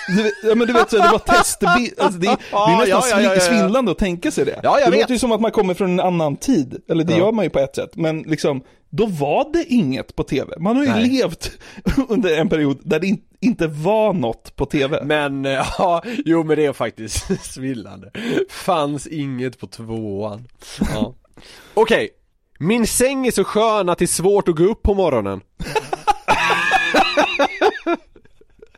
Du, 0.07 0.31
ja 0.49 0.55
men 0.55 0.67
du 0.67 0.73
vet 0.73 0.89
så, 0.89 0.97
det 0.97 1.09
var 1.11 1.19
testbild, 1.19 1.99
alltså 1.99 2.19
det, 2.19 2.27
det 2.27 2.57
är 2.57 2.77
nästan 2.77 2.89
ja, 2.89 3.09
ja, 3.09 3.21
ja, 3.21 3.33
ja. 3.35 3.39
svindlande 3.41 3.91
att 3.91 3.97
tänka 3.97 4.31
sig 4.31 4.45
det. 4.45 4.59
Ja, 4.63 4.79
jag 4.79 4.87
det 4.87 4.91
vet. 4.91 4.99
låter 4.99 5.13
ju 5.13 5.19
som 5.19 5.31
att 5.31 5.41
man 5.41 5.51
kommer 5.51 5.73
från 5.73 5.91
en 5.91 5.99
annan 5.99 6.35
tid, 6.37 6.81
eller 6.89 7.03
det 7.03 7.13
Ja. 7.13 7.19
gör 7.19 7.31
man 7.31 7.45
ju 7.45 7.49
på 7.49 7.59
ett 7.59 7.75
sätt, 7.75 7.95
men 7.95 8.21
liksom, 8.21 8.61
då 8.89 9.05
var 9.05 9.53
det 9.53 9.65
inget 9.73 10.15
på 10.15 10.23
tv. 10.23 10.55
Man 10.59 10.75
har 10.75 10.83
ju 10.83 10.89
Nej. 10.89 11.09
levt 11.09 11.51
under 12.09 12.37
en 12.37 12.49
period 12.49 12.77
där 12.83 12.99
det 12.99 13.07
in, 13.07 13.21
inte 13.41 13.67
var 13.67 14.13
något 14.13 14.55
på 14.55 14.65
tv. 14.65 15.03
Men, 15.03 15.45
eh, 15.45 15.51
ja, 15.77 16.01
jo 16.25 16.43
men 16.43 16.57
det 16.57 16.65
är 16.65 16.73
faktiskt 16.73 17.43
svillande. 17.53 18.11
Fanns 18.49 19.07
inget 19.07 19.59
på 19.59 19.67
tvåan. 19.67 20.47
Ja. 20.93 21.13
Okej, 21.73 22.09
min 22.59 22.87
säng 22.87 23.27
är 23.27 23.31
så 23.31 23.43
skön 23.43 23.89
att 23.89 23.97
det 23.97 24.05
är 24.05 24.07
svårt 24.07 24.47
att 24.47 24.55
gå 24.55 24.63
upp 24.63 24.83
på 24.83 24.93
morgonen. 24.93 25.41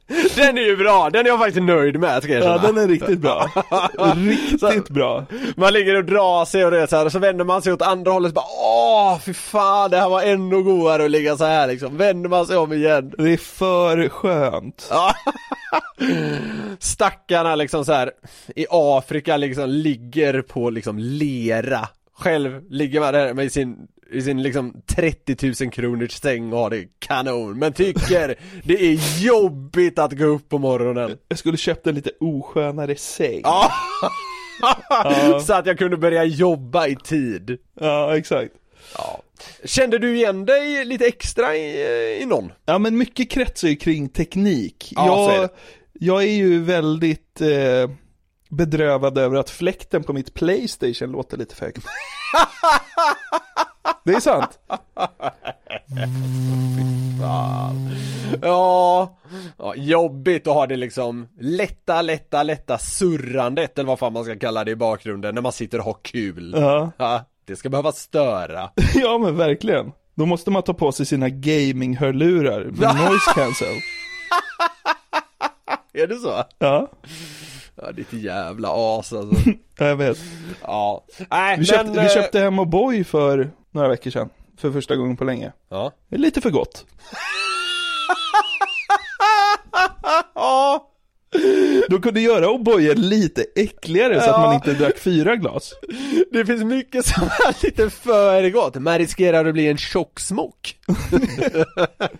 Den 0.36 0.58
är 0.58 0.62
ju 0.62 0.78
bra, 0.78 1.10
den 1.10 1.26
är 1.26 1.30
jag 1.30 1.40
faktiskt 1.40 1.64
nöjd 1.64 2.00
med 2.00 2.24
ska 2.24 2.34
jag 2.34 2.44
Ja, 2.44 2.58
den 2.58 2.78
är 2.78 2.88
riktigt 2.88 3.20
bra. 3.20 3.50
Riktigt 4.16 4.90
bra. 4.90 5.26
Man 5.56 5.74
ligger 5.74 5.96
och 5.96 6.06
drar 6.06 6.46
sig 6.46 6.66
och 6.66 6.72
det 6.72 6.88
så 6.88 6.96
här, 6.96 7.06
och 7.06 7.12
så 7.12 7.20
vänder 7.20 7.46
man 7.46 7.62
sig 7.62 7.74
åt 7.74 7.82
andra 7.82 8.12
hållet 8.12 8.30
och 8.30 8.36
bara 8.36 8.46
Åh, 8.62 9.20
fy 9.20 9.34
fan, 9.34 9.92
det 9.92 9.98
här 9.98 10.10
var 10.10 10.22
ännu 10.22 10.64
godare 10.64 11.06
att 11.06 11.12
ligga 11.12 11.38
så 11.38 11.46
här 11.46 11.68
liksom. 11.68 11.98
Vänder 11.98 12.30
man 12.30 12.48
sig 12.48 12.58
om 12.58 12.74
igen. 12.74 13.14
Det 13.18 13.34
är 13.34 13.38
för 13.38 14.10
skönt. 14.10 14.90
Stackarna 16.80 17.56
liksom 17.56 17.86
så 17.86 17.94
här 17.94 18.12
i 18.56 18.66
Afrika 18.70 19.38
liksom 19.38 19.70
ligger 19.70 20.42
på 20.42 20.70
liksom 20.70 21.00
lera. 21.00 21.88
Själv 22.18 22.62
ligger 22.70 23.00
man 23.00 23.14
där 23.14 23.34
med 23.34 23.52
sin, 23.52 23.88
i 24.12 24.22
sin 24.22 24.44
liksom 24.44 24.82
30 24.86 25.64
000 25.64 25.72
kronors 25.72 26.12
säng 26.12 26.54
och 26.54 26.60
har 26.60 26.70
det 26.70 26.88
kanon. 27.00 27.60
Men 27.60 27.74
tycker 27.74 28.36
det 28.64 28.86
är 28.86 29.24
jobbigt 29.24 30.00
att 30.00 30.18
gå 30.18 30.26
upp 30.26 30.50
på 30.50 30.58
morgonen. 30.58 31.18
Jag 31.28 31.40
skulle 31.40 31.58
köpt 31.58 31.88
en 31.88 31.96
lite 31.96 32.12
oskönare 32.20 32.96
säng. 32.96 33.42
Ja. 33.44 33.72
Så 35.42 35.54
att 35.54 35.66
jag 35.66 35.78
kunde 35.78 35.98
börja 35.98 36.24
jobba 36.24 36.88
i 36.88 36.96
tid. 36.96 37.58
Ja, 37.80 38.18
exakt. 38.18 38.54
Ja. 38.98 39.22
Kände 39.64 40.00
du 40.00 40.16
igen 40.16 40.46
dig 40.46 40.86
lite 40.86 41.06
extra 41.06 41.56
i, 41.56 42.22
i 42.22 42.26
någon? 42.26 42.52
Ja 42.66 42.78
men 42.78 42.98
mycket 42.98 43.30
kretsar 43.30 43.68
ju 43.68 43.76
kring 43.76 44.10
teknik. 44.10 44.94
Ja, 44.96 45.32
är 45.32 45.36
jag, 45.36 45.44
det. 45.44 45.50
jag 45.94 46.24
är 46.24 46.32
ju 46.32 46.64
väldigt 46.64 47.42
eh, 47.42 47.90
bedrövad 48.50 49.18
över 49.18 49.38
att 49.38 49.50
fläkten 49.50 50.04
på 50.04 50.14
mitt 50.14 50.34
Playstation 50.34 51.12
låter 51.12 51.38
lite 51.38 51.56
för 51.56 51.66
högt. 51.66 51.86
Det 54.04 54.14
är 54.14 54.20
sant. 54.20 54.60
Ja, 58.42 59.18
ja, 59.58 59.76
jobbigt 59.76 60.48
att 60.48 60.54
ha 60.54 60.68
det 60.68 60.76
liksom 60.76 61.28
lätta, 61.40 62.02
lätta, 62.02 62.44
lätta 62.44 62.78
surrandet 62.78 63.80
eller 63.80 63.88
vad 63.88 64.00
fan 64.00 64.14
man 64.14 64.24
ska 64.24 64.40
kalla 64.40 64.64
det 64.64 64.72
i 64.72 64.76
bakgrunden 64.76 65.36
när 65.36 65.42
man 65.42 65.52
sitter 65.52 65.80
och 65.80 65.86
har 65.86 65.98
kul. 66.02 66.54
Ja. 66.58 67.26
det 67.46 67.56
ska 67.56 67.70
behöva 67.70 67.92
störa. 67.92 68.70
ja 68.96 69.18
men 69.18 69.38
verkligen. 69.38 69.92
Då 70.16 70.26
måste 70.26 70.52
man 70.52 70.64
ta 70.64 70.74
på 70.74 70.92
sig 70.92 71.06
sina 71.06 71.30
gaming-hörlurar 71.30 72.64
med 72.64 72.96
noise 72.96 73.32
cancel. 73.36 73.76
Är 75.94 76.08
det 76.08 76.16
så? 76.16 76.44
Ja. 76.60 76.92
Ja, 77.76 77.92
ditt 77.92 78.14
jävla 78.14 78.70
as 78.72 79.14
alltså. 79.14 79.50
Ja, 79.78 79.86
jag 79.86 79.96
vet. 79.96 80.18
Ja. 80.62 81.06
Nej, 81.30 81.58
Vi 81.60 81.66
köpte, 81.66 81.84
men, 81.84 81.94
vi 81.94 82.00
eh, 82.00 82.14
köpte 82.14 82.40
hem 82.40 82.60
O'boy 82.60 83.04
för 83.04 83.52
några 83.76 83.88
veckor 83.88 84.12
sedan. 84.12 84.30
För 84.58 84.72
första 84.72 84.96
gången 84.96 85.18
på 85.18 85.24
länge. 85.24 85.52
Ja. 85.70 85.92
Lite 86.10 86.42
för 86.42 86.50
gott. 86.50 86.86
Ja. 90.36 90.85
De 91.90 92.02
kunde 92.02 92.22
göra 92.22 92.46
O'boyer 92.48 92.96
lite 92.96 93.46
äckligare 93.56 94.14
så 94.22 94.30
att 94.30 94.36
Ja. 94.36 94.40
man 94.40 94.56
inte 94.56 94.74
drack 94.74 94.98
fyra 95.00 95.36
glas. 95.36 95.74
Det 96.32 96.46
finns 96.46 96.64
mycket 96.64 97.06
som 97.06 97.24
är 97.24 97.66
lite 97.66 97.90
för 97.90 98.50
gott. 98.50 98.76
Man 98.76 98.98
riskerar 98.98 99.46
att 99.46 99.54
bli 99.54 99.68
en 99.68 99.78
tjocksmock. 99.78 100.76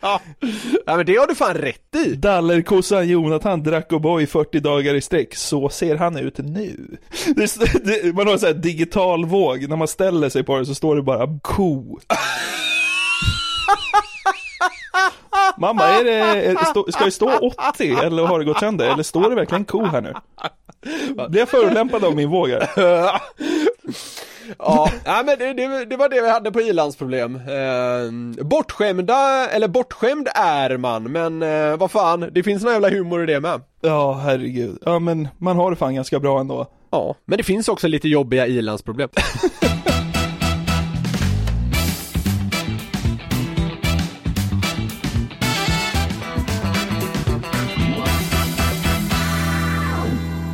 ja. 0.02 0.22
ja 0.86 0.98
men 0.98 1.06
det 1.06 1.16
har 1.16 1.28
du 1.28 1.36
fan 1.36 1.54
rätt 1.56 1.96
i. 2.06 2.14
Dallerkossan 2.16 3.08
Jonathan 3.08 3.64
drack 3.64 3.92
O'boy 3.92 4.26
40 4.26 4.60
dagar 4.60 4.94
i 4.94 5.02
sträck, 5.02 5.36
så 5.36 5.70
ser 5.70 5.96
han 5.96 6.18
ut 6.18 6.38
nu. 6.38 6.98
Det, 7.36 7.56
det, 7.84 8.16
man 8.16 8.28
har 8.28 8.38
så 8.38 8.46
här 8.46 8.54
digital 8.54 9.26
våg, 9.26 9.70
när 9.70 9.76
man 9.76 9.88
ställer 9.88 10.30
sig 10.30 10.44
på 10.44 10.58
det 10.58 10.66
så 10.66 10.76
står 10.76 10.96
det 10.96 11.02
bara 11.02 11.40
ko. 11.42 12.00
Mamma, 15.58 15.84
är 15.84 16.04
det, 16.04 16.92
ska 16.92 17.06
det 17.06 17.12
stå 17.12 17.52
80 17.74 17.96
eller 18.04 18.24
har 18.24 18.40
det 18.40 18.46
gått 18.46 18.60
sönder? 18.60 18.94
Eller 18.94 19.04
står 19.04 19.30
det 19.30 19.36
verkligen 19.36 19.66
ko 19.66 19.86
här 19.86 20.02
nu? 20.02 20.14
Blir 21.30 21.40
jag 21.40 21.50
förolämpad 21.50 22.04
av 22.04 22.16
min 22.16 22.30
våg 22.30 22.50
här? 22.50 22.70
Ja, 24.58 24.90
ja 25.06 25.24
men 25.26 25.40
det, 25.40 25.54
det, 25.54 25.86
det 25.86 25.98
var 25.98 26.10
det 26.10 26.22
vi 26.22 26.30
hade 26.30 26.52
på 26.52 26.62
ilandsproblem. 26.62 27.36
Eh, 27.36 28.46
bortskämda, 28.46 29.50
eller 29.50 29.68
bortskämd 29.68 30.28
är 30.36 30.78
man, 30.78 31.04
men 31.04 31.44
eh, 31.44 31.78
vad 31.78 31.92
fan, 31.92 32.30
det 32.32 32.44
finns 32.44 32.64
någon 32.64 32.74
jävla 32.74 32.90
humor 32.90 33.24
i 33.24 33.26
det 33.34 33.40
med. 33.40 33.62
Ja, 33.82 34.14
herregud. 34.14 34.78
Ja, 34.86 35.00
men 35.00 35.28
man 35.38 35.58
har 35.58 35.72
det 35.72 35.78
fan 35.78 35.96
ganska 35.96 36.20
bra 36.20 36.40
ändå. 36.40 36.68
Ja, 36.92 37.16
men 37.26 37.38
det 37.38 37.44
finns 37.44 37.70
också 37.70 37.88
lite 37.88 38.08
jobbiga 38.08 38.48
ilandsproblem. 38.48 39.10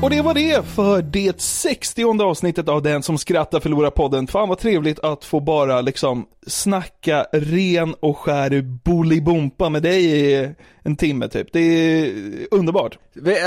Och 0.01 0.09
det 0.09 0.21
var 0.21 0.33
det 0.33 0.65
för 0.65 1.01
det 1.01 1.41
60 1.41 2.23
avsnittet 2.23 2.69
av 2.69 2.81
Den 2.81 3.03
som 3.03 3.17
skrattar 3.17 3.59
förlorar 3.59 3.89
podden. 3.89 4.27
Fan 4.27 4.49
vad 4.49 4.59
trevligt 4.59 4.99
att 4.99 5.25
få 5.25 5.39
bara 5.39 5.81
liksom 5.81 6.25
snacka 6.47 7.25
ren 7.31 7.95
och 7.99 8.17
skär 8.17 8.61
bolibompa 8.61 9.69
med 9.69 9.83
dig 9.83 10.55
en 10.83 10.95
timme 10.95 11.27
typ. 11.27 11.47
Det 11.53 11.59
är 11.59 12.13
underbart. 12.51 12.97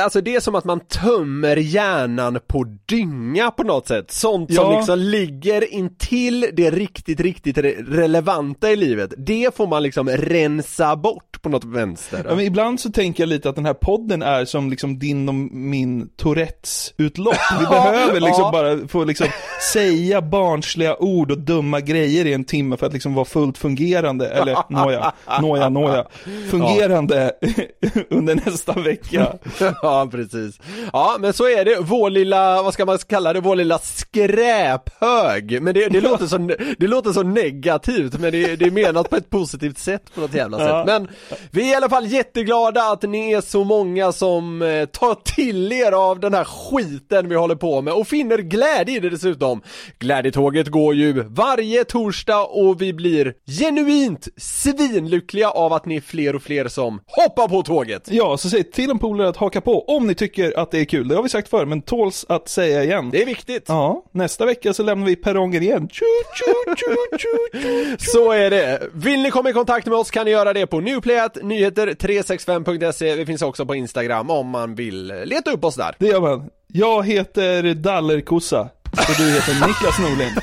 Alltså 0.05 0.21
det 0.21 0.35
är 0.37 0.41
som 0.41 0.55
att 0.55 0.65
man 0.65 0.81
tömmer 0.81 1.57
hjärnan 1.57 2.39
på 2.47 2.65
dynga 2.87 3.51
på 3.51 3.63
något 3.63 3.89
sätt. 3.89 4.11
Sånt 4.11 4.55
som 4.55 4.65
Ja. 4.73 4.77
liksom 4.77 4.99
ligger 4.99 5.75
intill 5.75 6.47
det 6.53 6.71
riktigt, 6.71 7.21
riktigt 7.21 7.57
re- 7.57 7.85
relevanta 7.95 8.71
i 8.71 8.77
livet. 8.77 9.15
Det 9.19 9.57
får 9.57 9.67
man 9.67 9.83
liksom 9.83 10.09
rensa 10.09 10.97
bort 10.97 11.43
på 11.43 11.49
något 11.49 11.65
vänster. 11.65 12.25
Ja, 12.29 12.35
men 12.37 12.45
ibland 12.45 12.81
så 12.81 12.91
tänker 12.91 13.23
jag 13.23 13.29
lite 13.29 13.49
att 13.49 13.55
den 13.57 13.67
här 13.67 13.75
podden 13.75 14.23
är 14.23 14.45
som 14.45 14.71
liksom 14.71 14.99
din 14.99 15.29
och 15.29 15.35
min 15.35 16.09
Tourettes 16.17 16.95
utlopp. 16.99 17.37
Vi 17.61 17.67
behöver 17.71 18.21
liksom 18.21 18.43
Ja. 18.45 18.51
bara 18.53 18.89
få 18.89 19.05
liksom 19.05 19.27
säga 19.73 20.23
barnsliga 20.23 20.97
ord 20.97 21.31
och 21.31 21.39
dumma 21.39 21.81
grejer 21.81 22.27
i 22.27 22.33
en 22.33 22.45
timme 22.45 22.77
för 22.77 22.87
att 22.87 22.93
liksom 22.93 23.15
vara 23.15 23.25
fullt 23.25 23.59
fungerande, 23.59 24.29
eller 24.29 24.57
nåja, 24.71 25.13
nåja, 25.41 25.69
nåja, 25.69 26.05
fungerande 26.51 27.24
under 28.11 28.35
nästa 28.35 28.73
vecka. 28.73 29.37
ja, 29.83 30.09
precis. 30.11 30.59
Ja, 30.93 31.17
men 31.21 31.33
så 31.33 31.45
är 31.49 31.65
det. 31.65 31.77
Vår 31.81 32.11
lilla, 32.11 32.63
vad 32.63 32.75
ska 32.75 32.85
man 32.85 32.99
kalla 32.99 33.33
det, 33.33 33.41
vår 33.41 33.57
lilla 33.57 33.79
skräphög. 33.79 35.63
Men 35.63 35.75
det, 35.75 35.89
det, 35.89 36.01
låter, 36.11 36.27
så, 36.27 36.39
det 36.79 36.87
låter 36.87 37.13
så 37.13 37.23
negativt, 37.23 38.19
men 38.21 38.33
det, 38.33 38.57
det 38.57 38.65
är 38.65 38.71
menat 38.71 39.11
på 39.11 39.17
ett 39.17 39.31
positivt 39.31 39.79
sätt 39.79 40.03
på 40.15 40.21
något 40.21 40.35
jävla 40.35 40.61
Ja. 40.61 40.67
sätt. 40.69 40.87
Men 40.87 41.09
vi 41.51 41.69
är 41.69 41.73
i 41.73 41.75
alla 41.75 41.89
fall 41.89 42.07
jätteglada 42.07 42.83
att 42.83 43.03
ni 43.03 43.33
är 43.33 43.41
så 43.41 43.65
många 43.65 44.13
som 44.13 44.63
eh, 44.63 44.85
tar 44.85 45.15
till 45.35 45.73
er 45.73 45.93
av 45.93 46.21
den 46.21 46.35
här 46.35 46.45
skiten 46.45 47.29
vi 47.29 47.35
håller 47.35 47.55
på 47.55 47.81
med 47.83 47.95
och 47.95 48.09
finner 48.09 48.39
glädje 48.39 48.97
i 48.97 49.01
det 49.01 49.11
dessutom. 49.11 49.63
Glädjetåget 49.99 50.69
går 50.69 50.95
ju 50.95 51.23
varje 51.23 51.85
torsdag 51.85 52.45
och 52.45 52.83
vi 52.83 52.93
blir 52.93 53.35
genuint 53.61 54.29
svinlyckliga 54.37 55.51
av 55.51 55.73
att 55.73 55.87
ni 55.87 55.97
är 55.97 56.01
fler 56.01 56.37
och 56.37 56.43
fler 56.43 56.69
som 56.69 57.01
hoppa 57.17 57.49
på 57.49 57.63
tåget! 57.63 58.09
Ja, 58.11 58.37
så 58.37 58.51
säg 58.51 58.65
till 58.65 58.91
en 58.91 58.99
polare 58.99 59.29
att 59.29 59.37
haka 59.37 59.61
på 59.61 59.85
om 59.85 60.07
ni 60.07 60.15
tycker 60.15 60.59
att 60.59 60.71
det 60.71 60.81
är 60.81 60.85
kul. 60.85 61.09
Det 61.09 61.15
har 61.15 61.23
vi 61.23 61.29
sagt 61.29 61.49
förr, 61.49 61.67
men 61.67 61.83
tåls 61.83 62.27
att 62.29 62.49
säga 62.49 62.85
igen. 62.85 63.11
Det 63.11 63.23
är 63.23 63.27
viktigt. 63.27 63.65
Ja, 63.69 64.05
nästa 64.13 64.47
vecka 64.47 64.73
så 64.73 64.83
lämnar 64.83 65.07
vi 65.07 65.17
perrongen 65.17 65.63
igen. 65.63 65.89
Tju, 65.89 66.05
tju, 66.35 66.75
tju, 66.77 66.97
tju, 67.19 67.19
tju. 67.19 67.97
Så 67.99 68.33
är 68.33 68.51
det. 68.51 68.83
Vill 68.95 69.23
ni 69.23 69.31
komma 69.31 69.51
i 69.51 69.53
kontakt 69.53 69.87
med 69.87 69.99
oss 69.99 70.11
kan 70.11 70.25
ni 70.25 70.31
göra 70.31 70.53
det 70.53 70.67
på 70.67 70.81
Newplayat, 70.81 71.37
nyheter365.se. 71.37 73.15
Vi 73.15 73.27
finns 73.27 73.43
också 73.43 73.67
på 73.67 73.75
Instagram 73.75 74.31
om 74.31 74.49
man 74.49 74.75
vill 74.75 75.07
leta 75.25 75.51
upp 75.51 75.65
oss 75.65 75.75
där. 75.75 75.95
Det 75.99 76.07
gör 76.07 76.21
man. 76.21 76.51
Jag 76.67 77.07
heter 77.07 77.75
Dallerkossa. 77.75 78.61
Och 78.91 79.15
du 79.19 79.31
heter 79.31 79.67
Niklas 79.67 79.99
Norlind. 79.99 80.41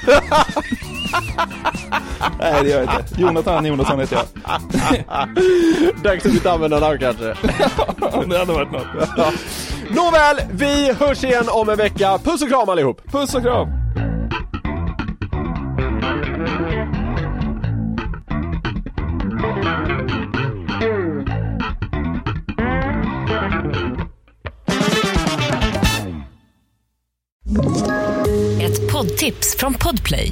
Nej 2.40 2.64
det 2.64 2.70
gör 2.70 2.84
jag 2.84 3.00
inte. 3.00 3.22
Jonathan 3.22 3.66
Jonasson 3.66 4.00
heter 4.00 4.16
jag. 4.16 4.26
Dags 6.04 6.26
att 6.26 6.32
byta 6.32 6.52
användarnamn 6.52 7.00
kanske. 7.00 7.24
det 8.28 8.38
hade 8.38 8.54
varit 8.54 8.72
något. 8.72 8.88
Nåväl, 9.90 10.38
vi 10.52 10.94
hörs 10.94 11.24
igen 11.24 11.46
om 11.50 11.70
en 11.70 11.78
vecka. 11.78 12.20
Puss 12.24 12.42
och 12.42 12.50
kram 12.50 12.70
allihop! 12.70 13.12
Puss 13.12 13.36
och 13.36 13.42
kram! 13.42 13.68
Ett 28.62 28.92
poddtips 28.92 29.56
från 29.58 29.74
Podplay. 29.74 30.32